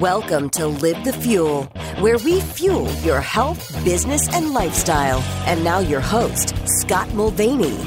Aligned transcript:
Welcome 0.00 0.50
to 0.50 0.66
Live 0.66 1.02
the 1.02 1.12
Fuel, 1.14 1.64
where 2.00 2.18
we 2.18 2.40
fuel 2.40 2.92
your 2.96 3.20
health, 3.20 3.72
business, 3.84 4.28
and 4.34 4.52
lifestyle. 4.52 5.20
And 5.46 5.64
now, 5.64 5.78
your 5.78 6.00
host, 6.00 6.54
Scott 6.66 7.12
Mulvaney. 7.14 7.78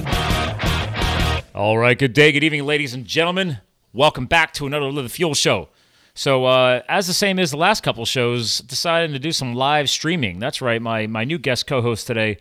All 1.54 1.78
right, 1.78 1.98
good 1.98 2.14
day, 2.14 2.32
good 2.32 2.44
evening, 2.44 2.66
ladies 2.66 2.96
and 2.96 3.06
gentlemen. 3.06 3.60
Welcome 3.94 4.26
back 4.26 4.54
to 4.54 4.66
another 4.66 4.92
Live 4.92 5.04
the 5.04 5.10
Fuel 5.10 5.36
show. 5.36 5.70
So, 6.16 6.46
uh, 6.46 6.82
as 6.90 7.06
the 7.06 7.14
same 7.14 7.38
as 7.38 7.52
the 7.52 7.58
last 7.58 7.84
couple 7.84 8.04
shows, 8.06 8.60
decided 8.60 9.12
to 9.14 9.20
do 9.20 9.32
some 9.32 9.54
live 9.54 9.88
streaming. 9.90 10.40
That's 10.40 10.62
right, 10.62 10.82
my 10.82 11.06
my 11.06 11.24
new 11.24 11.38
guest 11.38 11.68
co-host 11.68 12.08
today 12.08 12.38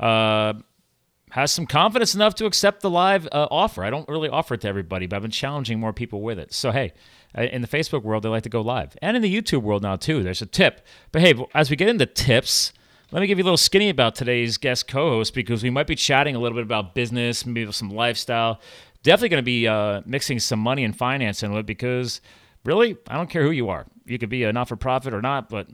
uh, 0.00 0.54
has 1.30 1.52
some 1.52 1.66
confidence 1.66 2.14
enough 2.14 2.34
to 2.36 2.46
accept 2.46 2.80
the 2.80 2.90
live 2.90 3.26
uh, 3.30 3.46
offer. 3.50 3.84
I 3.84 3.90
don't 3.90 4.08
really 4.08 4.28
offer 4.28 4.54
it 4.54 4.62
to 4.62 4.68
everybody, 4.68 5.06
but 5.06 5.16
I've 5.16 5.22
been 5.22 5.30
challenging 5.30 5.78
more 5.78 5.92
people 5.92 6.22
with 6.22 6.38
it. 6.38 6.52
So, 6.52 6.72
hey, 6.72 6.94
in 7.34 7.62
the 7.62 7.68
Facebook 7.68 8.02
world, 8.02 8.22
they 8.22 8.28
like 8.28 8.42
to 8.44 8.48
go 8.48 8.60
live, 8.60 8.96
and 9.02 9.16
in 9.16 9.22
the 9.22 9.34
YouTube 9.34 9.62
world 9.62 9.82
now 9.82 9.96
too. 9.96 10.22
There's 10.22 10.42
a 10.42 10.46
tip. 10.46 10.86
But 11.12 11.22
hey, 11.22 11.34
as 11.54 11.70
we 11.70 11.76
get 11.76 11.88
into 11.88 12.06
tips, 12.06 12.72
let 13.10 13.20
me 13.20 13.26
give 13.26 13.38
you 13.38 13.44
a 13.44 13.46
little 13.46 13.56
skinny 13.56 13.88
about 13.88 14.14
today's 14.14 14.58
guest 14.58 14.86
co-host 14.86 15.34
because 15.34 15.62
we 15.62 15.70
might 15.70 15.86
be 15.86 15.94
chatting 15.94 16.36
a 16.36 16.38
little 16.38 16.56
bit 16.56 16.64
about 16.64 16.94
business, 16.94 17.46
maybe 17.46 17.70
some 17.72 17.90
lifestyle. 17.90 18.60
Definitely 19.02 19.28
going 19.30 19.42
to 19.42 19.46
be 19.46 19.66
uh, 19.68 20.02
mixing 20.04 20.38
some 20.38 20.58
money 20.58 20.84
and 20.84 20.96
finance 20.96 21.42
into 21.42 21.56
it 21.58 21.66
because 21.66 22.20
really, 22.64 22.96
I 23.06 23.16
don't 23.16 23.30
care 23.30 23.42
who 23.42 23.50
you 23.50 23.68
are. 23.70 23.86
You 24.04 24.18
could 24.18 24.28
be 24.28 24.44
a 24.44 24.52
not-for-profit 24.52 25.14
or 25.14 25.22
not, 25.22 25.48
but 25.48 25.68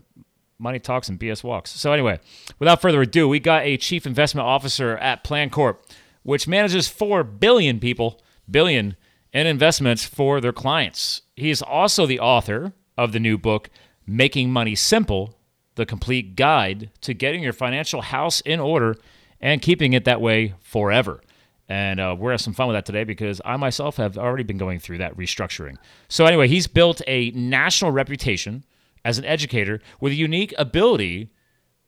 money 0.59 0.79
talks 0.79 1.09
and 1.09 1.19
BS 1.19 1.43
walks. 1.43 1.71
So 1.73 1.93
anyway, 1.93 2.21
without 2.59 2.81
further 2.81 3.03
ado, 3.03 3.29
we 3.29 3.41
got 3.41 3.65
a 3.65 3.77
chief 3.77 4.07
investment 4.07 4.47
officer 4.47 4.97
at 4.99 5.25
Plancorp, 5.25 5.79
which 6.23 6.47
manages 6.47 6.89
four 6.89 7.25
billion 7.25 7.81
people, 7.81 8.21
billion 8.49 8.97
in 9.33 9.47
investments 9.47 10.05
for 10.05 10.41
their 10.41 10.53
clients. 10.53 11.23
He 11.37 11.51
is 11.51 11.63
also 11.63 12.07
the 12.07 12.21
author 12.21 12.73
of 12.97 13.13
the 13.13 13.21
new 13.21 13.37
book, 13.39 13.71
Making 14.07 14.51
Money 14.51 14.75
Simple: 14.75 15.37
The 15.75 15.87
Complete 15.87 16.37
Guide 16.37 16.91
to 17.01 17.15
Getting 17.15 17.43
Your 17.43 17.53
Financial 17.53 18.03
House 18.03 18.41
in 18.41 18.61
Order 18.61 18.97
and 19.41 19.61
Keeping 19.61 19.93
It 19.93 20.05
That 20.05 20.21
Way 20.21 20.55
Forever. 20.61 21.21
And 21.69 21.99
uh, 21.99 22.15
we're 22.19 22.31
having 22.31 22.43
some 22.43 22.53
fun 22.53 22.69
with 22.69 22.77
that 22.77 22.85
today 22.85 23.05
because 23.05 23.41
I 23.45 23.57
myself 23.57 23.97
have 23.97 24.19
already 24.19 24.43
been 24.43 24.59
going 24.59 24.79
through 24.79 24.99
that 24.99 25.17
restructuring. 25.17 25.77
So, 26.09 26.27
anyway, 26.27 26.47
he's 26.47 26.67
built 26.67 27.01
a 27.07 27.31
national 27.31 27.91
reputation 27.91 28.65
as 29.05 29.19
an 29.19 29.25
educator 29.25 29.81
with 30.01 30.13
a 30.13 30.17
unique 30.17 30.55
ability 30.59 31.31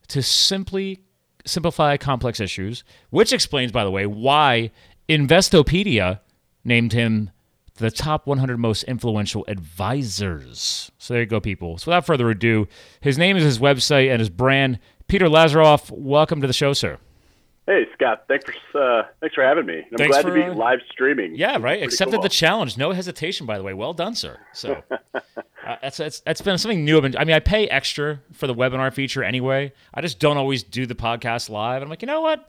to 0.08 0.22
simply 0.22 1.05
simplify 1.44 1.97
complex 1.97 2.41
issues, 2.41 2.84
which 3.10 3.33
explains, 3.33 3.70
by 3.70 3.84
the 3.84 3.91
way, 3.91 4.06
why 4.06 4.70
Investopedia 5.08 6.20
named 6.64 6.92
him 6.92 7.31
the 7.77 7.91
top 7.91 8.27
100 8.27 8.58
most 8.58 8.84
influential 8.84 9.44
advisors. 9.48 10.91
So 10.98 11.14
there 11.14 11.22
you 11.22 11.27
go, 11.27 11.41
people. 11.41 11.78
So 11.78 11.91
without 11.91 12.06
further 12.06 12.30
ado, 12.30 12.69
his 13.00 13.19
name 13.19 13.36
is 13.36 13.44
his 13.44 13.58
website 13.58 14.10
and 14.10 14.20
his 14.20 14.30
brand. 14.30 14.78
Peter 15.08 15.27
Lazaroff, 15.27 15.91
welcome 15.91 16.41
to 16.41 16.47
the 16.47 16.52
show, 16.52 16.72
sir. 16.72 16.98
Hey 17.66 17.84
Scott, 17.94 18.27
thanks 18.28 18.44
for 18.70 18.80
uh, 18.80 19.06
thanks 19.20 19.34
for 19.34 19.42
having 19.42 19.66
me. 19.66 19.78
I'm 19.91 19.98
Thanks 19.98 20.12
glad 20.12 20.22
for, 20.22 20.28
to 20.28 20.34
be 20.34 20.42
uh, 20.42 20.54
live 20.54 20.78
streaming. 20.88 21.34
Yeah, 21.34 21.58
right. 21.60 21.82
Accepted 21.82 22.14
cool. 22.14 22.22
the 22.22 22.28
challenge. 22.28 22.78
No 22.78 22.92
hesitation, 22.92 23.44
by 23.44 23.58
the 23.58 23.64
way. 23.64 23.74
Well 23.74 23.92
done, 23.92 24.14
sir. 24.14 24.38
So 24.52 24.84
uh, 25.14 25.20
that's, 25.82 25.97
that's 25.97 26.20
that's 26.20 26.41
been 26.42 26.58
something 26.58 26.84
new. 26.84 27.00
Been, 27.00 27.16
I 27.16 27.24
mean, 27.24 27.34
I 27.34 27.41
pay 27.41 27.66
extra 27.66 28.20
for 28.32 28.47
the 28.47 28.54
webinar 28.54 28.92
feature 28.92 29.24
anyway. 29.24 29.72
I 29.92 30.00
just 30.00 30.20
don't 30.20 30.36
always 30.36 30.62
do 30.62 30.86
the 30.86 30.94
podcast 30.94 31.50
live. 31.50 31.82
I'm 31.82 31.88
like, 31.88 32.02
you 32.02 32.06
know 32.06 32.20
what? 32.20 32.48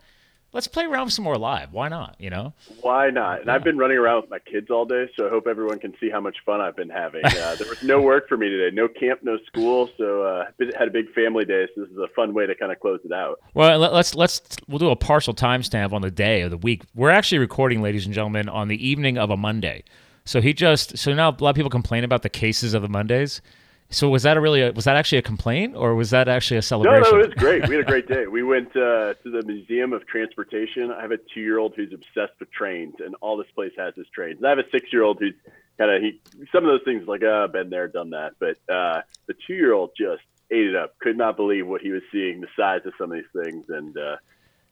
Let's 0.54 0.68
play 0.68 0.86
around 0.86 1.06
with 1.06 1.14
some 1.14 1.26
more 1.26 1.38
live. 1.38 1.74
Why 1.74 1.90
not? 1.90 2.16
You 2.20 2.30
know. 2.30 2.54
Why 2.82 3.10
not? 3.10 3.42
And 3.42 3.52
I've 3.52 3.64
been 3.64 3.78
running 3.78 3.98
around 3.98 4.22
with 4.22 4.30
my 4.30 4.40
kids 4.40 4.70
all 4.72 4.86
day, 4.86 5.10
so 5.16 5.28
I 5.28 5.30
hope 5.30 5.46
everyone 5.46 5.78
can 5.78 5.94
see 6.00 6.10
how 6.10 6.22
much 6.22 6.38
fun 6.46 6.62
I've 6.62 6.76
been 6.76 6.90
having. 6.90 7.24
Uh, 7.26 7.56
there 7.60 7.68
was 7.68 7.84
no 7.84 8.02
work 8.02 8.30
for 8.30 8.38
me 8.38 8.48
today, 8.50 8.74
no 8.74 8.88
camp, 8.88 9.20
no 9.24 9.38
school, 9.46 9.90
so 9.98 10.24
uh, 10.24 10.46
had 10.78 10.88
a 10.88 10.92
big 10.92 11.12
family 11.14 11.44
day. 11.46 11.68
So 11.76 11.82
this 11.82 11.92
is 11.92 11.98
a 11.98 12.08
fun 12.16 12.34
way 12.34 12.46
to 12.48 12.56
kind 12.56 12.72
of 12.72 12.80
close 12.80 13.02
it 13.04 13.12
out. 13.12 13.40
Well, 13.54 13.78
let- 13.78 13.94
let's 13.94 14.16
let's 14.16 14.42
we'll 14.68 14.80
do 14.80 14.90
a 14.90 14.96
partial 14.96 15.34
timestamp 15.34 15.92
on 15.92 16.02
the 16.02 16.12
day 16.12 16.42
of 16.42 16.52
the 16.52 16.58
week. 16.58 16.84
We're 16.96 17.10
actually 17.10 17.40
recording, 17.40 17.82
ladies 17.82 18.06
and 18.06 18.16
gentlemen, 18.16 18.48
on 18.48 18.70
the 18.70 18.88
evening 18.88 19.18
of 19.18 19.30
a 19.30 19.38
Monday. 19.38 19.84
So 20.24 20.42
he 20.42 20.54
just 20.54 20.98
so 20.98 21.14
now 21.14 21.30
a 21.30 21.36
lot 21.40 21.52
of 21.52 21.56
people 21.56 21.70
complain 21.70 22.04
about 22.04 22.22
the 22.22 22.30
cases 22.30 22.74
of 22.74 22.82
the 22.82 22.90
Mondays. 22.90 23.42
So 23.90 24.10
was 24.10 24.24
that 24.24 24.36
a 24.36 24.42
really 24.42 24.62
a, 24.62 24.72
was 24.72 24.86
that 24.86 24.98
actually 24.98 25.20
a 25.20 25.22
complaint 25.22 25.76
or 25.76 25.96
was 25.96 26.10
that 26.10 26.28
actually 26.28 26.58
a 26.58 26.60
No, 26.60 26.62
celebration? 26.62 27.12
no, 27.14 27.20
it 27.20 27.28
was 27.28 27.34
great. 27.36 27.68
We 27.70 27.76
had 27.76 27.86
a 27.86 27.88
great 27.88 28.08
day. 28.16 28.28
We 28.28 28.44
went 28.44 28.70
uh, 28.76 29.14
to 29.24 29.32
the 29.32 29.44
Museum 29.46 29.94
of 29.94 30.06
Transportation. 30.08 30.92
I 30.92 31.02
have 31.02 31.12
a 31.12 31.18
two-year-old 31.18 31.74
who's 31.76 31.94
obsessed 31.94 32.38
with 32.40 32.52
trains, 32.52 32.96
and 33.00 33.16
all 33.22 33.38
this 33.38 33.50
place 33.56 33.72
has 33.78 33.98
is 33.98 34.06
trains. 34.14 34.38
And 34.40 34.48
I 34.48 34.50
have 34.50 34.60
a 34.60 34.70
six-year-old 34.72 35.20
who's 35.20 35.36
kind 35.78 35.92
of 35.92 36.02
he. 36.02 36.20
Some 36.52 36.66
of 36.66 36.70
those 36.72 36.84
things 36.84 37.08
like, 37.08 37.24
uh, 37.24 37.48
been 37.48 37.70
there, 37.70 37.88
done 37.88 38.10
that. 38.10 38.34
But 38.40 38.58
uh, 38.74 39.02
the 39.28 39.36
two-year-old 39.46 39.92
just 39.98 40.24
ate 40.52 40.68
it 40.68 40.76
up. 40.76 41.00
Could 41.00 41.18
not 41.18 41.38
believe 41.38 41.66
what 41.66 41.82
he 41.82 41.92
was 41.92 42.04
seeing, 42.12 42.42
the 42.42 42.48
size 42.58 42.82
of 42.86 42.94
some 42.98 43.12
of 43.12 43.18
these 43.18 43.44
things. 43.44 43.66
And 43.70 43.98
uh, 43.98 44.18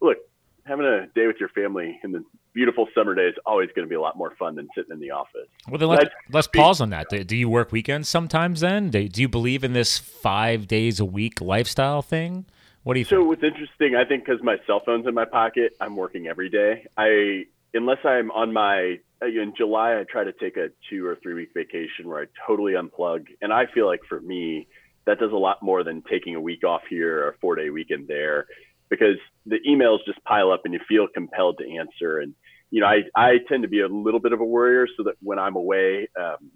look, 0.02 0.18
having 0.66 0.86
a 0.86 1.08
day 1.08 1.28
with 1.28 1.38
your 1.40 1.50
family 1.50 2.00
in 2.04 2.12
the 2.12 2.24
beautiful 2.56 2.88
summer 2.96 3.14
day 3.14 3.28
is 3.28 3.36
always 3.46 3.70
going 3.76 3.86
to 3.86 3.90
be 3.90 3.96
a 3.96 4.02
lot 4.02 4.18
more 4.18 4.34
fun 4.40 4.56
than 4.56 4.68
sitting 4.74 4.92
in 4.92 5.00
the 5.00 5.12
office. 5.12 5.48
Well, 5.70 5.78
then 5.78 5.90
let's, 5.90 6.06
Let's 6.06 6.16
let's 6.32 6.48
pause 6.48 6.82
on 6.82 6.90
that. 6.90 7.10
Do, 7.10 7.36
you 7.36 7.50
work 7.50 7.72
weekends 7.72 8.10
sometimes? 8.10 8.62
Then 8.62 8.90
do, 8.90 9.08
do 9.08 9.22
you 9.22 9.28
believe 9.28 9.64
in 9.64 9.74
this 9.74 10.00
five 10.00 10.68
days 10.68 11.00
a 11.00 11.06
week 11.06 11.42
lifestyle 11.42 12.02
thing? 12.02 12.46
What 12.84 12.94
do 12.94 13.00
you 13.00 13.06
So 13.06 13.18
think? 13.18 13.28
what's 13.28 13.44
interesting, 13.44 13.96
I 13.96 14.06
think, 14.06 14.26
because 14.26 14.42
my 14.42 14.58
cell 14.66 14.82
phone's 14.86 15.06
in 15.06 15.14
my 15.14 15.26
pocket, 15.26 15.76
I'm 15.82 15.96
working 15.96 16.28
every 16.28 16.50
day. 16.50 16.88
I 16.98 17.46
unless 17.74 18.00
I'm 18.06 18.32
on 18.32 18.54
my 18.54 19.00
uh, 19.22 19.26
in 19.26 19.54
July, 19.58 20.00
I 20.00 20.04
try 20.10 20.24
to 20.24 20.34
take 20.34 20.58
a 20.58 20.70
two 20.90 21.06
or 21.06 21.16
three 21.22 21.34
week 21.34 21.50
vacation 21.54 22.08
where 22.08 22.22
I 22.22 22.26
totally 22.48 22.74
unplug, 22.74 23.28
and 23.42 23.52
I 23.52 23.66
feel 23.74 23.86
like 23.86 24.02
for 24.08 24.22
me, 24.22 24.68
that 25.06 25.20
does 25.20 25.32
a 25.32 25.38
lot 25.38 25.62
more 25.62 25.84
than 25.84 26.04
taking 26.10 26.36
a 26.36 26.42
week 26.42 26.64
off 26.64 26.82
here 26.90 27.26
or 27.26 27.30
a 27.30 27.38
four 27.40 27.56
day 27.56 27.70
weekend 27.70 28.08
there, 28.08 28.48
because 28.90 29.18
the 29.46 29.58
emails 29.68 30.00
just 30.06 30.24
pile 30.24 30.52
up 30.52 30.62
and 30.66 30.74
you 30.74 30.80
feel 30.88 31.08
compelled 31.08 31.58
to 31.60 31.78
answer. 31.78 32.20
And 32.20 32.34
you 32.72 32.82
know, 32.82 32.88
I 32.88 33.04
I 33.16 33.38
tend 33.48 33.64
to 33.64 33.70
be 33.70 33.82
a 33.82 33.88
little 33.88 34.20
bit 34.20 34.34
of 34.34 34.40
a 34.40 34.46
worrier, 34.46 34.88
so 34.98 35.04
that 35.04 35.16
when 35.22 35.40
I'm 35.40 35.56
away, 35.56 36.08
um, 36.20 36.52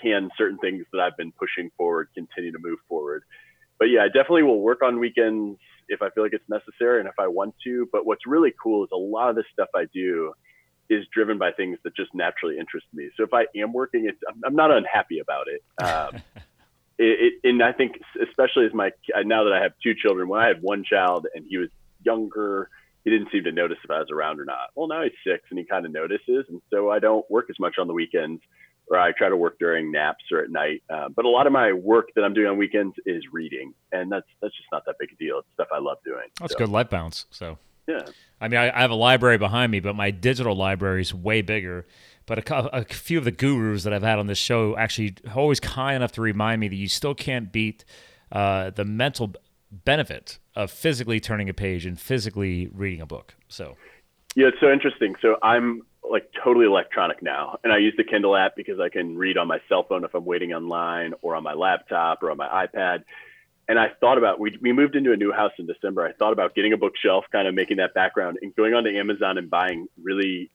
can 0.00 0.30
certain 0.36 0.58
things 0.58 0.84
that 0.92 1.00
I've 1.00 1.16
been 1.16 1.32
pushing 1.32 1.70
forward 1.76 2.08
continue 2.14 2.52
to 2.52 2.58
move 2.58 2.78
forward 2.88 3.22
but 3.82 3.90
yeah, 3.90 4.02
I 4.02 4.06
definitely 4.06 4.44
will 4.44 4.60
work 4.60 4.80
on 4.80 5.00
weekends 5.00 5.58
if 5.88 6.02
I 6.02 6.10
feel 6.10 6.22
like 6.22 6.32
it's 6.32 6.48
necessary 6.48 7.00
and 7.00 7.08
if 7.08 7.16
I 7.18 7.26
want 7.26 7.52
to. 7.64 7.88
But 7.90 8.06
what's 8.06 8.28
really 8.28 8.54
cool 8.62 8.84
is 8.84 8.90
a 8.92 8.96
lot 8.96 9.30
of 9.30 9.34
the 9.34 9.42
stuff 9.52 9.70
I 9.74 9.86
do 9.92 10.34
is 10.88 11.04
driven 11.12 11.36
by 11.36 11.50
things 11.50 11.78
that 11.82 11.96
just 11.96 12.14
naturally 12.14 12.60
interest 12.60 12.86
me. 12.94 13.10
So 13.16 13.24
if 13.24 13.34
I 13.34 13.46
am 13.56 13.72
working, 13.72 14.06
it's 14.06 14.20
I'm, 14.28 14.40
I'm 14.46 14.54
not 14.54 14.70
unhappy 14.70 15.18
about 15.18 15.48
it. 15.48 15.64
Um, 15.82 16.22
it, 16.96 17.40
it. 17.42 17.48
And 17.48 17.60
I 17.60 17.72
think 17.72 17.98
especially 18.24 18.66
as 18.66 18.72
my 18.72 18.92
now 19.24 19.42
that 19.42 19.52
I 19.52 19.60
have 19.60 19.72
two 19.82 19.94
children, 19.94 20.28
when 20.28 20.40
I 20.40 20.46
had 20.46 20.62
one 20.62 20.84
child 20.84 21.26
and 21.34 21.44
he 21.48 21.58
was 21.58 21.70
younger, 22.04 22.70
he 23.04 23.10
didn't 23.10 23.28
seem 23.32 23.44
to 23.44 23.52
notice 23.52 23.78
if 23.82 23.90
I 23.90 23.98
was 23.98 24.08
around 24.12 24.40
or 24.40 24.44
not. 24.44 24.70
Well, 24.74 24.88
now 24.88 25.02
he's 25.02 25.12
six 25.26 25.44
and 25.50 25.58
he 25.58 25.64
kind 25.64 25.84
of 25.86 25.92
notices, 25.92 26.46
and 26.48 26.60
so 26.70 26.90
I 26.90 26.98
don't 26.98 27.28
work 27.30 27.46
as 27.50 27.56
much 27.58 27.74
on 27.78 27.86
the 27.86 27.94
weekends 27.94 28.40
or 28.88 28.98
I 28.98 29.12
try 29.12 29.28
to 29.28 29.36
work 29.36 29.58
during 29.58 29.92
naps 29.92 30.24
or 30.30 30.40
at 30.40 30.50
night. 30.50 30.82
Uh, 30.90 31.08
but 31.08 31.24
a 31.24 31.28
lot 31.28 31.46
of 31.46 31.52
my 31.52 31.72
work 31.72 32.08
that 32.14 32.24
I'm 32.24 32.34
doing 32.34 32.48
on 32.48 32.58
weekends 32.58 32.94
is 33.06 33.22
reading, 33.32 33.74
and 33.92 34.10
that's 34.10 34.26
that's 34.40 34.54
just 34.56 34.68
not 34.72 34.84
that 34.86 34.96
big 34.98 35.10
a 35.12 35.16
deal. 35.16 35.38
It's 35.38 35.48
stuff 35.54 35.68
I 35.72 35.78
love 35.78 35.98
doing. 36.04 36.28
That's 36.40 36.52
So, 36.52 36.58
good 36.58 36.68
life 36.68 36.90
balance. 36.90 37.26
So 37.30 37.58
Yeah. 37.88 38.02
I 38.40 38.48
mean, 38.48 38.58
I, 38.58 38.76
I 38.76 38.80
have 38.80 38.90
a 38.90 38.96
library 38.96 39.38
behind 39.38 39.72
me, 39.72 39.80
but 39.80 39.94
my 39.94 40.10
digital 40.10 40.54
library 40.54 41.02
is 41.02 41.14
way 41.14 41.42
bigger. 41.42 41.86
But 42.26 42.50
a, 42.50 42.76
a 42.76 42.84
few 42.84 43.18
of 43.18 43.24
the 43.24 43.30
gurus 43.30 43.84
that 43.84 43.92
I've 43.92 44.02
had 44.02 44.18
on 44.18 44.26
this 44.26 44.38
show 44.38 44.76
actually 44.76 45.16
always 45.34 45.60
kind 45.60 45.96
enough 45.96 46.12
to 46.12 46.20
remind 46.20 46.60
me 46.60 46.68
that 46.68 46.76
you 46.76 46.88
still 46.88 47.14
can't 47.14 47.50
beat 47.50 47.84
uh, 48.30 48.70
the 48.70 48.84
mental 48.84 49.34
benefit 49.72 50.38
of 50.54 50.70
physically 50.70 51.18
turning 51.18 51.48
a 51.48 51.54
page 51.54 51.86
and 51.86 51.98
physically 51.98 52.68
reading 52.72 53.00
a 53.00 53.06
book. 53.06 53.34
So 53.48 53.76
Yeah, 54.34 54.48
it's 54.48 54.60
so 54.60 54.70
interesting. 54.70 55.16
So 55.20 55.36
I'm 55.42 55.82
like 56.08 56.30
totally 56.44 56.66
electronic 56.66 57.22
now, 57.22 57.58
and 57.64 57.72
I 57.72 57.78
use 57.78 57.94
the 57.96 58.04
Kindle 58.04 58.36
app 58.36 58.56
because 58.56 58.80
I 58.80 58.88
can 58.88 59.16
read 59.16 59.38
on 59.38 59.48
my 59.48 59.60
cell 59.68 59.84
phone 59.84 60.04
if 60.04 60.14
I'm 60.14 60.24
waiting 60.24 60.52
online, 60.52 61.14
or 61.22 61.36
on 61.36 61.42
my 61.42 61.54
laptop, 61.54 62.22
or 62.22 62.30
on 62.30 62.36
my 62.36 62.66
iPad. 62.66 63.04
And 63.68 63.78
I 63.78 63.88
thought 64.00 64.18
about 64.18 64.40
we 64.40 64.58
we 64.60 64.72
moved 64.72 64.96
into 64.96 65.12
a 65.12 65.16
new 65.16 65.32
house 65.32 65.52
in 65.58 65.66
December. 65.66 66.06
I 66.06 66.12
thought 66.12 66.32
about 66.32 66.54
getting 66.54 66.72
a 66.72 66.76
bookshelf, 66.76 67.24
kind 67.32 67.48
of 67.48 67.54
making 67.54 67.78
that 67.78 67.94
background, 67.94 68.38
and 68.42 68.54
going 68.56 68.74
onto 68.74 68.90
Amazon 68.90 69.38
and 69.38 69.48
buying 69.48 69.86
really 70.02 70.50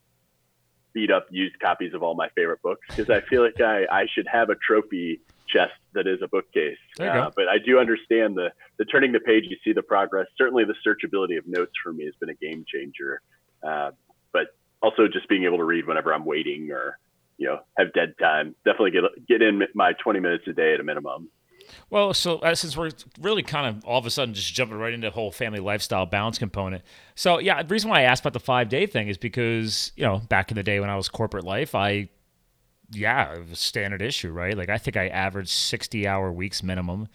beat 0.94 1.12
up 1.12 1.28
used 1.30 1.60
copies 1.60 1.94
of 1.94 2.04
all 2.04 2.16
my 2.16 2.30
favorite 2.30 2.62
books 2.62 2.82
because 2.90 3.10
I 3.10 3.22
feel 3.22 3.44
like 3.44 3.62
I, 3.62 3.86
I 3.92 4.08
should 4.14 4.28
have 4.28 4.50
a 4.50 4.56
trophy 4.56 5.22
chest 5.48 5.74
that 5.94 6.08
is 6.08 6.20
a 6.22 6.28
bookcase. 6.28 6.78
There 6.98 7.08
you 7.08 7.14
go. 7.14 7.28
Uh, 7.28 7.32
but 7.36 7.48
I 7.48 7.58
do 7.58 7.80
understand 7.80 8.36
the 8.36 8.50
the 8.78 8.86
turning 8.86 9.12
the 9.12 9.20
page, 9.20 9.46
you 9.48 9.58
see 9.64 9.74
the 9.74 9.84
progress. 9.84 10.28
Certainly, 10.38 10.66
the 10.66 10.76
searchability 10.86 11.38
of 11.38 11.48
notes 11.48 11.74
for 11.84 11.94
me 11.94 12.06
has 12.06 12.14
been 12.20 12.30
a 12.30 12.36
game 12.36 12.66
changer. 12.72 13.22
Uh, 13.64 13.92
but 14.32 14.48
also 14.82 15.08
just 15.08 15.28
being 15.28 15.46
able 15.46 15.58
to 15.58 15.64
read 15.64 15.88
whenever 15.88 16.14
I'm 16.14 16.26
waiting 16.26 16.72
or 16.72 17.00
you 17.38 17.48
know 17.48 17.60
have 17.78 17.94
dead 17.94 18.14
time. 18.20 18.56
Definitely 18.66 18.92
get 18.92 19.04
get 19.28 19.42
in 19.42 19.64
my 19.74 19.94
20 19.94 20.20
minutes 20.20 20.44
a 20.48 20.54
day 20.54 20.74
at 20.74 20.80
a 20.80 20.84
minimum. 20.84 21.30
Well, 21.90 22.14
so 22.14 22.38
uh, 22.40 22.56
since 22.56 22.78
we're 22.78 22.92
really 23.20 23.44
kind 23.44 23.68
of 23.68 23.84
all 23.86 24.00
of 24.00 24.06
a 24.06 24.10
sudden 24.10 24.34
just 24.34 24.54
jumping 24.54 24.78
right 24.78 24.94
into 24.94 25.08
the 25.08 25.12
whole 25.12 25.32
family 25.32 25.60
lifestyle 25.60 26.06
balance 26.06 26.38
component. 26.38 26.84
So, 27.16 27.40
yeah, 27.40 27.62
the 27.62 27.74
reason 27.74 27.90
why 27.90 28.00
I 28.00 28.04
asked 28.04 28.24
about 28.24 28.34
the 28.34 28.40
five 28.40 28.70
day 28.70 28.86
thing 28.86 29.08
is 29.08 29.18
because, 29.18 29.92
you 29.96 30.06
know, 30.06 30.20
back 30.30 30.52
in 30.52 30.56
the 30.56 30.64
day 30.64 30.80
when 30.80 30.90
I 30.90 30.96
was 30.96 31.10
corporate 31.10 31.44
life, 31.44 31.76
I 31.76 32.10
yeah, 32.92 33.34
it 33.36 33.40
was 33.42 33.52
a 33.52 33.56
standard 33.56 34.02
issue, 34.02 34.32
right? 34.32 34.58
Like 34.58 34.70
I 34.70 34.78
think 34.78 34.98
I 34.98 35.08
averaged 35.08 35.50
60 35.50 36.08
hour 36.08 36.32
weeks 36.32 36.64
minimum, 36.64 37.08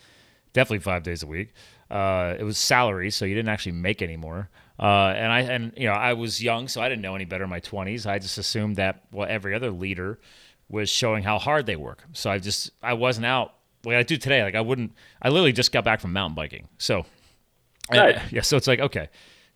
definitely 0.53 0.81
five 0.81 1.03
days 1.03 1.23
a 1.23 1.27
week. 1.27 1.53
Uh, 1.91 2.35
it 2.39 2.45
was 2.45 2.57
salary, 2.59 3.11
so 3.11 3.25
you 3.25 3.35
didn't 3.35 3.49
actually 3.51 3.73
make 3.73 4.01
any 4.03 4.17
more. 4.17 4.49
Uh, 4.79 5.13
and 5.17 5.31
I 5.31 5.41
and 5.41 5.73
you 5.77 5.87
know 5.87 5.93
I 5.93 6.15
was 6.15 6.43
young, 6.43 6.67
so 6.69 6.81
I 6.81 6.89
didn't 6.89 7.03
know 7.03 7.15
any 7.15 7.25
better 7.27 7.45
in 7.45 7.51
my 7.51 7.61
20s. 7.61 8.07
I 8.07 8.19
just 8.19 8.39
assumed 8.39 8.77
that 8.77 9.03
well 9.13 9.27
every 9.29 9.55
other 9.55 9.71
leader 9.71 10.19
was 10.69 10.89
showing 10.89 11.23
how 11.23 11.39
hard 11.39 11.67
they 11.67 11.77
work. 11.77 12.03
So 12.13 12.31
I 12.31 12.39
just 12.39 12.71
I 12.83 12.95
wasn't 12.95 13.27
out 13.27 13.55
like 13.85 13.97
I 13.97 14.03
do 14.03 14.17
today. 14.17 14.43
Like 14.43 14.55
I 14.55 14.61
wouldn't. 14.63 14.93
I 15.21 15.29
literally 15.29 15.53
just 15.53 15.73
got 15.73 15.85
back 15.85 16.01
from 16.01 16.13
mountain 16.15 16.35
biking, 16.35 16.69
so 16.79 17.05
Nice. 17.91 18.21
yeah. 18.33 18.41
So 18.43 18.57
it's 18.57 18.67
like 18.67 18.81
okay, 18.81 19.09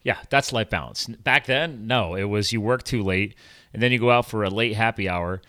yeah, 0.03 0.19
that's 0.29 0.53
life 0.53 0.69
balance. 0.69 1.07
Back 1.07 1.47
then, 1.47 1.87
no, 1.87 2.15
it 2.15 2.25
was 2.25 2.53
you 2.53 2.61
work 2.61 2.83
too 2.83 3.03
late, 3.03 3.35
and 3.73 3.83
then 3.83 3.93
you 3.93 3.99
go 3.99 4.11
out 4.11 4.27
for 4.29 4.45
a 4.45 4.51
late 4.51 4.75
happy 4.75 5.09
hour. 5.09 5.41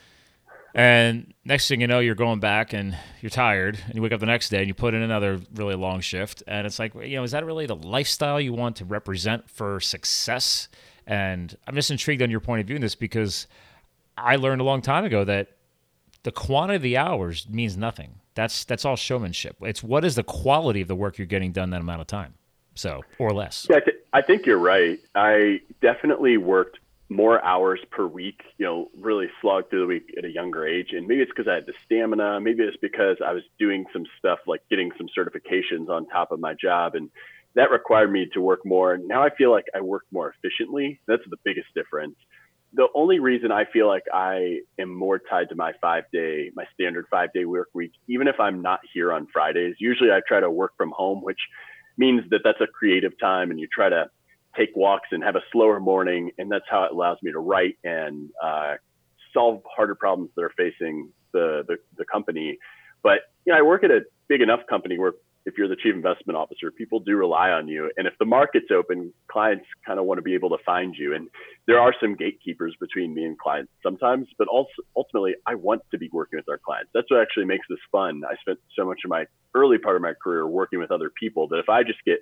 And 0.77 1.33
next 1.43 1.67
thing 1.67 1.81
you 1.81 1.87
know, 1.87 1.97
you're 1.97 2.13
going 2.13 2.39
back 2.39 2.71
and 2.71 2.95
you're 3.19 3.31
tired, 3.31 3.79
and 3.87 3.95
you 3.95 4.01
wake 4.03 4.11
up 4.11 4.19
the 4.19 4.27
next 4.27 4.49
day 4.49 4.59
and 4.59 4.67
you 4.67 4.75
put 4.75 4.93
in 4.93 5.01
another 5.01 5.41
really 5.55 5.73
long 5.73 6.01
shift. 6.01 6.43
And 6.45 6.67
it's 6.67 6.77
like, 6.77 6.93
you 6.93 7.15
know, 7.15 7.23
is 7.23 7.31
that 7.31 7.43
really 7.47 7.65
the 7.65 7.75
lifestyle 7.75 8.39
you 8.39 8.53
want 8.53 8.75
to 8.75 8.85
represent 8.85 9.49
for 9.49 9.79
success? 9.79 10.69
And 11.07 11.57
I'm 11.65 11.73
just 11.73 11.89
intrigued 11.89 12.21
on 12.21 12.29
your 12.29 12.41
point 12.41 12.61
of 12.61 12.67
view 12.67 12.75
in 12.75 12.83
this 12.83 12.93
because 12.93 13.47
I 14.15 14.35
learned 14.35 14.61
a 14.61 14.63
long 14.63 14.83
time 14.83 15.03
ago 15.03 15.23
that 15.23 15.47
the 16.21 16.31
quantity 16.31 16.75
of 16.75 16.81
the 16.83 16.97
hours 16.97 17.47
means 17.49 17.75
nothing. 17.75 18.19
That's 18.35 18.63
that's 18.63 18.85
all 18.85 18.95
showmanship. 18.95 19.55
It's 19.61 19.81
what 19.81 20.05
is 20.05 20.13
the 20.13 20.23
quality 20.23 20.81
of 20.81 20.87
the 20.87 20.95
work 20.95 21.17
you're 21.17 21.25
getting 21.25 21.53
done 21.53 21.71
that 21.71 21.81
amount 21.81 22.01
of 22.01 22.07
time, 22.07 22.35
so 22.75 23.01
or 23.17 23.33
less. 23.33 23.65
Yeah, 23.67 23.77
I, 23.77 23.79
th- 23.79 23.97
I 24.13 24.21
think 24.21 24.45
you're 24.45 24.59
right. 24.59 24.99
I 25.15 25.61
definitely 25.81 26.37
worked 26.37 26.77
more 27.09 27.43
hours 27.43 27.79
per 27.89 28.05
week, 28.05 28.41
you 28.57 28.65
know, 28.65 28.89
really 28.99 29.27
slogged 29.41 29.69
through 29.69 29.81
the 29.81 29.87
week 29.87 30.13
at 30.17 30.25
a 30.25 30.29
younger 30.29 30.67
age. 30.67 30.89
And 30.91 31.07
maybe 31.07 31.21
it's 31.21 31.31
because 31.31 31.47
I 31.49 31.55
had 31.55 31.65
the 31.65 31.73
stamina. 31.85 32.41
Maybe 32.41 32.63
it's 32.63 32.77
because 32.77 33.17
I 33.25 33.31
was 33.33 33.43
doing 33.57 33.85
some 33.93 34.05
stuff 34.19 34.39
like 34.45 34.61
getting 34.69 34.91
some 34.97 35.07
certifications 35.17 35.89
on 35.89 36.05
top 36.07 36.31
of 36.31 36.39
my 36.39 36.53
job. 36.53 36.95
And 36.95 37.09
that 37.55 37.71
required 37.71 38.11
me 38.11 38.27
to 38.33 38.41
work 38.41 38.65
more. 38.65 38.93
And 38.93 39.07
now 39.07 39.23
I 39.23 39.29
feel 39.29 39.51
like 39.51 39.65
I 39.73 39.81
work 39.81 40.03
more 40.11 40.33
efficiently. 40.37 40.99
That's 41.07 41.23
the 41.29 41.37
biggest 41.45 41.67
difference. 41.73 42.15
The 42.73 42.87
only 42.93 43.19
reason 43.19 43.51
I 43.53 43.63
feel 43.71 43.87
like 43.87 44.03
I 44.13 44.59
am 44.77 44.93
more 44.93 45.17
tied 45.17 45.49
to 45.49 45.55
my 45.55 45.71
five 45.79 46.03
day, 46.11 46.51
my 46.53 46.65
standard 46.73 47.05
five 47.09 47.31
day 47.31 47.45
work 47.45 47.69
week, 47.73 47.93
even 48.07 48.27
if 48.27 48.39
I'm 48.41 48.61
not 48.61 48.81
here 48.93 49.13
on 49.13 49.27
Fridays, 49.31 49.75
usually 49.79 50.11
I 50.11 50.19
try 50.27 50.41
to 50.41 50.51
work 50.51 50.73
from 50.75 50.91
home, 50.91 51.23
which 51.23 51.39
means 51.97 52.29
that 52.29 52.41
that's 52.43 52.59
a 52.59 52.67
creative 52.67 53.17
time 53.19 53.49
and 53.49 53.59
you 53.59 53.67
try 53.73 53.87
to 53.87 54.09
take 54.57 54.75
walks 54.75 55.09
and 55.11 55.23
have 55.23 55.35
a 55.35 55.41
slower 55.51 55.79
morning. 55.79 56.31
And 56.37 56.51
that's 56.51 56.65
how 56.69 56.83
it 56.83 56.91
allows 56.91 57.17
me 57.21 57.31
to 57.31 57.39
write 57.39 57.77
and 57.83 58.29
uh, 58.43 58.75
solve 59.33 59.61
harder 59.65 59.95
problems 59.95 60.31
that 60.35 60.43
are 60.43 60.53
facing 60.57 61.11
the, 61.33 61.63
the, 61.67 61.77
the 61.97 62.05
company. 62.05 62.57
But 63.03 63.19
you 63.45 63.53
know, 63.53 63.59
I 63.59 63.61
work 63.61 63.83
at 63.83 63.91
a 63.91 64.01
big 64.27 64.41
enough 64.41 64.61
company 64.69 64.97
where 64.97 65.13
if 65.47 65.57
you're 65.57 65.69
the 65.69 65.77
chief 65.77 65.95
investment 65.95 66.35
officer, 66.35 66.69
people 66.71 66.99
do 66.99 67.15
rely 67.15 67.51
on 67.51 67.69
you. 67.69 67.89
And 67.95 68.05
if 68.05 68.13
the 68.19 68.25
market's 68.25 68.67
open, 68.69 69.13
clients 69.31 69.65
kind 69.85 69.97
of 69.97 70.05
want 70.05 70.17
to 70.17 70.21
be 70.21 70.33
able 70.33 70.49
to 70.49 70.57
find 70.65 70.93
you. 70.93 71.15
And 71.15 71.29
there 71.67 71.79
are 71.79 71.95
some 72.01 72.15
gatekeepers 72.15 72.75
between 72.81 73.15
me 73.15 73.23
and 73.23 73.39
clients 73.39 73.71
sometimes, 73.81 74.27
but 74.37 74.49
also 74.49 74.69
ultimately, 74.97 75.35
I 75.45 75.55
want 75.55 75.83
to 75.91 75.97
be 75.97 76.09
working 76.11 76.37
with 76.37 76.49
our 76.49 76.57
clients. 76.57 76.91
That's 76.93 77.09
what 77.09 77.21
actually 77.21 77.45
makes 77.45 77.65
this 77.69 77.79
fun. 77.93 78.23
I 78.29 78.35
spent 78.41 78.59
so 78.77 78.85
much 78.85 78.99
of 79.05 79.09
my 79.09 79.25
early 79.55 79.77
part 79.77 79.95
of 79.95 80.01
my 80.01 80.13
career 80.21 80.45
working 80.45 80.79
with 80.79 80.91
other 80.91 81.09
people 81.17 81.47
that 81.47 81.59
if 81.59 81.69
I 81.69 81.81
just 81.83 82.03
get 82.05 82.19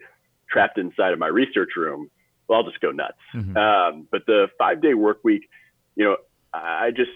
trapped 0.48 0.78
inside 0.78 1.12
of 1.12 1.18
my 1.18 1.28
research 1.28 1.72
room, 1.76 2.12
well, 2.48 2.60
I'll 2.60 2.70
just 2.70 2.82
go 2.82 2.92
nuts. 2.92 3.14
Mm-hmm. 3.34 3.58
Um, 3.58 4.08
but 4.12 4.26
the 4.26 4.48
five 4.58 4.82
day 4.82 4.94
work 4.94 5.20
week, 5.24 5.50
you 5.96 6.06
know, 6.06 6.18
I 6.54 6.92
just 6.92 7.12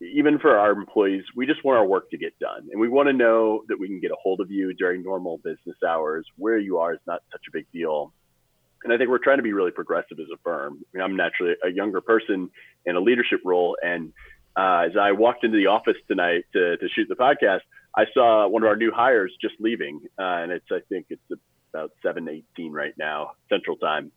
even 0.00 0.38
for 0.38 0.58
our 0.58 0.72
employees, 0.72 1.22
we 1.36 1.46
just 1.46 1.64
want 1.64 1.78
our 1.78 1.86
work 1.86 2.10
to 2.10 2.18
get 2.18 2.38
done. 2.38 2.68
And 2.70 2.80
we 2.80 2.88
want 2.88 3.08
to 3.08 3.12
know 3.12 3.62
that 3.68 3.78
we 3.78 3.86
can 3.86 4.00
get 4.00 4.10
a 4.10 4.16
hold 4.20 4.40
of 4.40 4.50
you 4.50 4.72
during 4.74 5.02
normal 5.02 5.38
business 5.38 5.76
hours. 5.86 6.26
Where 6.36 6.58
you 6.58 6.78
are 6.78 6.94
is 6.94 7.00
not 7.06 7.22
such 7.30 7.42
a 7.48 7.50
big 7.52 7.66
deal. 7.72 8.12
And 8.84 8.92
I 8.92 8.98
think 8.98 9.10
we're 9.10 9.18
trying 9.18 9.36
to 9.36 9.44
be 9.44 9.52
really 9.52 9.70
progressive 9.70 10.18
as 10.18 10.26
a 10.32 10.38
firm. 10.42 10.80
I 10.82 10.96
mean, 10.96 11.04
I'm 11.04 11.16
naturally 11.16 11.54
a 11.62 11.70
younger 11.70 12.00
person 12.00 12.50
in 12.84 12.96
a 12.96 13.00
leadership 13.00 13.40
role. 13.44 13.76
And 13.80 14.12
uh, 14.56 14.86
as 14.86 14.92
I 15.00 15.12
walked 15.12 15.44
into 15.44 15.56
the 15.56 15.68
office 15.68 15.96
tonight 16.08 16.44
to, 16.52 16.76
to 16.76 16.88
shoot 16.88 17.08
the 17.08 17.14
podcast, 17.14 17.60
I 17.96 18.06
saw 18.12 18.48
one 18.48 18.64
of 18.64 18.68
our 18.68 18.76
new 18.76 18.90
hires 18.90 19.32
just 19.40 19.54
leaving. 19.60 20.00
Uh, 20.18 20.42
and 20.42 20.52
it's, 20.52 20.66
I 20.72 20.80
think 20.88 21.06
it's 21.10 21.22
about 21.72 21.92
718 22.02 22.72
right 22.72 22.94
now, 22.98 23.32
central 23.48 23.76
time. 23.76 24.10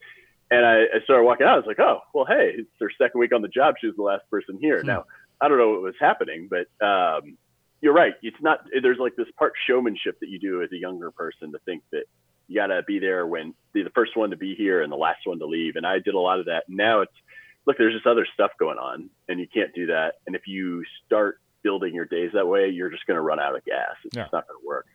And 0.52 0.66
I, 0.66 0.84
I 0.84 1.04
started 1.04 1.24
walking 1.24 1.48
out. 1.48 1.54
I 1.54 1.58
was 1.58 1.66
like, 1.66 1.80
oh, 1.80 2.02
well, 2.14 2.26
hey, 2.26 2.54
it's 2.58 2.70
her 2.80 2.92
second 3.02 3.20
week 3.20 3.34
on 3.34 3.42
the 3.42 3.48
job. 3.48 3.76
She 3.80 3.88
was 3.88 3.96
the 3.96 4.04
last 4.04 4.30
person 4.30 4.58
here. 4.60 4.82
Hmm. 4.82 4.88
Now, 4.88 5.06
I 5.42 5.48
don't 5.48 5.58
know 5.58 5.72
what 5.72 5.82
was 5.82 5.96
happening, 6.00 6.50
but 6.50 6.68
um, 6.86 7.38
you're 7.82 7.94
right. 7.94 8.14
It's 8.22 8.38
not. 8.42 8.60
There's 8.82 9.00
like 9.00 9.16
this 9.16 9.28
part 9.38 9.54
showmanship 9.68 10.20
that 10.22 10.30
you 10.30 10.40
do 10.40 10.62
as 10.62 10.72
a 10.72 10.78
younger 10.78 11.12
person 11.12 11.52
to 11.52 11.60
think 11.66 11.84
that 11.92 12.04
you 12.48 12.56
gotta 12.56 12.84
be 12.84 13.00
there 13.00 13.26
when 13.26 13.54
be 13.74 13.82
the 13.82 13.90
first 13.90 14.16
one 14.16 14.30
to 14.30 14.38
be 14.38 14.56
here 14.56 14.82
and 14.84 14.92
the 14.92 14.98
last 14.98 15.20
one 15.26 15.40
to 15.40 15.46
leave. 15.46 15.76
And 15.76 15.86
I 15.86 16.00
did 16.00 16.14
a 16.14 16.20
lot 16.20 16.40
of 16.40 16.46
that. 16.46 16.64
Now 16.70 17.02
it's 17.02 17.12
look, 17.66 17.78
there's 17.78 17.94
just 17.94 18.06
other 18.06 18.28
stuff 18.34 18.52
going 18.60 18.78
on, 18.78 19.10
and 19.28 19.40
you 19.40 19.48
can't 19.52 19.74
do 19.74 19.88
that. 19.88 20.16
And 20.28 20.36
if 20.36 20.44
you 20.48 20.84
start 21.06 21.40
building 21.64 21.94
your 21.94 22.06
days 22.06 22.32
that 22.34 22.48
way, 22.48 22.70
you're 22.70 22.90
just 22.90 23.06
going 23.08 23.16
to 23.16 23.22
run 23.22 23.40
out 23.40 23.56
of 23.56 23.66
gas. 23.66 23.96
It's 24.04 24.16
yeah. 24.16 24.28
not 24.32 24.48
going 24.48 24.60
to 24.62 24.68
work. 24.68 24.86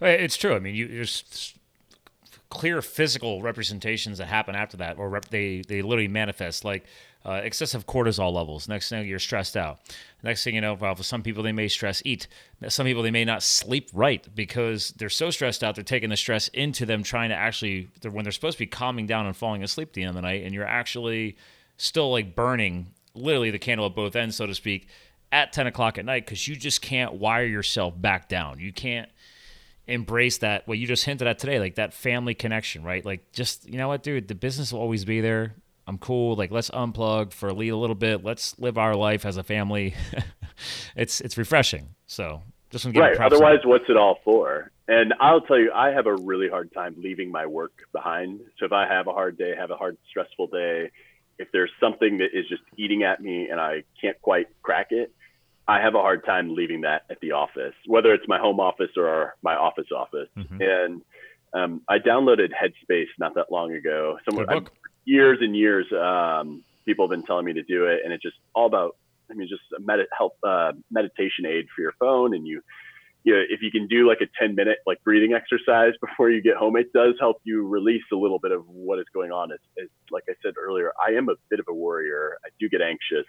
It's 0.00 0.36
true. 0.36 0.54
I 0.54 0.60
mean, 0.60 0.74
you, 0.74 0.88
there's 0.88 1.54
clear 2.52 2.82
physical 2.82 3.40
representations 3.40 4.18
that 4.18 4.26
happen 4.26 4.54
after 4.54 4.76
that, 4.76 4.98
or 4.98 5.08
rep- 5.08 5.30
they 5.30 5.62
they 5.66 5.80
literally 5.80 6.06
manifest 6.06 6.66
like 6.66 6.84
uh, 7.24 7.40
excessive 7.42 7.86
cortisol 7.86 8.30
levels. 8.30 8.68
Next 8.68 8.90
thing 8.90 9.08
you're 9.08 9.18
stressed 9.18 9.56
out. 9.56 9.80
Next 10.22 10.44
thing 10.44 10.54
you 10.54 10.60
know, 10.60 10.74
well, 10.74 10.94
for 10.94 11.02
some 11.02 11.22
people 11.22 11.42
they 11.42 11.52
may 11.52 11.66
stress 11.68 12.02
eat. 12.04 12.28
Some 12.68 12.84
people 12.84 13.02
they 13.02 13.10
may 13.10 13.24
not 13.24 13.42
sleep 13.42 13.88
right 13.94 14.22
because 14.34 14.90
they're 14.98 15.08
so 15.08 15.30
stressed 15.30 15.64
out. 15.64 15.76
They're 15.76 15.82
taking 15.82 16.10
the 16.10 16.16
stress 16.16 16.48
into 16.48 16.84
them, 16.84 17.02
trying 17.02 17.30
to 17.30 17.34
actually 17.34 17.88
when 18.10 18.22
they're 18.22 18.32
supposed 18.32 18.58
to 18.58 18.64
be 18.64 18.66
calming 18.66 19.06
down 19.06 19.24
and 19.24 19.34
falling 19.34 19.62
asleep 19.62 19.88
at 19.88 19.94
the 19.94 20.02
end 20.02 20.10
of 20.10 20.16
the 20.16 20.22
night, 20.22 20.44
and 20.44 20.54
you're 20.54 20.66
actually 20.66 21.38
still 21.78 22.10
like 22.12 22.36
burning 22.36 22.88
literally 23.14 23.50
the 23.50 23.58
candle 23.58 23.86
at 23.86 23.94
both 23.94 24.14
ends, 24.14 24.36
so 24.36 24.44
to 24.46 24.54
speak, 24.54 24.88
at 25.32 25.54
10 25.54 25.66
o'clock 25.66 25.96
at 25.96 26.04
night 26.04 26.26
because 26.26 26.46
you 26.46 26.54
just 26.54 26.82
can't 26.82 27.14
wire 27.14 27.46
yourself 27.46 27.98
back 27.98 28.28
down. 28.28 28.58
You 28.58 28.74
can't 28.74 29.08
embrace 29.86 30.38
that 30.38 30.66
what 30.68 30.78
you 30.78 30.86
just 30.86 31.04
hinted 31.04 31.26
at 31.26 31.38
today 31.38 31.58
like 31.58 31.74
that 31.74 31.92
family 31.92 32.34
connection 32.34 32.84
right 32.84 33.04
like 33.04 33.32
just 33.32 33.68
you 33.68 33.76
know 33.76 33.88
what 33.88 34.02
dude 34.02 34.28
the 34.28 34.34
business 34.34 34.72
will 34.72 34.80
always 34.80 35.04
be 35.04 35.20
there 35.20 35.54
I'm 35.86 35.98
cool. 35.98 36.36
Like 36.36 36.50
let's 36.50 36.70
unplug 36.70 37.32
for 37.32 37.48
a 37.48 37.52
little 37.52 37.94
bit. 37.94 38.24
Let's 38.24 38.58
live 38.58 38.78
our 38.78 38.94
life 38.94 39.24
as 39.24 39.36
a 39.36 39.42
family. 39.42 39.94
it's 40.96 41.20
it's 41.20 41.36
refreshing. 41.36 41.88
So 42.06 42.42
just 42.70 42.86
right. 42.86 43.18
Otherwise, 43.18 43.58
what's 43.64 43.84
it 43.88 43.96
all 43.96 44.18
for? 44.24 44.70
And 44.88 45.14
I'll 45.20 45.40
tell 45.40 45.58
you, 45.58 45.72
I 45.72 45.90
have 45.90 46.06
a 46.06 46.14
really 46.14 46.48
hard 46.48 46.72
time 46.72 46.96
leaving 46.98 47.30
my 47.30 47.46
work 47.46 47.72
behind. 47.92 48.40
So 48.58 48.66
if 48.66 48.72
I 48.72 48.86
have 48.86 49.06
a 49.06 49.12
hard 49.12 49.38
day, 49.38 49.54
have 49.56 49.70
a 49.70 49.76
hard, 49.76 49.96
stressful 50.08 50.48
day, 50.48 50.90
if 51.38 51.48
there's 51.52 51.70
something 51.80 52.18
that 52.18 52.28
is 52.32 52.48
just 52.48 52.62
eating 52.76 53.02
at 53.02 53.20
me 53.20 53.48
and 53.48 53.60
I 53.60 53.84
can't 54.00 54.20
quite 54.20 54.48
crack 54.62 54.88
it, 54.90 55.12
I 55.68 55.80
have 55.80 55.94
a 55.94 55.98
hard 55.98 56.24
time 56.24 56.54
leaving 56.54 56.80
that 56.82 57.02
at 57.10 57.20
the 57.20 57.32
office, 57.32 57.74
whether 57.86 58.12
it's 58.12 58.26
my 58.26 58.38
home 58.38 58.58
office 58.58 58.90
or 58.96 59.34
my 59.42 59.54
office 59.54 59.86
office. 59.94 60.28
Mm-hmm. 60.36 60.60
And 60.60 61.02
um, 61.54 61.82
I 61.88 61.98
downloaded 61.98 62.48
Headspace 62.50 63.06
not 63.18 63.34
that 63.36 63.52
long 63.52 63.72
ago. 63.72 64.18
Someone, 64.28 64.66
years 65.04 65.38
and 65.40 65.56
years, 65.56 65.86
um, 65.92 66.64
people 66.84 67.06
have 67.06 67.10
been 67.10 67.24
telling 67.24 67.44
me 67.44 67.52
to 67.54 67.62
do 67.62 67.86
it, 67.86 68.00
and 68.04 68.12
it's 68.12 68.22
just 68.22 68.36
all 68.54 68.66
about. 68.66 68.96
I 69.30 69.34
mean, 69.34 69.48
just 69.48 69.62
a 69.76 69.80
med- 69.80 70.06
help 70.16 70.36
uh, 70.46 70.72
meditation 70.90 71.46
aid 71.46 71.66
for 71.74 71.80
your 71.80 71.92
phone, 71.98 72.34
and 72.34 72.46
you, 72.46 72.60
you 73.24 73.32
know, 73.32 73.40
if 73.48 73.60
you 73.62 73.70
can 73.70 73.86
do 73.86 74.06
like 74.06 74.18
a 74.20 74.26
10 74.38 74.54
minute 74.54 74.78
like 74.84 75.02
breathing 75.04 75.32
exercise 75.32 75.92
before 76.00 76.28
you 76.28 76.42
get 76.42 76.56
home, 76.56 76.76
it 76.76 76.92
does 76.92 77.14
help 77.18 77.38
you 77.44 77.66
release 77.66 78.02
a 78.12 78.16
little 78.16 78.38
bit 78.38 78.52
of 78.52 78.68
what 78.68 78.98
is 78.98 79.06
going 79.14 79.30
on. 79.30 79.50
It's, 79.52 79.64
it's 79.76 79.92
like 80.10 80.24
I 80.28 80.34
said 80.42 80.54
earlier, 80.60 80.92
I 81.02 81.12
am 81.12 81.28
a 81.28 81.34
bit 81.48 81.60
of 81.60 81.66
a 81.68 81.72
worrier. 81.72 82.36
I 82.44 82.48
do 82.58 82.68
get 82.68 82.82
anxious, 82.82 83.26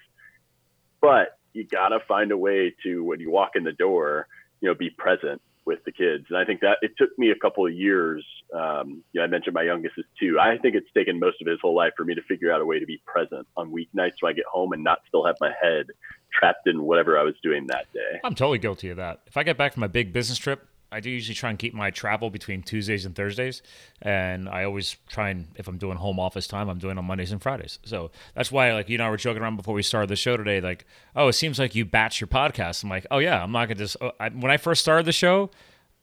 but 1.00 1.38
you 1.54 1.66
gotta 1.66 2.00
find 2.08 2.32
a 2.32 2.38
way 2.38 2.74
to 2.84 3.04
when 3.04 3.20
you 3.20 3.30
walk 3.30 3.52
in 3.56 3.64
the 3.64 3.72
door, 3.72 4.28
you 4.62 4.70
know, 4.70 4.76
be 4.76 4.90
present 4.90 5.42
with 5.66 5.84
the 5.86 5.92
kids. 5.92 6.26
And 6.30 6.38
I 6.38 6.46
think 6.46 6.62
that 6.62 6.78
it 6.82 6.92
took 6.98 7.18
me 7.18 7.32
a 7.32 7.36
couple 7.36 7.66
of 7.66 7.74
years. 7.74 8.26
Um, 8.54 9.04
you 9.14 9.20
know, 9.20 9.24
I 9.24 9.28
mentioned 9.28 9.54
my 9.54 9.64
youngest 9.64 9.96
is 9.98 10.06
two. 10.20 10.38
I 10.40 10.58
think 10.58 10.76
it's 10.76 10.92
taken 10.94 11.20
most 11.20 11.42
of 11.42 11.48
his 11.48 11.60
whole 11.62 11.76
life 11.76 11.94
for 11.96 12.04
me 12.04 12.16
to 12.16 12.22
figure 12.24 12.52
out 12.52 12.60
a 12.60 12.66
way 12.66 12.80
to 12.80 12.86
be 12.86 13.02
present 13.06 13.48
on 13.56 13.72
weeknights 13.72 14.16
when 14.20 14.32
I 14.32 14.34
get 14.34 14.46
home 14.46 14.74
and 14.74 14.84
not 14.84 15.00
still 15.08 15.26
have 15.26 15.36
my 15.40 15.52
head 15.62 15.88
trapped 16.34 16.68
in 16.68 16.84
whatever 16.84 17.18
I 17.18 17.24
was 17.24 17.36
doing 17.42 17.68
that 17.68 17.92
day. 17.94 18.20
I'm 18.24 18.36
totally 18.36 18.58
guilty 18.58 18.90
of 18.90 18.98
that. 18.98 19.22
If 19.28 19.38
I 19.38 19.44
get 19.44 19.58
back 19.58 19.74
from 19.74 19.84
a 19.84 19.90
big 19.90 20.12
business 20.12 20.38
trip, 20.38 20.68
I 20.94 21.00
do 21.00 21.10
usually 21.10 21.34
try 21.34 21.50
and 21.50 21.58
keep 21.58 21.74
my 21.74 21.90
travel 21.90 22.30
between 22.30 22.62
Tuesdays 22.62 23.06
and 23.06 23.16
Thursdays, 23.16 23.64
and 24.02 24.48
I 24.48 24.64
always 24.64 24.96
try 25.10 25.30
and 25.30 25.48
if 25.56 25.68
I'm 25.68 25.78
doing 25.78 25.98
home 25.98 26.20
office 26.20 26.48
time, 26.48 26.70
I'm 26.70 26.78
doing 26.78 26.98
on 26.98 27.06
Mondays 27.06 27.32
and 27.32 27.42
Fridays. 27.42 27.80
So 27.84 28.12
that's 28.36 28.52
why, 28.52 28.72
like 28.74 28.90
you 28.90 28.96
and 28.96 29.04
I 29.04 29.10
were 29.10 29.18
joking 29.18 29.42
around 29.42 29.58
before 29.58 29.74
we 29.74 29.82
started 29.82 30.10
the 30.10 30.16
show 30.16 30.38
today, 30.38 30.62
like, 30.62 30.86
oh, 31.16 31.30
it 31.30 31.34
seems 31.34 31.58
like 31.58 31.74
you 31.74 31.84
batch 31.84 32.22
your 32.22 32.28
podcast. 32.28 32.84
I'm 32.84 32.90
like, 32.90 33.08
oh 33.10 33.18
yeah, 33.18 33.42
I'm 33.42 33.52
not 33.52 33.66
gonna 33.68 33.80
just. 33.80 33.98
Oh, 34.00 34.12
I, 34.20 34.30
when 34.30 34.52
I 34.52 34.58
first 34.58 34.82
started 34.82 35.06
the 35.06 35.12
show, 35.12 35.50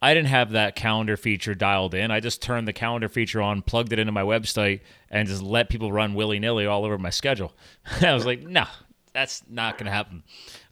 I 0.03 0.13
didn't 0.13 0.29
have 0.29 0.53
that 0.53 0.77
calendar 0.77 1.17
feature 1.17 1.55
dialed 1.55 1.95
in. 1.95 2.11
I 2.11 2.21
just 2.21 2.43
turned 2.43 2.67
the 2.67 2.73
calendar 2.73 3.09
feature 3.09 3.41
on, 3.41 3.63
plugged 3.63 3.93
it 3.93 3.99
into 3.99 4.13
my 4.13 4.23
website, 4.23 4.81
and 5.11 5.29
just 5.29 5.43
let 5.43 5.69
people 5.69 5.93
run 5.93 6.15
willy 6.15 6.39
nilly 6.39 6.67
all 6.67 6.85
over 6.85 6.99
my 6.99 7.11
schedule. 7.11 7.53
I 8.01 8.13
was 8.13 8.27
like, 8.27 8.43
no, 8.43 8.63
nah, 8.63 8.69
that's 9.13 9.43
not 9.49 9.79
going 9.79 9.87
to 9.87 9.93
happen. 9.93 10.23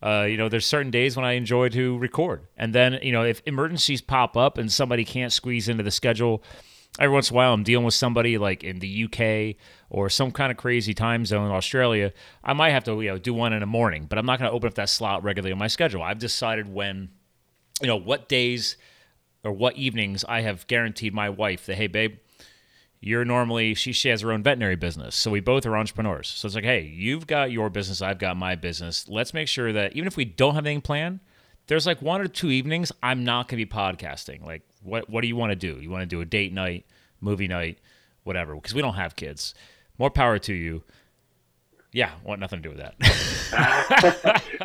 Uh, 0.02 0.26
you 0.28 0.36
know, 0.36 0.48
there's 0.48 0.66
certain 0.66 0.90
days 0.90 1.16
when 1.16 1.24
I 1.24 1.32
enjoy 1.32 1.68
to 1.70 1.98
record, 1.98 2.46
and 2.56 2.74
then 2.74 2.98
you 3.02 3.12
know, 3.12 3.24
if 3.24 3.42
emergencies 3.46 4.00
pop 4.00 4.36
up 4.36 4.58
and 4.58 4.72
somebody 4.72 5.04
can't 5.04 5.32
squeeze 5.32 5.68
into 5.68 5.82
the 5.82 5.90
schedule, 5.90 6.42
every 6.98 7.12
once 7.12 7.30
in 7.30 7.34
a 7.34 7.36
while 7.36 7.52
I'm 7.52 7.62
dealing 7.62 7.84
with 7.84 7.94
somebody 7.94 8.38
like 8.38 8.64
in 8.64 8.78
the 8.80 9.04
UK 9.04 9.56
or 9.90 10.08
some 10.08 10.30
kind 10.30 10.50
of 10.50 10.56
crazy 10.56 10.94
time 10.94 11.24
zone 11.24 11.50
Australia. 11.50 12.12
I 12.42 12.52
might 12.52 12.70
have 12.70 12.84
to 12.84 13.00
you 13.00 13.10
know 13.10 13.18
do 13.18 13.34
one 13.34 13.52
in 13.52 13.60
the 13.60 13.66
morning, 13.66 14.06
but 14.08 14.18
I'm 14.18 14.26
not 14.26 14.38
going 14.38 14.50
to 14.50 14.54
open 14.54 14.68
up 14.68 14.74
that 14.74 14.88
slot 14.88 15.22
regularly 15.22 15.52
on 15.52 15.58
my 15.58 15.68
schedule. 15.68 16.02
I've 16.02 16.18
decided 16.18 16.72
when, 16.72 17.10
you 17.80 17.86
know, 17.86 17.96
what 17.96 18.28
days 18.28 18.76
or 19.44 19.52
what 19.52 19.76
evenings 19.76 20.24
I 20.28 20.42
have 20.42 20.66
guaranteed 20.66 21.14
my 21.14 21.30
wife 21.30 21.66
that 21.66 21.76
hey 21.76 21.86
babe 21.86 22.18
you're 23.00 23.24
normally 23.24 23.74
she, 23.74 23.92
she 23.92 24.08
has 24.08 24.22
her 24.22 24.32
own 24.32 24.42
veterinary 24.42 24.76
business. 24.76 25.14
So 25.14 25.30
we 25.30 25.40
both 25.40 25.66
are 25.66 25.76
entrepreneurs. 25.76 26.28
So 26.28 26.46
it's 26.46 26.54
like 26.54 26.64
hey 26.64 26.82
you've 26.82 27.26
got 27.26 27.50
your 27.50 27.70
business 27.70 28.02
i've 28.02 28.18
got 28.18 28.36
my 28.36 28.54
business. 28.54 29.08
Let's 29.08 29.32
make 29.32 29.48
sure 29.48 29.72
that 29.72 29.94
even 29.94 30.06
if 30.06 30.16
we 30.16 30.24
don't 30.24 30.54
have 30.54 30.66
anything 30.66 30.82
planned 30.82 31.20
there's 31.66 31.86
like 31.86 32.00
one 32.00 32.20
or 32.20 32.26
two 32.26 32.50
evenings 32.50 32.90
i'm 33.02 33.24
not 33.24 33.46
going 33.46 33.60
to 33.60 33.66
be 33.66 33.70
podcasting. 33.70 34.44
Like 34.44 34.62
what 34.82 35.08
what 35.08 35.20
do 35.20 35.28
you 35.28 35.36
want 35.36 35.50
to 35.50 35.56
do? 35.56 35.80
You 35.80 35.90
want 35.90 36.02
to 36.02 36.06
do 36.06 36.20
a 36.20 36.24
date 36.24 36.52
night 36.52 36.86
movie 37.20 37.48
night 37.48 37.78
whatever 38.24 38.54
because 38.54 38.74
we 38.74 38.82
don't 38.82 38.94
have 38.94 39.16
kids. 39.16 39.54
More 39.98 40.10
power 40.10 40.38
to 40.40 40.54
you. 40.54 40.82
Yeah 41.92 42.10
want 42.24 42.40
nothing 42.40 42.62
to 42.62 42.68
do 42.68 42.74
with 42.74 42.78
that. 42.78 42.98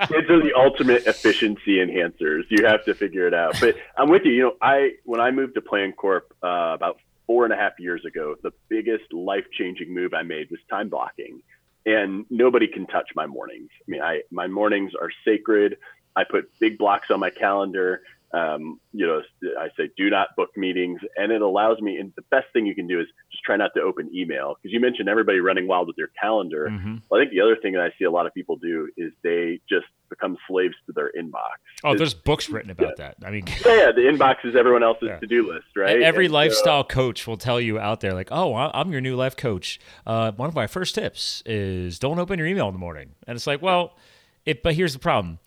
Kids 0.09 0.29
are 0.29 0.41
the 0.41 0.53
ultimate 0.57 1.05
efficiency 1.05 1.77
enhancers. 1.77 2.43
You 2.49 2.65
have 2.65 2.83
to 2.85 2.93
figure 2.93 3.27
it 3.27 3.33
out. 3.33 3.55
But 3.59 3.75
i'm 3.97 4.09
with 4.09 4.23
you. 4.25 4.31
You 4.31 4.41
know 4.43 4.53
i 4.61 4.91
when 5.03 5.21
i 5.21 5.29
moved 5.29 5.53
to 5.55 5.61
Plancorp 5.61 6.23
uh, 6.41 6.73
about 6.73 6.97
four 7.27 7.43
and 7.45 7.53
a 7.53 7.57
half 7.57 7.79
years 7.79 8.05
ago, 8.05 8.35
the 8.41 8.51
biggest 8.69 9.11
life 9.13 9.45
changing 9.51 9.93
move 9.93 10.13
I 10.13 10.23
made 10.23 10.49
was 10.51 10.59
time 10.69 10.89
blocking. 10.89 11.41
And 11.85 12.25
nobody 12.29 12.67
can 12.67 12.87
touch 12.87 13.09
my 13.15 13.25
mornings. 13.25 13.69
I 13.85 13.91
mean, 13.91 14.01
I 14.01 14.21
my 14.31 14.47
mornings 14.47 14.93
are 14.99 15.09
sacred. 15.25 15.77
I 16.15 16.23
put 16.23 16.49
big 16.59 16.77
blocks 16.77 17.11
on 17.11 17.19
my 17.19 17.29
calendar 17.29 18.01
um, 18.33 18.79
you 18.91 19.05
know, 19.05 19.21
I 19.59 19.67
say 19.77 19.89
do 19.95 20.09
not 20.09 20.29
book 20.35 20.49
meetings, 20.57 20.99
and 21.15 21.31
it 21.31 21.41
allows 21.41 21.79
me. 21.79 21.97
And 21.97 22.11
the 22.15 22.23
best 22.31 22.47
thing 22.51 22.65
you 22.65 22.73
can 22.73 22.87
do 22.87 22.99
is 22.99 23.05
just 23.31 23.43
try 23.43 23.55
not 23.55 23.71
to 23.75 23.81
open 23.81 24.09
email 24.13 24.55
because 24.55 24.73
you 24.73 24.79
mentioned 24.79 25.07
everybody 25.07 25.39
running 25.39 25.67
wild 25.67 25.87
with 25.87 25.95
their 25.95 26.09
calendar. 26.19 26.67
Mm-hmm. 26.69 26.97
Well, 27.09 27.21
I 27.21 27.23
think 27.23 27.31
the 27.31 27.41
other 27.41 27.55
thing 27.55 27.73
that 27.73 27.81
I 27.81 27.93
see 27.99 28.05
a 28.05 28.11
lot 28.11 28.25
of 28.25 28.33
people 28.33 28.55
do 28.55 28.89
is 28.97 29.11
they 29.23 29.59
just 29.69 29.85
become 30.09 30.37
slaves 30.47 30.73
to 30.87 30.93
their 30.93 31.11
inbox. 31.17 31.57
Oh, 31.83 31.95
there's 31.95 32.15
books 32.15 32.49
written 32.51 32.71
about 32.71 32.93
yeah. 32.97 33.13
that. 33.19 33.27
I 33.27 33.29
mean, 33.29 33.45
yeah, 33.47 33.75
yeah, 33.75 33.91
the 33.91 34.01
inbox 34.01 34.37
is 34.45 34.55
everyone 34.55 34.81
else's 34.81 35.09
yeah. 35.09 35.19
to-do 35.19 35.51
list, 35.51 35.67
right? 35.75 36.01
Every 36.01 36.25
and 36.25 36.33
lifestyle 36.33 36.83
so, 36.83 36.87
coach 36.87 37.27
will 37.27 37.37
tell 37.37 37.61
you 37.61 37.77
out 37.77 37.99
there, 37.99 38.13
like, 38.15 38.29
"Oh, 38.31 38.55
I'm 38.55 38.91
your 38.91 39.01
new 39.01 39.15
life 39.15 39.37
coach. 39.37 39.79
Uh, 40.07 40.31
one 40.31 40.49
of 40.49 40.55
my 40.55 40.65
first 40.65 40.95
tips 40.95 41.43
is 41.45 41.99
don't 41.99 42.17
open 42.17 42.39
your 42.39 42.47
email 42.47 42.67
in 42.67 42.73
the 42.73 42.79
morning." 42.79 43.11
And 43.27 43.35
it's 43.35 43.45
like, 43.45 43.61
well, 43.61 43.95
it. 44.43 44.63
But 44.63 44.73
here's 44.73 44.93
the 44.93 44.99
problem 44.99 45.37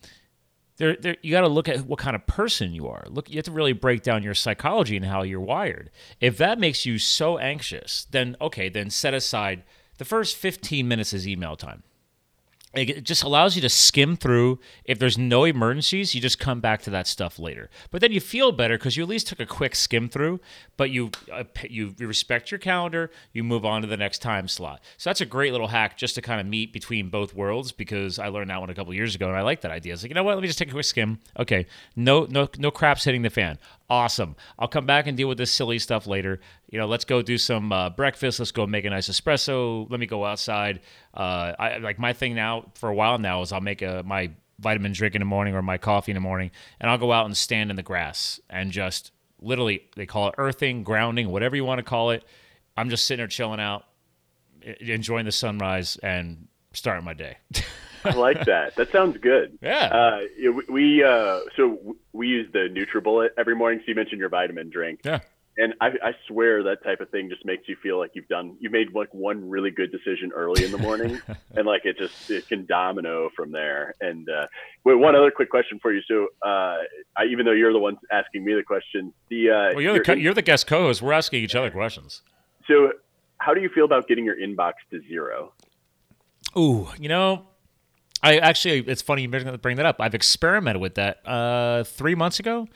there, 0.77 0.95
there 0.95 1.17
you 1.21 1.31
got 1.31 1.41
to 1.41 1.47
look 1.47 1.67
at 1.67 1.85
what 1.85 1.99
kind 1.99 2.15
of 2.15 2.25
person 2.27 2.73
you 2.73 2.87
are. 2.87 3.05
Look, 3.09 3.29
you 3.29 3.37
have 3.37 3.45
to 3.45 3.51
really 3.51 3.73
break 3.73 4.03
down 4.03 4.23
your 4.23 4.33
psychology 4.33 4.95
and 4.95 5.05
how 5.05 5.23
you're 5.23 5.39
wired. 5.39 5.89
If 6.21 6.37
that 6.37 6.59
makes 6.59 6.85
you 6.85 6.99
so 6.99 7.37
anxious, 7.37 8.07
then 8.11 8.35
okay, 8.39 8.69
then 8.69 8.89
set 8.89 9.13
aside 9.13 9.63
the 9.97 10.05
first 10.05 10.35
15 10.37 10.87
minutes 10.87 11.13
is 11.13 11.27
email 11.27 11.55
time. 11.55 11.83
It 12.73 13.03
just 13.03 13.23
allows 13.23 13.55
you 13.55 13.61
to 13.61 13.69
skim 13.69 14.17
through. 14.17 14.59
If 14.83 14.99
there's 14.99 15.17
no 15.17 15.45
emergencies, 15.45 16.13
you 16.13 16.19
just 16.19 16.37
come 16.37 16.59
back 16.59 16.81
to 16.83 16.89
that 16.89 17.07
stuff 17.07 17.39
later. 17.39 17.69
But 17.91 18.01
then 18.01 18.11
you 18.11 18.19
feel 18.19 18.51
better 18.51 18.77
because 18.77 18.97
you 18.97 19.03
at 19.03 19.09
least 19.09 19.27
took 19.27 19.39
a 19.39 19.45
quick 19.45 19.73
skim 19.73 20.09
through. 20.09 20.41
But 20.75 20.91
you 20.91 21.11
uh, 21.31 21.45
you 21.69 21.95
respect 21.97 22.51
your 22.51 22.59
calendar. 22.59 23.09
You 23.31 23.45
move 23.45 23.65
on 23.65 23.81
to 23.81 23.87
the 23.87 23.95
next 23.95 24.19
time 24.19 24.49
slot. 24.49 24.81
So 24.97 25.09
that's 25.09 25.21
a 25.21 25.25
great 25.25 25.53
little 25.53 25.69
hack 25.69 25.97
just 25.97 26.15
to 26.15 26.21
kind 26.21 26.41
of 26.41 26.45
meet 26.45 26.73
between 26.73 27.09
both 27.09 27.33
worlds 27.33 27.71
because 27.71 28.19
I 28.19 28.27
learned 28.27 28.49
that 28.49 28.59
one 28.59 28.69
a 28.69 28.75
couple 28.75 28.93
years 28.93 29.15
ago 29.15 29.27
and 29.29 29.37
I 29.37 29.41
like 29.41 29.61
that 29.61 29.71
idea. 29.71 29.93
It's 29.93 30.03
like 30.03 30.09
you 30.09 30.15
know 30.15 30.23
what? 30.23 30.35
Let 30.35 30.41
me 30.41 30.47
just 30.47 30.59
take 30.59 30.69
a 30.69 30.73
quick 30.73 30.85
skim. 30.85 31.19
Okay, 31.39 31.67
no 31.95 32.27
no 32.29 32.49
no 32.57 32.69
crap's 32.69 33.05
hitting 33.05 33.21
the 33.21 33.29
fan. 33.29 33.57
Awesome. 33.89 34.35
I'll 34.59 34.67
come 34.67 34.85
back 34.85 35.07
and 35.07 35.15
deal 35.15 35.29
with 35.29 35.37
this 35.37 35.51
silly 35.51 35.79
stuff 35.79 36.05
later. 36.05 36.41
You 36.69 36.79
know, 36.79 36.85
let's 36.85 37.05
go 37.05 37.21
do 37.21 37.37
some 37.37 37.71
uh, 37.71 37.89
breakfast. 37.89 38.39
Let's 38.39 38.51
go 38.51 38.67
make 38.67 38.83
a 38.85 38.89
nice 38.89 39.09
espresso. 39.09 39.89
Let 39.89 39.99
me 39.99 40.05
go 40.05 40.25
outside. 40.25 40.81
Uh, 41.13 41.53
I 41.57 41.77
like 41.77 41.97
my 41.97 42.13
thing 42.13 42.35
now 42.35 42.71
for 42.75 42.89
a 42.89 42.93
while 42.93 43.17
now 43.19 43.41
is 43.41 43.51
I'll 43.51 43.61
make 43.61 43.81
a 43.81 44.03
my 44.05 44.31
vitamin 44.59 44.91
drink 44.91 45.15
in 45.15 45.19
the 45.19 45.25
morning 45.25 45.55
or 45.55 45.61
my 45.61 45.77
coffee 45.77 46.11
in 46.11 46.15
the 46.15 46.21
morning, 46.21 46.51
and 46.79 46.89
I'll 46.89 46.97
go 46.97 47.11
out 47.11 47.25
and 47.25 47.37
stand 47.37 47.69
in 47.69 47.75
the 47.75 47.83
grass 47.83 48.39
and 48.49 48.71
just 48.71 49.11
literally 49.41 49.83
they 49.95 50.05
call 50.05 50.27
it 50.29 50.35
earthing, 50.37 50.83
grounding, 50.83 51.29
whatever 51.29 51.55
you 51.55 51.63
want 51.63 51.79
to 51.79 51.83
call 51.83 52.11
it. 52.11 52.23
I'm 52.75 52.89
just 52.89 53.05
sitting 53.05 53.21
there 53.21 53.27
chilling 53.27 53.59
out, 53.59 53.85
enjoying 54.79 55.25
the 55.25 55.31
sunrise 55.31 55.97
and 55.97 56.47
starting 56.73 57.05
my 57.05 57.13
day. 57.13 57.37
I 58.03 58.11
like 58.11 58.45
that. 58.45 58.75
That 58.75 58.91
sounds 58.91 59.17
good. 59.17 59.57
Yeah. 59.61 59.85
Uh, 59.85 60.51
we 60.69 61.03
uh, 61.03 61.39
so 61.55 61.95
we 62.13 62.27
use 62.27 62.51
the 62.53 62.69
NutriBullet 62.71 63.29
every 63.37 63.55
morning. 63.55 63.79
So 63.79 63.85
you 63.87 63.95
mentioned 63.95 64.19
your 64.19 64.29
vitamin 64.29 64.69
drink. 64.69 65.01
Yeah. 65.03 65.19
And 65.57 65.73
I, 65.81 65.87
I 65.87 66.11
swear 66.27 66.61
that 66.63 66.83
type 66.83 67.01
of 67.01 67.09
thing 67.09 67.29
just 67.29 67.43
makes 67.43 67.67
you 67.67 67.75
feel 67.81 67.97
like 67.97 68.11
you've 68.13 68.27
done 68.27 68.55
you 68.59 68.69
made 68.69 68.93
like 68.93 69.11
one 69.13 69.49
really 69.49 69.71
good 69.71 69.91
decision 69.91 70.31
early 70.35 70.63
in 70.63 70.71
the 70.71 70.77
morning, 70.77 71.19
and 71.55 71.65
like 71.65 71.85
it 71.85 71.97
just 71.97 72.29
it 72.29 72.47
can 72.47 72.65
domino 72.65 73.29
from 73.35 73.51
there. 73.51 73.95
And 73.99 74.29
uh, 74.29 74.47
wait, 74.83 74.95
one 74.95 75.15
other 75.15 75.31
quick 75.31 75.49
question 75.49 75.79
for 75.79 75.91
you. 75.91 76.01
So, 76.07 76.27
uh, 76.47 76.77
I, 77.17 77.25
even 77.31 77.45
though 77.45 77.53
you're 77.53 77.73
the 77.73 77.79
one 77.79 77.97
asking 78.11 78.45
me 78.45 78.53
the 78.53 78.63
question, 78.63 79.13
the 79.29 79.49
uh, 79.49 79.53
well, 79.73 79.81
you're 79.81 79.93
the 79.93 80.03
co- 80.03 80.13
you're 80.13 80.35
the 80.35 80.41
guest 80.41 80.67
co-host. 80.67 81.01
We're 81.01 81.13
asking 81.13 81.43
each 81.43 81.55
other 81.55 81.71
questions. 81.71 82.21
So, 82.67 82.91
how 83.39 83.53
do 83.53 83.61
you 83.61 83.69
feel 83.69 83.85
about 83.85 84.07
getting 84.07 84.25
your 84.25 84.35
inbox 84.35 84.73
to 84.91 85.01
zero? 85.07 85.53
Ooh, 86.55 86.87
you 86.99 87.09
know, 87.09 87.47
I 88.23 88.37
actually, 88.37 88.79
it's 88.79 89.01
funny 89.01 89.23
you 89.23 89.29
bring 89.29 89.77
that 89.77 89.85
up. 89.85 89.97
I've 89.99 90.15
experimented 90.15 90.81
with 90.81 90.95
that. 90.95 91.27
Uh, 91.27 91.83
three 91.83 92.15
months 92.15 92.39
ago, 92.39 92.67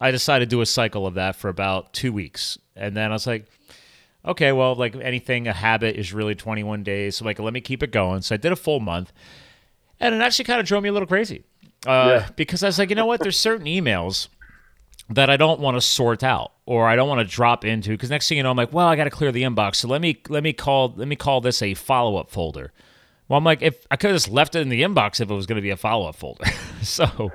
I 0.00 0.10
decided 0.10 0.50
to 0.50 0.56
do 0.56 0.60
a 0.60 0.66
cycle 0.66 1.06
of 1.06 1.14
that 1.14 1.36
for 1.36 1.48
about 1.48 1.92
two 1.92 2.12
weeks, 2.12 2.58
and 2.76 2.96
then 2.96 3.10
I 3.10 3.14
was 3.14 3.26
like, 3.26 3.46
okay, 4.24 4.52
well, 4.52 4.74
like 4.74 4.96
anything, 4.96 5.46
a 5.48 5.52
habit 5.52 5.96
is 5.96 6.12
really 6.12 6.34
21 6.34 6.82
days. 6.82 7.16
So 7.16 7.24
like, 7.24 7.38
let 7.38 7.52
me 7.52 7.60
keep 7.60 7.82
it 7.82 7.92
going. 7.92 8.22
So 8.22 8.34
I 8.34 8.38
did 8.38 8.52
a 8.52 8.56
full 8.56 8.80
month, 8.80 9.12
and 10.00 10.14
it 10.14 10.20
actually 10.20 10.46
kind 10.46 10.60
of 10.60 10.66
drove 10.66 10.82
me 10.82 10.88
a 10.88 10.92
little 10.92 11.08
crazy 11.08 11.44
uh, 11.86 12.20
yeah. 12.20 12.28
because 12.36 12.62
I 12.62 12.66
was 12.66 12.78
like, 12.78 12.90
you 12.90 12.96
know 12.96 13.06
what? 13.06 13.20
There's 13.20 13.38
certain 13.38 13.66
emails 13.66 14.28
that 15.10 15.28
I 15.28 15.36
don't 15.36 15.60
want 15.60 15.76
to 15.76 15.80
sort 15.80 16.22
out 16.22 16.52
or 16.66 16.88
I 16.88 16.96
don't 16.96 17.08
want 17.08 17.26
to 17.26 17.34
drop 17.34 17.64
into 17.64 17.90
because 17.90 18.10
next 18.10 18.28
thing 18.28 18.38
you 18.38 18.42
know, 18.42 18.50
I'm 18.50 18.56
like, 18.56 18.72
well, 18.72 18.86
I 18.86 18.96
got 18.96 19.04
to 19.04 19.10
clear 19.10 19.32
the 19.32 19.42
inbox. 19.42 19.76
So 19.76 19.88
let 19.88 20.00
me 20.00 20.22
let 20.28 20.42
me 20.42 20.52
call 20.52 20.94
let 20.96 21.08
me 21.08 21.16
call 21.16 21.40
this 21.40 21.62
a 21.62 21.74
follow 21.74 22.16
up 22.16 22.30
folder. 22.30 22.72
Well, 23.28 23.38
I'm 23.38 23.44
like, 23.44 23.62
if 23.62 23.86
I 23.90 23.96
could 23.96 24.10
have 24.10 24.16
just 24.16 24.30
left 24.30 24.54
it 24.54 24.60
in 24.60 24.68
the 24.68 24.82
inbox 24.82 25.20
if 25.20 25.30
it 25.30 25.34
was 25.34 25.46
going 25.46 25.56
to 25.56 25.62
be 25.62 25.70
a 25.70 25.76
follow 25.76 26.08
up 26.08 26.14
folder. 26.14 26.44
so 26.82 27.32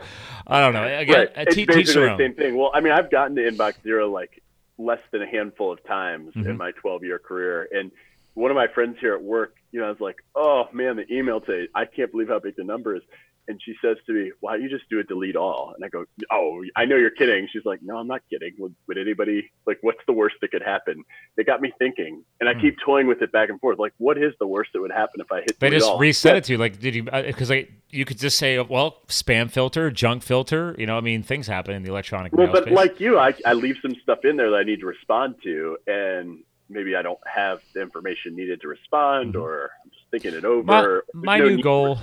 I 0.50 0.62
don't 0.62 0.74
know. 0.74 0.84
Again, 0.84 1.16
right. 1.16 1.32
it's 1.36 1.56
basically 1.56 1.84
the 1.84 2.18
same 2.18 2.34
thing. 2.34 2.58
Well, 2.58 2.72
I 2.74 2.82
mean, 2.82 2.92
I've 2.92 3.12
gotten 3.12 3.36
to 3.36 3.42
inbox 3.44 3.82
zero 3.84 4.10
like 4.10 4.42
less 4.78 5.00
than 5.12 5.22
a 5.22 5.28
handful 5.28 5.72
of 5.72 5.84
times 5.86 6.34
mm-hmm. 6.34 6.50
in 6.50 6.58
my 6.58 6.72
12 6.72 7.04
year 7.04 7.20
career, 7.20 7.68
and 7.72 7.92
one 8.34 8.52
of 8.52 8.56
my 8.56 8.68
friends 8.68 8.98
here 9.00 9.14
at 9.14 9.22
work, 9.22 9.56
you 9.72 9.80
know, 9.80 9.86
I 9.86 9.90
was 9.90 10.00
like, 10.00 10.24
oh 10.36 10.68
man, 10.74 10.96
the 10.96 11.14
email 11.14 11.42
today, 11.42 11.70
I 11.76 11.86
can't 11.86 12.12
believe 12.12 12.30
how 12.30 12.40
big 12.40 12.56
the 12.56 12.64
number 12.64 12.96
is 12.96 13.04
and 13.50 13.60
she 13.62 13.74
says 13.82 13.98
to 14.06 14.14
me, 14.14 14.32
"Why 14.40 14.54
don't 14.54 14.62
you 14.62 14.70
just 14.70 14.88
do 14.90 15.00
a 15.00 15.04
delete 15.04 15.36
all?" 15.36 15.74
And 15.76 15.84
I 15.84 15.90
go, 15.90 16.06
"Oh, 16.32 16.64
I 16.76 16.86
know 16.86 16.96
you're 16.96 17.10
kidding." 17.10 17.50
She's 17.52 17.66
like, 17.66 17.80
"No, 17.82 17.98
I'm 17.98 18.08
not 18.08 18.22
kidding. 18.30 18.54
Would, 18.60 18.76
would 18.88 18.98
anybody 18.98 19.52
like? 19.66 19.80
What's 19.82 20.00
the 20.06 20.14
worst 20.14 20.36
that 20.42 20.52
could 20.52 20.62
happen?" 20.62 21.04
It 21.36 21.48
got 21.48 21.60
me 21.60 21.74
thinking, 21.80 22.24
and 22.40 22.48
I 22.48 22.54
mm. 22.54 22.62
keep 22.62 22.78
toying 22.86 23.08
with 23.08 23.22
it 23.24 23.32
back 23.32 23.50
and 23.50 23.60
forth. 23.60 23.80
Like, 23.80 23.94
what 23.98 24.18
is 24.18 24.34
the 24.40 24.46
worst 24.46 24.70
that 24.74 24.82
would 24.82 24.92
happen 24.92 25.20
if 25.20 25.32
I 25.32 25.42
hit? 25.42 25.60
They 25.60 25.72
just 25.72 25.88
all? 25.88 25.98
reset 25.98 26.38
it 26.38 26.44
to 26.46 26.54
you. 26.54 26.58
Like, 26.60 26.80
did 26.80 26.94
you? 26.94 27.04
Because 27.04 27.50
uh, 27.50 27.56
like 27.56 27.72
you 27.90 28.06
could 28.06 28.20
just 28.20 28.38
say, 28.38 28.60
"Well, 28.60 29.00
spam 29.08 29.50
filter, 29.50 29.90
junk 29.90 30.22
filter." 30.22 30.76
You 30.78 30.86
know, 30.86 30.98
I 30.98 31.02
mean, 31.02 31.24
things 31.24 31.48
happen 31.48 31.74
in 31.74 31.82
the 31.82 31.90
electronic. 31.90 32.34
Well, 32.34 32.52
but 32.52 32.66
space. 32.66 32.76
like 32.76 33.00
you, 33.00 33.18
I, 33.18 33.34
I 33.46 33.54
leave 33.54 33.78
some 33.82 33.96
stuff 34.04 34.26
in 34.26 34.38
there 34.38 34.52
that 34.52 34.58
I 34.58 34.64
need 34.64 34.82
to 34.82 34.86
respond 34.86 35.36
to, 35.44 35.78
and 35.88 36.44
maybe 36.70 36.96
I 36.96 37.02
don't 37.02 37.20
have 37.26 37.62
the 37.74 37.82
information 37.82 38.36
needed 38.36 38.62
to 38.62 38.68
respond, 38.68 39.34
mm-hmm. 39.34 39.42
or 39.42 39.72
I'm 39.84 39.90
just 39.90 40.06
thinking 40.12 40.36
it 40.36 40.46
over. 40.46 41.04
My, 41.14 41.38
my 41.38 41.40
no 41.40 41.50
new 41.50 41.64
goal. 41.64 41.98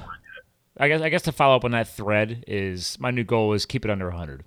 I 0.78 0.88
guess 0.88 1.00
I 1.00 1.09
guess 1.09 1.23
to 1.23 1.33
follow 1.33 1.56
up 1.56 1.64
on 1.64 1.71
that 1.73 1.88
thread 1.88 2.45
is 2.47 2.99
my 3.00 3.11
new 3.11 3.25
goal 3.25 3.52
is 3.52 3.66
keep 3.66 3.85
it 3.85 3.90
under 3.90 4.09
100. 4.09 4.45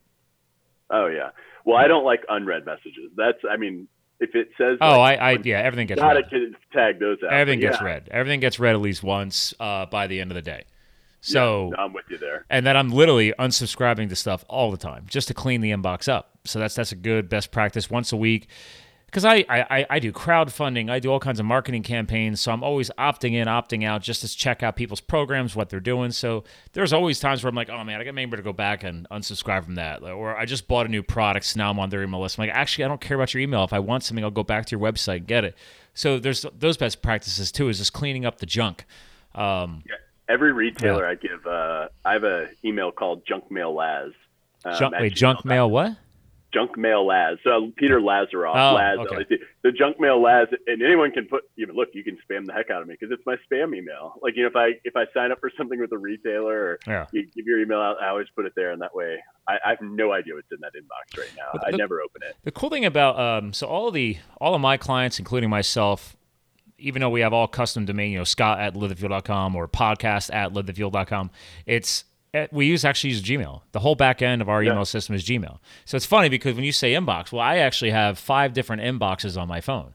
Oh 0.91 1.07
yeah. 1.07 1.29
Well, 1.65 1.77
I 1.77 1.87
don't 1.87 2.05
like 2.05 2.21
unread 2.29 2.65
messages. 2.65 3.11
That's 3.15 3.37
I 3.49 3.57
mean, 3.57 3.87
if 4.19 4.35
it 4.35 4.49
says 4.57 4.77
oh, 4.81 4.99
like, 4.99 5.19
I, 5.19 5.31
I 5.31 5.37
yeah, 5.43 5.59
everything 5.59 5.87
gets 5.87 6.01
gotta 6.01 6.23
read. 6.31 6.55
tag 6.73 6.99
those 6.99 7.17
out. 7.23 7.33
Everything 7.33 7.59
gets 7.59 7.77
yeah. 7.79 7.85
read. 7.85 8.09
Everything 8.11 8.39
gets 8.39 8.59
read 8.59 8.75
at 8.75 8.81
least 8.81 9.03
once 9.03 9.53
uh, 9.59 9.85
by 9.85 10.07
the 10.07 10.19
end 10.19 10.31
of 10.31 10.35
the 10.35 10.41
day. 10.41 10.65
So 11.21 11.71
yeah, 11.75 11.83
I'm 11.83 11.93
with 11.93 12.05
you 12.09 12.17
there. 12.17 12.45
And 12.49 12.65
then 12.65 12.77
I'm 12.77 12.91
literally 12.91 13.33
unsubscribing 13.37 14.09
to 14.09 14.15
stuff 14.15 14.45
all 14.47 14.71
the 14.71 14.77
time 14.77 15.05
just 15.07 15.27
to 15.27 15.33
clean 15.33 15.61
the 15.61 15.71
inbox 15.71 16.07
up. 16.07 16.39
So 16.45 16.59
that's 16.59 16.75
that's 16.75 16.91
a 16.91 16.95
good 16.95 17.29
best 17.29 17.51
practice 17.51 17.89
once 17.89 18.11
a 18.11 18.17
week 18.17 18.47
because 19.09 19.25
I, 19.25 19.43
I, 19.49 19.85
I 19.89 19.99
do 19.99 20.11
crowdfunding, 20.11 20.91
I 20.91 20.99
do 20.99 21.11
all 21.11 21.19
kinds 21.19 21.39
of 21.39 21.45
marketing 21.47 21.81
campaigns, 21.81 22.39
so 22.39 22.51
I'm 22.51 22.63
always 22.63 22.91
opting 22.99 23.33
in, 23.33 23.47
opting 23.47 23.83
out 23.83 24.03
just 24.03 24.21
to 24.21 24.27
check 24.27 24.61
out 24.61 24.75
people's 24.75 25.01
programs, 25.01 25.55
what 25.55 25.69
they're 25.69 25.79
doing. 25.79 26.11
So 26.11 26.43
there's 26.73 26.93
always 26.93 27.19
times 27.19 27.43
where 27.43 27.49
I'm 27.49 27.55
like, 27.55 27.69
oh 27.69 27.83
man, 27.83 27.99
I 27.99 28.03
got 28.03 28.13
maybe 28.13 28.37
to 28.37 28.43
go 28.43 28.53
back 28.53 28.83
and 28.83 29.09
unsubscribe 29.09 29.65
from 29.65 29.75
that, 29.75 30.03
or 30.03 30.37
I 30.37 30.45
just 30.45 30.67
bought 30.67 30.85
a 30.85 30.89
new 30.89 31.01
product, 31.01 31.47
so 31.47 31.57
now 31.57 31.71
I'm 31.71 31.79
on 31.79 31.89
their 31.89 32.03
email 32.03 32.21
list. 32.21 32.37
I'm 32.37 32.47
like, 32.47 32.55
actually, 32.55 32.85
I 32.85 32.87
don't 32.87 33.01
care 33.01 33.15
about 33.15 33.33
your 33.33 33.41
email. 33.41 33.63
If 33.63 33.73
I 33.73 33.79
want 33.79 34.03
something, 34.03 34.23
I'll 34.23 34.29
go 34.29 34.43
back 34.43 34.67
to 34.67 34.77
your 34.77 34.79
website 34.79 35.17
and 35.17 35.27
get 35.27 35.43
it. 35.43 35.55
So 35.95 36.19
there's 36.19 36.45
those 36.57 36.77
best 36.77 37.01
practices 37.01 37.51
too, 37.51 37.69
is 37.69 37.79
just 37.79 37.93
cleaning 37.93 38.25
up 38.25 38.37
the 38.37 38.45
junk. 38.45 38.85
Um, 39.33 39.83
yeah. 39.87 39.95
Every 40.29 40.51
retailer 40.51 41.07
I 41.07 41.15
give, 41.15 41.47
uh, 41.47 41.87
I 42.05 42.13
have 42.13 42.23
a 42.23 42.49
email 42.63 42.91
called 42.91 43.25
Junk 43.25 43.49
Mail 43.49 43.73
Laz. 43.73 44.11
um, 44.63 44.75
Junk, 44.77 44.95
wait, 44.99 45.15
junk 45.15 45.43
mail 45.43 45.67
what? 45.67 45.97
Junk 46.53 46.77
Mail 46.77 47.05
Laz. 47.05 47.37
So 47.43 47.71
Peter 47.75 47.99
Lazaroff. 47.99 48.55
Oh, 48.55 48.75
Laz. 48.75 48.97
okay. 48.99 49.37
The 49.63 49.71
Junk 49.71 49.99
Mail 49.99 50.21
Laz, 50.21 50.47
and 50.67 50.81
anyone 50.81 51.11
can 51.11 51.25
put. 51.25 51.43
Even 51.57 51.75
look, 51.75 51.89
you 51.93 52.03
can 52.03 52.17
spam 52.29 52.45
the 52.45 52.53
heck 52.53 52.69
out 52.69 52.81
of 52.81 52.87
me 52.87 52.95
because 52.99 53.13
it's 53.13 53.25
my 53.25 53.35
spam 53.51 53.75
email. 53.75 54.13
Like 54.21 54.35
you 54.35 54.43
know, 54.43 54.49
if 54.49 54.55
I 54.55 54.71
if 54.83 54.95
I 54.95 55.05
sign 55.13 55.31
up 55.31 55.39
for 55.39 55.51
something 55.57 55.79
with 55.79 55.91
a 55.91 55.97
retailer 55.97 56.55
or 56.57 56.79
Yeah. 56.87 57.05
you 57.11 57.27
give 57.35 57.45
your 57.45 57.59
email 57.59 57.79
out, 57.79 57.97
I 58.01 58.09
always 58.09 58.27
put 58.35 58.45
it 58.45 58.53
there, 58.55 58.71
and 58.71 58.81
that 58.81 58.95
way 58.95 59.17
I, 59.47 59.57
I 59.65 59.69
have 59.69 59.81
no 59.81 60.11
idea 60.13 60.35
what's 60.35 60.51
in 60.51 60.59
that 60.61 60.73
inbox 60.73 61.17
right 61.19 61.31
now. 61.37 61.49
But 61.53 61.73
I 61.73 61.77
never 61.77 62.01
open 62.01 62.21
it. 62.23 62.35
The 62.43 62.51
cool 62.51 62.69
thing 62.69 62.85
about 62.85 63.19
um, 63.19 63.53
so 63.53 63.67
all 63.67 63.91
the 63.91 64.17
all 64.41 64.55
of 64.55 64.61
my 64.61 64.77
clients, 64.77 65.19
including 65.19 65.49
myself, 65.49 66.15
even 66.77 67.01
though 67.01 67.09
we 67.09 67.19
have 67.21 67.33
all 67.33 67.47
custom 67.47 67.85
domain, 67.85 68.11
you 68.11 68.17
know, 68.17 68.23
Scott 68.23 68.59
at 68.59 68.73
livethefuel.com 68.73 69.55
or 69.55 69.67
podcast 69.67 70.33
at 70.33 70.53
livethefuel.com, 70.53 71.29
it's 71.65 72.05
we 72.51 72.65
use 72.67 72.85
actually 72.85 73.11
use 73.11 73.21
Gmail. 73.21 73.61
The 73.71 73.79
whole 73.79 73.95
back 73.95 74.21
end 74.21 74.41
of 74.41 74.49
our 74.49 74.61
Yeah. 74.63 74.71
email 74.71 74.85
system 74.85 75.15
is 75.15 75.23
Gmail. 75.25 75.59
So 75.85 75.95
it's 75.97 76.05
funny 76.05 76.29
because 76.29 76.55
when 76.55 76.63
you 76.63 76.71
say 76.71 76.93
inbox, 76.93 77.31
well, 77.31 77.41
I 77.41 77.57
actually 77.57 77.91
have 77.91 78.17
five 78.19 78.53
different 78.53 78.81
inboxes 78.83 79.39
on 79.39 79.47
my 79.47 79.61
phone. 79.61 79.93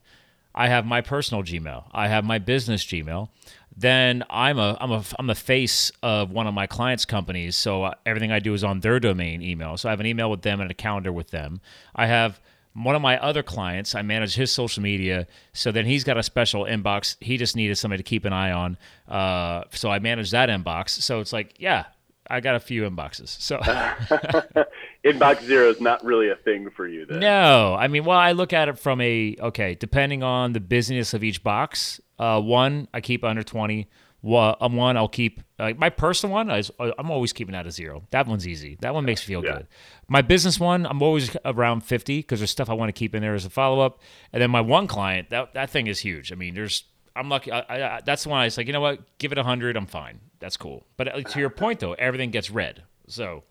I 0.54 0.68
have 0.68 0.86
my 0.86 1.00
personal 1.00 1.42
Gmail. 1.42 1.84
I 1.92 2.08
have 2.08 2.24
my 2.24 2.38
business 2.38 2.84
Gmail. 2.84 3.28
Then 3.76 4.22
I'm 4.30 4.58
a 4.58 4.76
I'm 4.80 4.92
a 4.92 5.02
I'm 5.18 5.28
a 5.30 5.34
face 5.34 5.90
of 6.02 6.30
one 6.30 6.46
of 6.46 6.54
my 6.54 6.66
clients' 6.68 7.04
companies, 7.04 7.56
so 7.56 7.82
uh, 7.82 7.94
everything 8.06 8.30
I 8.30 8.38
do 8.38 8.54
is 8.54 8.62
on 8.62 8.80
their 8.80 9.00
domain 9.00 9.42
email. 9.42 9.76
So 9.76 9.88
I 9.88 9.92
have 9.92 9.98
an 10.00 10.06
email 10.06 10.30
with 10.30 10.42
them 10.42 10.60
and 10.60 10.70
a 10.70 10.74
calendar 10.74 11.12
with 11.12 11.30
them. 11.30 11.60
I 11.96 12.06
have 12.06 12.40
one 12.72 12.94
of 12.94 13.02
my 13.02 13.18
other 13.20 13.42
clients. 13.42 13.96
I 13.96 14.02
manage 14.02 14.34
his 14.36 14.52
social 14.52 14.80
media, 14.82 15.26
so 15.52 15.72
then 15.72 15.86
he's 15.86 16.04
got 16.04 16.16
a 16.16 16.22
special 16.22 16.64
inbox. 16.64 17.16
He 17.20 17.36
just 17.36 17.56
needed 17.56 17.76
somebody 17.76 18.00
to 18.02 18.08
keep 18.08 18.24
an 18.24 18.32
eye 18.32 18.52
on, 18.52 18.76
uh, 19.08 19.64
so 19.72 19.90
I 19.90 19.98
manage 19.98 20.30
that 20.30 20.48
inbox. 20.48 20.90
So 20.90 21.18
it's 21.18 21.32
like, 21.32 21.54
yeah, 21.58 21.84
I 22.30 22.40
got 22.40 22.54
a 22.56 22.60
few 22.60 22.88
inboxes. 22.88 23.28
So. 23.28 23.58
Inbox 25.04 25.42
zero 25.44 25.68
is 25.68 25.80
not 25.80 26.02
really 26.04 26.30
a 26.30 26.36
thing 26.36 26.70
for 26.70 26.86
you 26.88 27.04
then. 27.06 27.20
No, 27.20 27.74
I 27.78 27.88
mean, 27.88 28.04
well, 28.04 28.18
I 28.18 28.32
look 28.32 28.52
at 28.52 28.68
it 28.68 28.78
from 28.78 29.00
a 29.00 29.36
okay, 29.40 29.74
depending 29.74 30.22
on 30.22 30.52
the 30.54 30.60
business 30.60 31.12
of 31.14 31.22
each 31.22 31.42
box. 31.42 32.00
Uh, 32.18 32.40
one 32.40 32.88
I 32.94 33.00
keep 33.00 33.24
under 33.24 33.42
twenty. 33.42 33.88
One, 34.22 34.54
um, 34.62 34.74
one 34.76 34.96
I'll 34.96 35.06
keep 35.08 35.42
uh, 35.58 35.74
my 35.76 35.90
personal 35.90 36.32
one. 36.32 36.50
I, 36.50 36.62
I'm 36.98 37.10
always 37.10 37.34
keeping 37.34 37.52
that 37.52 37.66
at 37.66 37.72
zero. 37.74 38.04
That 38.10 38.26
one's 38.26 38.48
easy. 38.48 38.78
That 38.80 38.94
one 38.94 39.04
makes 39.04 39.20
me 39.28 39.34
feel 39.34 39.44
Yeah. 39.44 39.56
good. 39.58 39.66
My 40.08 40.22
business 40.22 40.58
one, 40.58 40.86
I'm 40.86 41.02
always 41.02 41.36
around 41.44 41.82
fifty 41.82 42.20
because 42.20 42.40
there's 42.40 42.50
stuff 42.50 42.70
I 42.70 42.72
want 42.72 42.88
to 42.88 42.98
keep 42.98 43.14
in 43.14 43.20
there 43.20 43.34
as 43.34 43.44
a 43.44 43.50
follow 43.50 43.80
up. 43.80 44.00
And 44.32 44.40
then 44.40 44.50
my 44.50 44.62
one 44.62 44.86
client, 44.86 45.28
that 45.28 45.52
that 45.52 45.68
thing 45.68 45.86
is 45.88 45.98
huge. 46.00 46.32
I 46.32 46.36
mean, 46.36 46.54
there's 46.54 46.84
I'm 47.14 47.28
lucky. 47.28 47.52
I, 47.52 47.60
I, 47.60 47.96
I- 47.96 48.00
that's 48.02 48.22
the 48.24 48.30
one 48.30 48.40
I 48.40 48.44
was 48.46 48.56
like, 48.56 48.66
you 48.66 48.72
know 48.72 48.80
what? 48.80 49.18
Give 49.18 49.30
it 49.30 49.36
hundred. 49.36 49.76
I'm 49.76 49.86
fine. 49.86 50.20
That's 50.44 50.58
cool. 50.58 50.84
But 50.98 51.08
uh, 51.08 51.22
to 51.22 51.40
your 51.40 51.48
point 51.48 51.80
though, 51.80 51.94
everything 51.94 52.30
gets 52.30 52.50
read. 52.50 52.82
So 53.08 53.44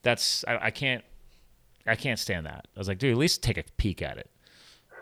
that's 0.00 0.46
I, 0.48 0.66
I 0.66 0.70
can't 0.70 1.04
I 1.86 1.94
can't 1.94 2.18
stand 2.18 2.46
that. 2.46 2.66
I 2.74 2.78
was 2.80 2.88
like, 2.88 2.96
dude, 2.96 3.12
at 3.12 3.18
least 3.18 3.42
take 3.42 3.58
a 3.58 3.64
peek 3.76 4.00
at 4.00 4.16
it, 4.16 4.30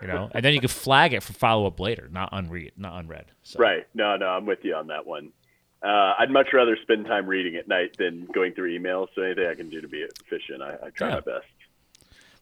you 0.02 0.08
know, 0.08 0.28
and 0.34 0.44
then 0.44 0.54
you 0.54 0.58
can 0.60 0.68
flag 0.68 1.12
it 1.12 1.22
for 1.22 1.32
follow 1.32 1.68
up 1.68 1.78
later, 1.78 2.08
not 2.10 2.30
unread, 2.32 2.72
not 2.76 2.99
unread. 2.99 3.26
So, 3.44 3.60
Right. 3.60 3.87
No, 3.94 4.16
no, 4.16 4.26
I'm 4.26 4.44
with 4.44 4.58
you 4.64 4.75
on 4.75 4.88
that 4.88 5.06
one. 5.06 5.30
Uh, 5.84 6.14
I'd 6.18 6.30
much 6.32 6.49
rather 6.52 6.76
spend 6.82 7.06
time 7.06 7.26
reading 7.26 7.54
at 7.54 7.68
night 7.68 7.96
than 7.96 8.26
going 8.34 8.52
through 8.54 8.76
emails. 8.76 9.06
So 9.14 9.22
anything 9.22 9.46
I 9.46 9.54
can 9.54 9.70
do 9.70 9.80
to 9.80 9.88
be 9.88 10.04
efficient, 10.25 10.62
I, 10.62 10.87
I 10.87 10.90
try 10.90 11.10
Yeah. 11.10 11.14
my 11.14 11.20
best. 11.20 11.46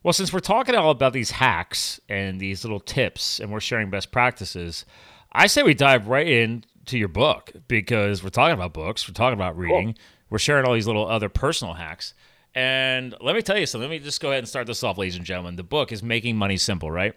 Well, 0.01 0.13
since 0.13 0.33
we're 0.33 0.39
talking 0.39 0.73
all 0.73 0.89
about 0.91 1.13
these 1.13 1.31
hacks 1.31 1.99
and 2.09 2.39
these 2.39 2.63
little 2.63 2.79
tips, 2.79 3.39
and 3.39 3.51
we're 3.51 3.59
sharing 3.59 3.89
best 3.91 4.11
practices, 4.11 4.85
I 5.31 5.45
say 5.47 5.61
we 5.61 5.73
dive 5.75 6.07
right 6.07 6.25
into 6.89 6.97
your 6.97 7.07
book 7.07 7.51
because 7.67 8.23
we're 8.23 8.29
talking 8.29 8.55
about 8.55 8.73
books, 8.73 9.07
we're 9.07 9.13
talking 9.13 9.35
about 9.35 9.55
reading, 9.55 9.95
we're 10.31 10.39
sharing 10.39 10.65
all 10.65 10.73
these 10.73 10.87
little 10.87 11.07
other 11.07 11.29
personal 11.29 11.75
hacks. 11.75 12.15
And 12.55 13.13
let 13.21 13.35
me 13.35 13.43
tell 13.43 13.57
you 13.59 13.67
something. 13.67 13.87
Let 13.87 13.95
me 13.95 14.03
just 14.03 14.19
go 14.19 14.29
ahead 14.29 14.39
and 14.39 14.47
start 14.47 14.65
this 14.65 14.83
off, 14.83 14.97
ladies 14.97 15.15
and 15.15 15.23
gentlemen. 15.23 15.55
The 15.55 15.63
book 15.63 15.91
is 15.91 16.01
Making 16.01 16.35
Money 16.35 16.57
Simple, 16.57 16.89
right? 16.89 17.13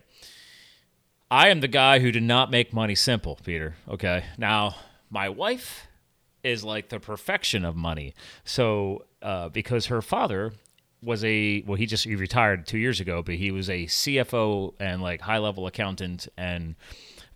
I 1.31 1.49
am 1.49 1.61
the 1.61 1.69
guy 1.69 2.01
who 2.01 2.13
did 2.13 2.23
not 2.23 2.51
make 2.51 2.75
money 2.75 2.95
simple, 2.95 3.39
Peter. 3.43 3.75
Okay. 3.89 4.25
Now, 4.37 4.77
my 5.09 5.31
wife 5.31 5.87
is 6.45 6.63
like 6.63 6.91
the 6.91 7.01
perfection 7.01 7.65
of 7.65 7.75
money. 7.75 8.13
So, 8.45 9.07
uh, 9.23 9.49
because 9.49 9.87
her 9.87 10.03
father 10.03 10.53
was 11.03 11.25
a 11.25 11.65
well, 11.67 11.77
he 11.77 11.87
just 11.87 12.05
he 12.05 12.15
retired 12.15 12.67
two 12.67 12.79
years 12.79 13.01
ago, 13.01 13.23
but 13.23 13.37
he 13.37 13.51
was 13.51 13.71
a 13.71 13.87
CFO 13.87 14.75
and 14.79 15.01
like 15.01 15.23
high 15.23 15.39
level 15.39 15.67
accountant 15.67 16.29
and 16.37 16.75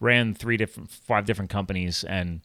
ran 0.00 0.34
three 0.34 0.56
different, 0.56 0.90
five 0.90 1.24
different 1.24 1.50
companies, 1.50 2.04
and 2.04 2.40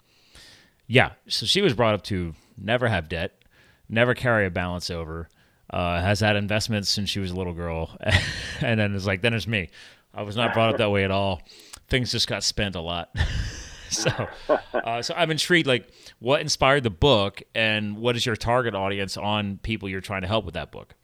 yeah, 0.87 1.11
so 1.27 1.45
she 1.45 1.61
was 1.61 1.73
brought 1.73 1.93
up 1.93 2.03
to 2.03 2.33
never 2.57 2.87
have 2.87 3.09
debt, 3.09 3.43
never 3.89 4.13
carry 4.13 4.45
a 4.45 4.51
balance 4.51 4.89
over. 4.89 5.29
Uh, 5.69 6.01
has 6.01 6.19
had 6.19 6.35
investments 6.35 6.89
since 6.89 7.09
she 7.09 7.21
was 7.21 7.31
a 7.31 7.35
little 7.35 7.53
girl, 7.53 7.97
and 8.61 8.77
then 8.77 8.93
it's 8.93 9.05
like 9.05 9.21
then 9.21 9.33
it's 9.33 9.47
me. 9.47 9.69
I 10.13 10.23
was 10.23 10.35
not 10.35 10.53
brought 10.53 10.71
up 10.71 10.77
that 10.77 10.91
way 10.91 11.05
at 11.05 11.11
all. 11.11 11.41
Things 11.87 12.11
just 12.11 12.27
got 12.27 12.43
spent 12.43 12.75
a 12.75 12.81
lot. 12.81 13.15
so, 13.89 14.11
uh, 14.73 15.01
so 15.01 15.13
I'm 15.15 15.31
intrigued. 15.31 15.67
Like, 15.67 15.89
what 16.19 16.41
inspired 16.41 16.83
the 16.83 16.89
book, 16.89 17.41
and 17.55 17.97
what 17.97 18.17
is 18.17 18.25
your 18.25 18.35
target 18.35 18.75
audience 18.75 19.15
on 19.15 19.59
people 19.63 19.87
you're 19.87 20.01
trying 20.01 20.23
to 20.23 20.27
help 20.27 20.43
with 20.43 20.55
that 20.55 20.71
book? 20.71 20.95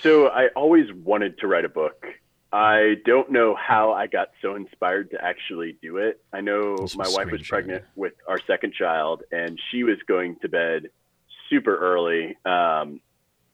So 0.00 0.28
I 0.28 0.48
always 0.54 0.92
wanted 0.92 1.38
to 1.38 1.46
write 1.46 1.64
a 1.64 1.68
book. 1.68 2.06
I 2.52 2.96
don't 3.04 3.30
know 3.30 3.54
how 3.54 3.92
I 3.92 4.06
got 4.08 4.28
so 4.42 4.56
inspired 4.56 5.12
to 5.12 5.24
actually 5.24 5.76
do 5.80 5.98
it. 5.98 6.20
I 6.32 6.40
know 6.40 6.76
This 6.76 6.96
my 6.96 7.08
wife 7.08 7.30
was 7.30 7.46
pregnant 7.46 7.84
with 7.94 8.14
our 8.26 8.40
second 8.44 8.74
child, 8.74 9.22
and 9.30 9.58
she 9.70 9.84
was 9.84 9.98
going 10.08 10.36
to 10.42 10.48
bed 10.48 10.90
super 11.48 11.76
early. 11.76 12.36
Um, 12.44 13.00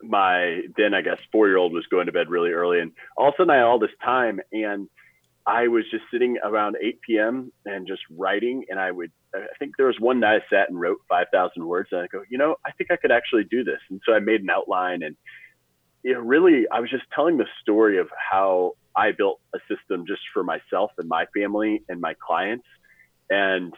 my 0.03 0.63
then 0.77 0.95
I 0.95 1.03
guess 1.03 1.19
four 1.31 1.47
year 1.49 1.59
old 1.59 1.73
was 1.73 1.87
going 1.91 2.07
to 2.07 2.13
bed 2.13 2.31
really 2.31 2.53
early, 2.53 2.81
and 2.81 2.93
all 3.19 3.29
of 3.29 3.35
a 3.35 3.37
sudden 3.37 3.51
I 3.51 3.57
had 3.57 3.65
all 3.65 3.79
this 3.79 3.91
time, 4.03 4.41
and 4.51 4.89
I 5.47 5.69
was 5.69 5.85
just 5.91 6.05
sitting 6.11 6.39
around 6.43 6.77
8 6.83 7.01
p.m. 7.03 7.53
and 7.67 7.87
just 7.87 8.03
writing, 8.11 8.65
and 8.71 8.81
I 8.81 8.91
would. 8.93 9.13
I 9.35 9.45
think 9.59 9.77
there 9.77 9.87
was 9.87 10.01
one 10.01 10.21
night 10.21 10.41
I 10.41 10.55
sat 10.55 10.71
and 10.71 10.81
wrote 10.81 10.99
5,000 11.11 11.67
words, 11.67 11.91
and 11.93 12.01
I 12.01 12.07
go, 12.07 12.23
you 12.31 12.39
know, 12.39 12.57
I 12.65 12.71
think 12.73 12.91
I 12.91 12.97
could 12.97 13.13
actually 13.13 13.45
do 13.45 13.63
this, 13.63 13.81
and 13.91 14.01
so 14.07 14.15
I 14.15 14.21
made 14.21 14.41
an 14.41 14.49
outline 14.49 15.03
and 15.03 15.17
you 16.07 16.15
know, 16.15 16.21
really, 16.21 16.67
I 16.71 16.79
was 16.79 16.89
just 16.89 17.03
telling 17.13 17.37
the 17.37 17.47
story 17.61 17.99
of 17.99 18.09
how 18.31 18.75
I 18.97 19.13
built 19.13 19.41
a 19.55 19.59
system 19.69 20.07
just 20.07 20.23
for 20.33 20.43
myself 20.43 20.91
and 20.99 21.09
my 21.09 21.27
family 21.35 21.83
and 21.89 22.01
my 22.01 22.15
clients. 22.15 22.67
And, 23.29 23.75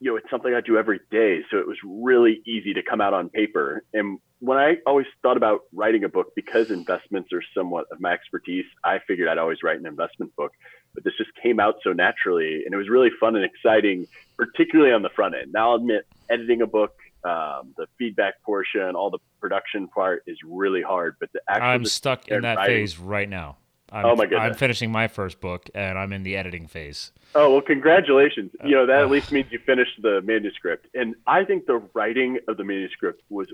you 0.00 0.10
know, 0.10 0.16
it's 0.16 0.30
something 0.30 0.54
I 0.54 0.60
do 0.60 0.78
every 0.78 1.00
day. 1.10 1.40
So 1.50 1.58
it 1.58 1.66
was 1.66 1.78
really 1.84 2.42
easy 2.46 2.74
to 2.74 2.82
come 2.82 3.00
out 3.00 3.12
on 3.12 3.28
paper. 3.28 3.82
And 3.92 4.18
when 4.38 4.58
I 4.58 4.76
always 4.86 5.06
thought 5.22 5.36
about 5.36 5.62
writing 5.72 6.04
a 6.04 6.08
book, 6.08 6.32
because 6.36 6.70
investments 6.70 7.32
are 7.32 7.42
somewhat 7.56 7.86
of 7.90 8.00
my 8.00 8.12
expertise, 8.12 8.66
I 8.84 9.00
figured 9.08 9.28
I'd 9.28 9.38
always 9.38 9.58
write 9.64 9.80
an 9.80 9.86
investment 9.86 10.36
book. 10.36 10.52
But 10.94 11.02
this 11.04 11.14
just 11.18 11.30
came 11.42 11.58
out 11.58 11.76
so 11.82 11.92
naturally. 11.92 12.62
And 12.64 12.72
it 12.72 12.76
was 12.76 12.88
really 12.88 13.10
fun 13.18 13.34
and 13.34 13.44
exciting, 13.44 14.06
particularly 14.36 14.92
on 14.92 15.02
the 15.02 15.10
front 15.10 15.34
end. 15.34 15.52
Now, 15.52 15.70
I'll 15.70 15.76
admit, 15.76 16.06
editing 16.30 16.62
a 16.62 16.66
book, 16.66 16.94
um, 17.24 17.74
the 17.76 17.86
feedback 17.98 18.40
portion, 18.42 18.94
all 18.94 19.10
the 19.10 19.18
production 19.40 19.88
part 19.88 20.22
is 20.26 20.38
really 20.44 20.82
hard. 20.82 21.16
But 21.18 21.32
the 21.32 21.40
actual 21.48 21.66
I'm 21.66 21.84
stuck 21.84 22.28
in 22.28 22.42
that 22.42 22.58
writing- 22.58 22.76
phase 22.76 22.98
right 22.98 23.28
now. 23.28 23.56
I'm, 23.92 24.04
Oh, 24.04 24.16
my 24.16 24.24
I'm 24.38 24.54
finishing 24.54 24.90
my 24.90 25.06
first 25.08 25.40
book, 25.40 25.70
and 25.74 25.98
I'm 25.98 26.12
in 26.12 26.22
the 26.24 26.36
editing 26.36 26.66
phase. 26.66 27.12
Oh 27.34 27.52
well, 27.52 27.60
congratulations! 27.62 28.50
You 28.64 28.74
know 28.76 28.86
that 28.86 28.98
Uh, 29.00 29.04
at 29.04 29.10
least 29.16 29.30
means 29.32 29.46
you 29.50 29.58
finished 29.58 30.00
the 30.02 30.20
manuscript, 30.22 30.86
and 30.94 31.14
I 31.26 31.44
think 31.44 31.66
the 31.66 31.82
writing 31.94 32.38
of 32.48 32.56
the 32.56 32.64
manuscript 32.64 33.22
was 33.30 33.48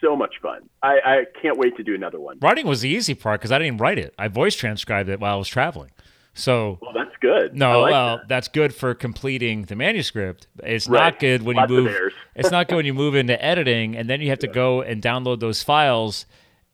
so 0.00 0.16
much 0.16 0.34
fun. 0.42 0.68
I, 0.82 0.98
I 1.04 1.24
can't 1.40 1.58
wait 1.58 1.76
to 1.76 1.82
do 1.84 1.94
another 1.94 2.18
one. 2.18 2.38
Writing 2.40 2.66
was 2.66 2.80
the 2.80 2.88
easy 2.88 3.14
part 3.14 3.40
because 3.40 3.52
I 3.52 3.58
didn't 3.58 3.78
write 3.78 3.98
it. 3.98 4.14
I 4.18 4.28
voice 4.28 4.56
transcribed 4.56 5.08
it 5.08 5.20
while 5.20 5.34
I 5.34 5.36
was 5.36 5.48
traveling. 5.48 5.90
So 6.34 6.78
Well, 6.80 6.92
that's 6.94 7.14
good. 7.20 7.54
No, 7.54 7.82
like 7.82 7.92
well, 7.92 8.16
that. 8.16 8.28
that's 8.28 8.48
good 8.48 8.74
for 8.74 8.94
completing 8.94 9.62
the 9.66 9.76
manuscript. 9.76 10.46
It's 10.64 10.88
Right. 10.88 10.98
not 11.12 11.18
good 11.20 11.42
when 11.42 11.56
Lots 11.56 11.70
you 11.70 11.82
move. 11.82 12.12
it's 12.34 12.50
not 12.50 12.66
good 12.68 12.76
when 12.76 12.86
you 12.86 12.94
move 13.04 13.14
into 13.14 13.40
editing, 13.44 13.94
and 13.96 14.08
then 14.08 14.20
you 14.22 14.30
have 14.30 14.38
to 14.40 14.48
go 14.48 14.80
and 14.80 15.02
download 15.02 15.40
those 15.40 15.62
files, 15.62 16.24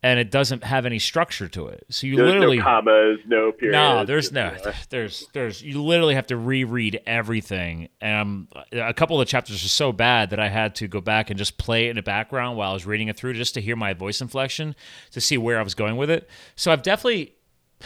and 0.01 0.19
it 0.19 0.31
doesn't 0.31 0.63
have 0.63 0.85
any 0.85 0.99
structure 0.99 1.47
to 1.49 1.67
it. 1.67 1.85
So 1.89 2.07
you 2.07 2.15
There's 2.15 2.33
literally 2.33 2.57
no 2.57 2.63
commas, 2.63 3.19
no 3.27 3.51
periods. 3.51 3.73
no, 3.73 4.05
there's 4.05 4.31
no, 4.31 4.55
there's, 4.89 5.27
there's. 5.33 5.61
You 5.61 5.83
literally 5.83 6.15
have 6.15 6.27
to 6.27 6.37
reread 6.37 7.01
everything, 7.05 7.89
and 7.99 8.19
um, 8.19 8.47
a 8.71 8.93
couple 8.93 9.19
of 9.19 9.27
the 9.27 9.29
chapters 9.29 9.63
are 9.63 9.69
so 9.69 9.91
bad 9.91 10.29
that 10.29 10.39
I 10.39 10.47
had 10.47 10.75
to 10.75 10.87
go 10.87 11.01
back 11.01 11.29
and 11.29 11.37
just 11.37 11.57
play 11.57 11.87
it 11.87 11.89
in 11.91 11.95
the 11.97 12.01
background 12.01 12.57
while 12.57 12.71
I 12.71 12.73
was 12.73 12.85
reading 12.85 13.09
it 13.09 13.17
through, 13.17 13.33
just 13.33 13.53
to 13.55 13.61
hear 13.61 13.75
my 13.75 13.93
voice 13.93 14.21
inflection, 14.21 14.75
to 15.11 15.21
see 15.21 15.37
where 15.37 15.59
I 15.59 15.63
was 15.63 15.75
going 15.75 15.97
with 15.97 16.09
it. 16.09 16.29
So 16.55 16.71
I've 16.71 16.83
definitely, 16.83 17.35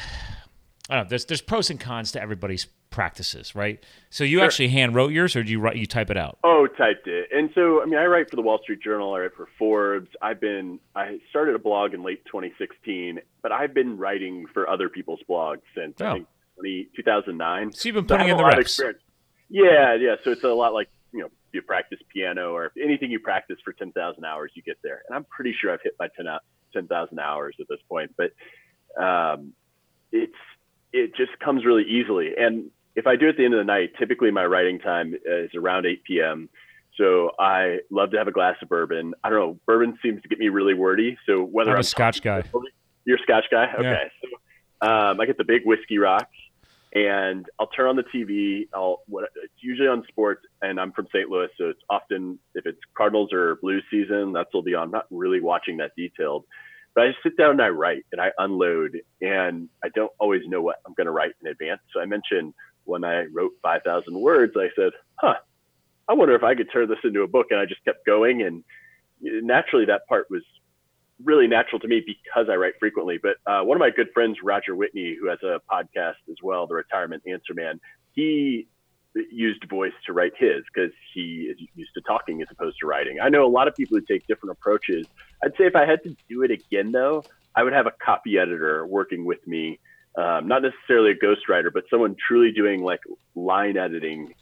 I 0.89 0.95
don't 0.95 1.03
know. 1.05 1.09
There's 1.09 1.25
there's 1.25 1.41
pros 1.41 1.69
and 1.69 1.79
cons 1.79 2.11
to 2.11 2.21
everybody's 2.21 2.67
practices, 2.93 3.55
right? 3.55 3.83
So 4.09 4.23
you 4.23 4.41
actually 4.41 4.69
hand 4.69 4.95
wrote 4.95 5.11
yours, 5.11 5.35
or 5.35 5.43
do 5.43 5.51
you 5.51 5.59
write 5.59 5.75
you 5.75 5.85
type 5.85 6.09
it 6.09 6.15
out? 6.17 6.37
Oh, 6.43 6.67
typed 6.77 7.07
it. 7.07 7.27
And 7.35 7.49
so, 7.53 7.81
I 7.81 7.85
mean, 7.85 7.99
I 7.99 8.05
write 8.05 8.29
for 8.29 8.37
the 8.37 8.41
Wall 8.41 8.59
Street 8.63 8.81
Journal. 8.81 9.13
I 9.13 9.21
write 9.21 9.35
for 9.35 9.49
Forbes. 9.59 10.09
I've 10.21 10.39
been, 10.39 10.79
I 10.95 11.19
started 11.29 11.55
a 11.55 11.59
blog 11.59 11.93
in 11.93 12.03
late 12.03 12.23
2016, 12.25 13.19
but 13.41 13.51
I've 13.51 13.73
been 13.73 13.97
writing 13.97 14.45
for 14.53 14.69
other 14.69 14.87
people's 14.87 15.19
blogs 15.29 15.61
since 15.75 15.95
Oh. 15.99 16.05
I 16.05 16.13
think 16.13 16.27
20, 16.55 16.89
2009. 16.95 17.73
So 17.73 17.89
you've 17.89 17.95
been 17.95 18.05
putting 18.05 18.27
have 18.27 18.31
in 18.31 18.37
the 18.37 18.43
a 18.43 18.45
lot 18.45 18.53
of 18.53 18.57
reps. 18.59 18.71
experience. 18.71 19.01
Yeah, 19.49 19.95
yeah. 19.95 20.15
So 20.23 20.31
it's 20.31 20.43
a 20.43 20.47
lot 20.47 20.73
like 20.73 20.89
you 21.11 21.21
know 21.21 21.29
you 21.51 21.61
practice 21.61 21.99
piano 22.13 22.53
or 22.53 22.71
anything 22.81 23.11
you 23.11 23.19
practice 23.19 23.57
for 23.63 23.73
10,000 23.73 24.23
hours, 24.23 24.51
you 24.55 24.63
get 24.63 24.77
there. 24.83 25.01
And 25.07 25.15
I'm 25.15 25.25
pretty 25.25 25.55
sure 25.59 25.71
I've 25.71 25.81
hit 25.83 25.93
my 25.99 26.07
10,000 26.73 27.19
hours 27.19 27.55
at 27.59 27.67
this 27.69 27.79
point, 27.89 28.15
but 28.17 28.31
um, 29.03 29.53
it's 30.11 30.33
it 30.93 31.15
just 31.15 31.37
comes 31.39 31.65
really 31.65 31.83
easily. 31.83 32.31
And 32.37 32.69
if 32.95 33.07
I 33.07 33.15
do 33.15 33.27
it 33.27 33.29
at 33.29 33.37
the 33.37 33.45
end 33.45 33.53
of 33.53 33.59
the 33.59 33.65
night, 33.65 33.91
typically 33.97 34.31
my 34.31 34.45
writing 34.45 34.79
time 34.79 35.15
is 35.25 35.51
around 35.55 35.85
8 35.85 36.03
p.m. 36.03 36.49
So 36.97 37.31
I 37.39 37.79
love 37.89 38.11
to 38.11 38.17
have 38.17 38.27
a 38.27 38.31
glass 38.31 38.55
of 38.61 38.69
bourbon. 38.69 39.13
I 39.23 39.29
don't 39.29 39.39
know, 39.39 39.59
bourbon 39.65 39.97
seems 40.03 40.21
to 40.21 40.27
get 40.27 40.37
me 40.37 40.49
really 40.49 40.75
wordy. 40.75 41.17
So 41.25 41.43
whether 41.43 41.71
I'm, 41.71 41.77
I'm 41.77 41.81
a 41.81 41.85
Scotch 41.85 42.21
guy, 42.21 42.43
you're 43.05 43.17
a 43.17 43.23
Scotch 43.23 43.45
guy. 43.49 43.67
Okay, 43.73 43.83
yeah. 43.83 44.27
so 44.81 44.87
um, 44.87 45.19
I 45.19 45.25
get 45.25 45.37
the 45.37 45.43
big 45.43 45.63
whiskey 45.65 45.97
rock, 45.97 46.29
and 46.93 47.47
I'll 47.59 47.67
turn 47.67 47.87
on 47.87 47.95
the 47.95 48.03
TV. 48.03 48.67
I'll 48.73 49.01
what 49.07 49.29
it's 49.43 49.53
usually 49.61 49.87
on 49.87 50.03
sports, 50.07 50.45
and 50.61 50.79
I'm 50.79 50.91
from 50.91 51.07
St. 51.07 51.29
Louis, 51.29 51.47
so 51.57 51.69
it's 51.69 51.81
often 51.89 52.37
if 52.53 52.67
it's 52.67 52.79
Cardinals 52.95 53.33
or 53.33 53.55
Blues 53.55 53.83
season, 53.89 54.33
that's 54.33 54.53
will 54.53 54.61
be 54.61 54.75
on. 54.75 54.83
I'm 54.83 54.91
not 54.91 55.07
really 55.09 55.41
watching 55.41 55.77
that 55.77 55.91
detailed, 55.97 56.45
but 56.93 57.05
I 57.05 57.07
just 57.07 57.23
sit 57.23 57.37
down 57.37 57.51
and 57.51 57.61
I 57.61 57.69
write 57.69 58.05
and 58.11 58.21
I 58.21 58.29
unload, 58.37 58.99
and 59.19 59.67
I 59.83 59.89
don't 59.95 60.11
always 60.19 60.41
know 60.45 60.61
what 60.61 60.75
I'm 60.85 60.93
going 60.93 61.07
to 61.07 61.11
write 61.11 61.31
in 61.41 61.47
advance. 61.47 61.81
So 61.91 61.99
I 61.99 62.05
mentioned 62.05 62.53
when 62.85 63.03
I 63.03 63.25
wrote 63.25 63.51
5,000 63.61 64.19
words, 64.19 64.53
I 64.57 64.69
said, 64.75 64.91
"Huh, 65.15 65.35
I 66.07 66.13
wonder 66.13 66.35
if 66.35 66.43
I 66.43 66.55
could 66.55 66.71
turn 66.71 66.89
this 66.89 66.99
into 67.03 67.21
a 67.21 67.27
book," 67.27 67.47
and 67.51 67.59
I 67.59 67.65
just 67.65 67.83
kept 67.85 68.05
going, 68.05 68.41
and 68.41 68.63
naturally 69.21 69.85
that 69.85 70.07
part 70.07 70.29
was 70.29 70.43
really 71.23 71.47
natural 71.47 71.79
to 71.79 71.87
me 71.87 72.03
because 72.05 72.49
I 72.49 72.55
write 72.55 72.73
frequently. 72.79 73.17
But 73.17 73.37
uh, 73.45 73.63
one 73.63 73.77
of 73.77 73.79
my 73.79 73.89
good 73.89 74.09
friends, 74.13 74.37
Roger 74.43 74.75
Whitney, 74.75 75.15
who 75.19 75.27
has 75.27 75.39
a 75.43 75.61
podcast 75.71 76.21
as 76.29 76.37
well, 76.41 76.67
The 76.67 76.75
Retirement 76.75 77.23
Answer 77.27 77.53
Man, 77.53 77.79
he 78.13 78.67
used 79.31 79.63
voice 79.69 79.93
to 80.05 80.13
write 80.13 80.33
his 80.37 80.63
because 80.73 80.91
he 81.13 81.43
is 81.51 81.57
used 81.75 81.93
to 81.93 82.01
talking 82.01 82.41
as 82.41 82.47
opposed 82.51 82.77
to 82.79 82.87
writing. 82.87 83.19
I 83.21 83.29
know 83.29 83.45
a 83.45 83.49
lot 83.49 83.67
of 83.67 83.75
people 83.75 83.97
who 83.97 84.05
take 84.05 84.25
different 84.27 84.57
approaches. 84.57 85.05
I'd 85.43 85.55
say 85.57 85.65
if 85.65 85.75
I 85.75 85.85
had 85.85 86.03
to 86.03 86.15
do 86.29 86.41
it 86.43 86.51
again, 86.51 86.91
though, 86.91 87.23
I 87.55 87.63
would 87.63 87.73
have 87.73 87.85
a 87.85 87.91
copy 87.91 88.37
editor 88.39 88.85
working 88.87 89.25
with 89.25 89.45
me, 89.47 89.79
um, 90.15 90.47
not 90.47 90.61
necessarily 90.61 91.11
a 91.11 91.15
ghostwriter, 91.15 91.71
but 91.73 91.83
someone 91.89 92.15
truly 92.27 92.51
doing 92.51 92.83
like 92.83 93.01
line 93.35 93.77
editing 93.77 94.33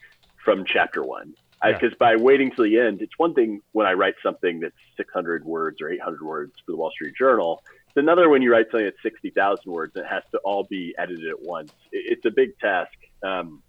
from 0.43 0.65
chapter 0.65 1.03
one 1.03 1.33
because 1.63 1.91
yeah. 1.91 1.97
by 1.99 2.15
waiting 2.15 2.51
till 2.51 2.63
the 2.63 2.79
end, 2.79 3.01
it's 3.01 3.17
one 3.17 3.33
thing 3.33 3.61
when 3.71 3.85
I 3.85 3.93
write 3.93 4.15
something 4.23 4.59
that's 4.59 4.75
600 4.97 5.45
words 5.45 5.81
or 5.81 5.89
800 5.89 6.21
words 6.21 6.53
for 6.65 6.71
the 6.71 6.77
Wall 6.77 6.91
Street 6.91 7.13
Journal. 7.15 7.63
It's 7.87 7.97
another 7.97 8.29
when 8.29 8.41
you 8.41 8.51
write 8.51 8.67
something 8.71 8.85
that's 8.85 9.01
60,000 9.03 9.71
words 9.71 9.93
and 9.95 10.05
it 10.05 10.07
has 10.07 10.23
to 10.31 10.39
all 10.39 10.63
be 10.63 10.95
edited 10.97 11.29
at 11.29 11.41
once. 11.41 11.71
It's 11.91 12.25
a 12.25 12.31
big 12.31 12.57
task, 12.59 12.93
um, 13.23 13.61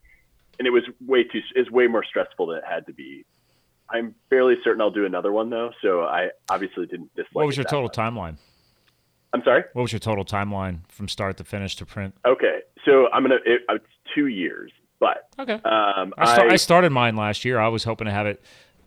and 0.58 0.66
it 0.66 0.70
was 0.70 0.84
way 1.04 1.24
too 1.24 1.40
is 1.54 1.70
way 1.70 1.86
more 1.86 2.04
stressful 2.04 2.46
than 2.46 2.58
it 2.58 2.64
had 2.66 2.86
to 2.86 2.92
be. 2.92 3.24
I'm 3.90 4.14
fairly 4.30 4.56
certain 4.64 4.80
I'll 4.80 4.90
do 4.90 5.04
another 5.04 5.32
one 5.32 5.50
though, 5.50 5.72
so 5.82 6.02
I 6.02 6.30
obviously 6.48 6.86
didn't 6.86 7.14
dislike. 7.14 7.34
What 7.34 7.46
was 7.46 7.56
your 7.56 7.64
total 7.64 7.84
much. 7.84 7.96
timeline? 7.96 8.36
I'm 9.32 9.42
sorry. 9.44 9.64
What 9.72 9.82
was 9.82 9.92
your 9.92 9.98
total 9.98 10.24
timeline 10.24 10.80
from 10.88 11.08
start 11.08 11.36
to 11.38 11.44
finish 11.44 11.76
to 11.76 11.86
print? 11.86 12.14
Okay, 12.26 12.60
so 12.84 13.08
I'm 13.12 13.22
gonna. 13.22 13.36
It, 13.46 13.62
it's 13.68 13.84
two 14.14 14.26
years. 14.26 14.70
But 15.00 15.28
okay, 15.38 15.54
um, 15.54 16.14
I, 16.16 16.34
start, 16.34 16.50
I, 16.50 16.52
I, 16.52 16.56
started 16.56 16.92
mine 16.92 17.16
last 17.16 17.44
year. 17.44 17.58
I 17.58 17.68
was 17.68 17.82
hoping 17.82 18.04
to 18.04 18.12
have 18.12 18.26
it 18.26 18.42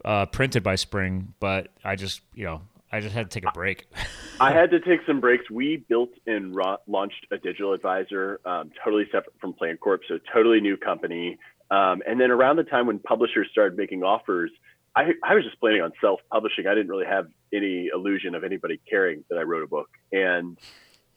uh, 0.05 0.27
printed 0.27 0.63
by 0.63 0.75
spring, 0.75 1.33
but 1.39 1.69
I 1.83 1.95
just 1.95 2.21
you 2.33 2.45
know 2.45 2.61
I 2.91 3.01
just 3.01 3.13
had 3.13 3.29
to 3.29 3.39
take 3.39 3.49
a 3.49 3.51
break. 3.51 3.87
I 4.39 4.51
had 4.51 4.71
to 4.71 4.79
take 4.79 5.01
some 5.05 5.19
breaks. 5.19 5.49
We 5.49 5.83
built 5.89 6.11
and 6.27 6.55
ra- 6.55 6.77
launched 6.87 7.25
a 7.31 7.37
digital 7.37 7.73
advisor, 7.73 8.39
um, 8.45 8.71
totally 8.83 9.05
separate 9.11 9.33
from 9.41 9.53
PlanCorp, 9.53 9.99
so 10.07 10.19
totally 10.33 10.61
new 10.61 10.77
company. 10.77 11.37
Um, 11.71 12.03
and 12.07 12.19
then 12.19 12.31
around 12.31 12.57
the 12.57 12.63
time 12.63 12.87
when 12.87 12.99
publishers 12.99 13.47
started 13.51 13.77
making 13.77 14.03
offers, 14.03 14.51
I, 14.95 15.11
I 15.23 15.35
was 15.35 15.43
just 15.43 15.59
planning 15.59 15.81
on 15.81 15.91
self-publishing. 15.99 16.67
I 16.67 16.73
didn't 16.73 16.89
really 16.89 17.05
have 17.05 17.27
any 17.53 17.89
illusion 17.93 18.33
of 18.35 18.43
anybody 18.43 18.79
caring 18.89 19.23
that 19.29 19.37
I 19.37 19.41
wrote 19.41 19.63
a 19.63 19.67
book. 19.67 19.89
And 20.11 20.57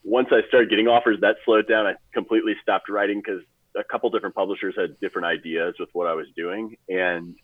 once 0.02 0.28
I 0.30 0.40
started 0.48 0.70
getting 0.70 0.88
offers, 0.88 1.20
that 1.20 1.36
slowed 1.44 1.68
down. 1.68 1.86
I 1.86 1.94
completely 2.12 2.54
stopped 2.62 2.88
writing 2.88 3.22
because 3.24 3.42
a 3.76 3.84
couple 3.84 4.10
different 4.10 4.34
publishers 4.34 4.74
had 4.76 4.98
different 5.00 5.26
ideas 5.26 5.74
with 5.78 5.90
what 5.92 6.06
I 6.06 6.14
was 6.14 6.26
doing, 6.36 6.76
and 6.88 7.36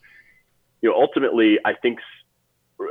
you 0.83 0.91
know, 0.91 0.97
ultimately, 0.97 1.59
I 1.65 1.75
think 1.75 1.99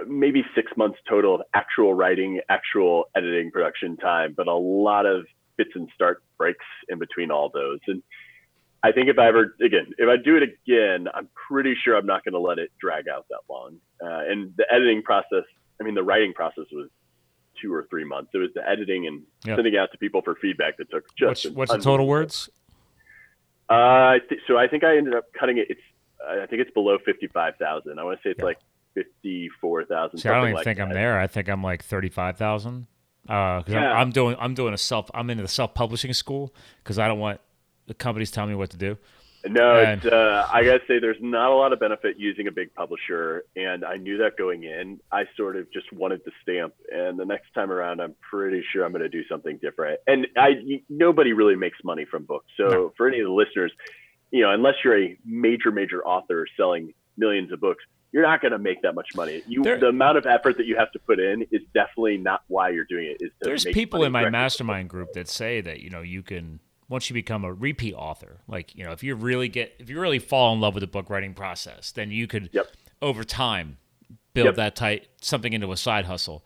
maybe 0.07 0.43
six 0.55 0.71
months 0.75 0.97
total 1.07 1.35
of 1.35 1.41
actual 1.53 1.93
writing, 1.93 2.41
actual 2.49 3.05
editing, 3.15 3.51
production 3.51 3.97
time, 3.97 4.33
but 4.35 4.47
a 4.47 4.53
lot 4.53 5.05
of 5.05 5.25
fits 5.57 5.71
and 5.75 5.89
start 5.93 6.23
breaks 6.37 6.65
in 6.89 6.97
between 6.97 7.29
all 7.29 7.51
those. 7.53 7.79
And 7.87 8.01
I 8.83 8.91
think 8.91 9.07
if 9.07 9.17
I 9.17 9.27
ever, 9.27 9.55
again, 9.63 9.93
if 9.97 10.09
I 10.09 10.21
do 10.21 10.35
it 10.35 10.43
again, 10.43 11.07
I'm 11.13 11.29
pretty 11.47 11.73
sure 11.83 11.95
I'm 11.95 12.05
not 12.05 12.25
going 12.25 12.33
to 12.33 12.39
let 12.39 12.59
it 12.59 12.69
drag 12.79 13.07
out 13.07 13.25
that 13.29 13.39
long. 13.49 13.77
Uh, 14.03 14.29
and 14.29 14.53
the 14.57 14.65
editing 14.71 15.01
process, 15.01 15.45
I 15.79 15.83
mean, 15.83 15.95
the 15.95 16.03
writing 16.03 16.33
process 16.33 16.65
was 16.71 16.89
two 17.61 17.73
or 17.73 17.87
three 17.89 18.03
months. 18.03 18.31
It 18.33 18.39
was 18.39 18.49
the 18.53 18.67
editing 18.67 19.07
and 19.07 19.23
yep. 19.45 19.57
sending 19.57 19.77
out 19.77 19.91
to 19.93 19.97
people 19.97 20.21
for 20.21 20.35
feedback 20.35 20.77
that 20.77 20.91
took 20.91 21.05
just. 21.15 21.45
What's, 21.45 21.55
what's 21.55 21.71
the 21.71 21.77
total 21.79 22.07
words? 22.07 22.49
Uh, 23.69 24.15
th- 24.27 24.41
so 24.47 24.57
I 24.57 24.67
think 24.67 24.83
I 24.83 24.97
ended 24.97 25.15
up 25.15 25.31
cutting 25.33 25.57
it. 25.57 25.67
It's 25.69 25.81
I 26.27 26.45
think 26.45 26.61
it's 26.61 26.71
below 26.71 26.97
fifty 27.05 27.27
five 27.27 27.55
thousand. 27.57 27.99
I 27.99 28.03
want 28.03 28.19
to 28.19 28.27
say 28.27 28.31
it's 28.31 28.39
yeah. 28.39 28.45
like 28.45 28.59
fifty 28.93 29.49
four 29.61 29.85
thousand. 29.85 30.19
See, 30.19 30.29
I 30.29 30.33
don't 30.33 30.43
even 30.43 30.55
like 30.55 30.63
think 30.63 30.77
that. 30.77 30.83
I'm 30.83 30.93
there. 30.93 31.19
I 31.19 31.27
think 31.27 31.47
I'm 31.49 31.63
like 31.63 31.83
thirty 31.83 32.09
five 32.09 32.37
thousand. 32.37 32.87
Uh, 33.27 33.63
yeah. 33.67 33.91
I'm, 33.91 33.97
I'm, 33.97 34.11
doing 34.11 34.35
I'm 34.39 34.53
doing 34.53 34.73
a 34.73 34.77
self. 34.77 35.09
I'm 35.13 35.29
into 35.29 35.43
the 35.43 35.49
self 35.49 35.73
publishing 35.73 36.11
school 36.13 36.53
because 36.83 36.99
I 36.99 37.07
don't 37.07 37.19
want 37.19 37.39
the 37.87 37.93
companies 37.93 38.31
tell 38.31 38.45
me 38.45 38.55
what 38.55 38.69
to 38.71 38.77
do. 38.77 38.97
No, 39.45 39.77
and, 39.77 40.05
uh, 40.05 40.47
I 40.51 40.63
gotta 40.63 40.79
say, 40.87 40.99
there's 40.99 41.17
not 41.19 41.51
a 41.51 41.55
lot 41.55 41.73
of 41.73 41.79
benefit 41.79 42.17
using 42.17 42.47
a 42.47 42.51
big 42.51 42.73
publisher, 42.73 43.43
and 43.57 43.83
I 43.83 43.97
knew 43.97 44.17
that 44.19 44.37
going 44.37 44.63
in. 44.63 45.01
I 45.11 45.25
sort 45.35 45.57
of 45.57 45.69
just 45.73 45.91
wanted 45.91 46.21
the 46.23 46.31
stamp, 46.41 46.73
and 46.89 47.19
the 47.19 47.25
next 47.25 47.53
time 47.53 47.69
around, 47.69 47.99
I'm 47.99 48.15
pretty 48.21 48.63
sure 48.71 48.85
I'm 48.85 48.93
gonna 48.93 49.09
do 49.09 49.25
something 49.27 49.57
different. 49.57 49.99
And 50.07 50.27
I, 50.37 50.81
nobody 50.87 51.33
really 51.33 51.57
makes 51.57 51.77
money 51.83 52.05
from 52.05 52.23
books, 52.23 52.45
so 52.55 52.67
no. 52.69 52.93
for 52.95 53.09
any 53.09 53.19
of 53.19 53.27
the 53.27 53.33
listeners, 53.33 53.73
you 54.31 54.43
know, 54.43 54.51
unless 54.51 54.75
you're 54.83 54.97
a 54.97 55.17
major, 55.25 55.71
major 55.71 56.05
author 56.05 56.47
selling 56.55 56.93
millions 57.17 57.51
of 57.51 57.59
books, 57.59 57.83
you're 58.13 58.23
not 58.23 58.41
going 58.41 58.51
to 58.51 58.59
make 58.59 58.81
that 58.83 58.95
much 58.95 59.09
money. 59.15 59.43
You, 59.47 59.61
there, 59.63 59.79
the 59.79 59.87
amount 59.87 60.17
of 60.17 60.25
effort 60.25 60.57
that 60.57 60.65
you 60.65 60.77
have 60.77 60.91
to 60.93 60.99
put 60.99 61.19
in 61.19 61.45
is 61.51 61.61
definitely 61.73 62.17
not 62.17 62.43
why 62.47 62.69
you're 62.69 62.85
doing 62.85 63.07
it. 63.07 63.17
Is 63.19 63.31
there's 63.41 63.65
people 63.65 64.03
in 64.03 64.11
my 64.11 64.29
mastermind 64.29 64.89
group 64.89 65.13
that 65.13 65.27
say 65.27 65.59
that 65.61 65.81
you 65.81 65.89
know 65.89 66.01
you 66.01 66.23
can 66.23 66.59
once 66.89 67.09
you 67.09 67.13
become 67.13 67.43
a 67.43 67.53
repeat 67.53 67.93
author, 67.93 68.41
like 68.47 68.75
you 68.75 68.83
know, 68.83 68.91
if 68.91 69.03
you 69.03 69.15
really 69.15 69.47
get 69.47 69.73
if 69.79 69.89
you 69.89 69.99
really 69.99 70.19
fall 70.19 70.53
in 70.53 70.61
love 70.61 70.73
with 70.73 70.81
the 70.81 70.87
book 70.87 71.09
writing 71.09 71.33
process, 71.33 71.91
then 71.91 72.11
you 72.11 72.27
could 72.27 72.49
yep. 72.51 72.71
over 73.01 73.23
time 73.23 73.77
build 74.33 74.45
yep. 74.45 74.55
that 74.55 74.75
tight 74.75 75.07
something 75.21 75.53
into 75.53 75.71
a 75.71 75.77
side 75.77 76.05
hustle. 76.05 76.43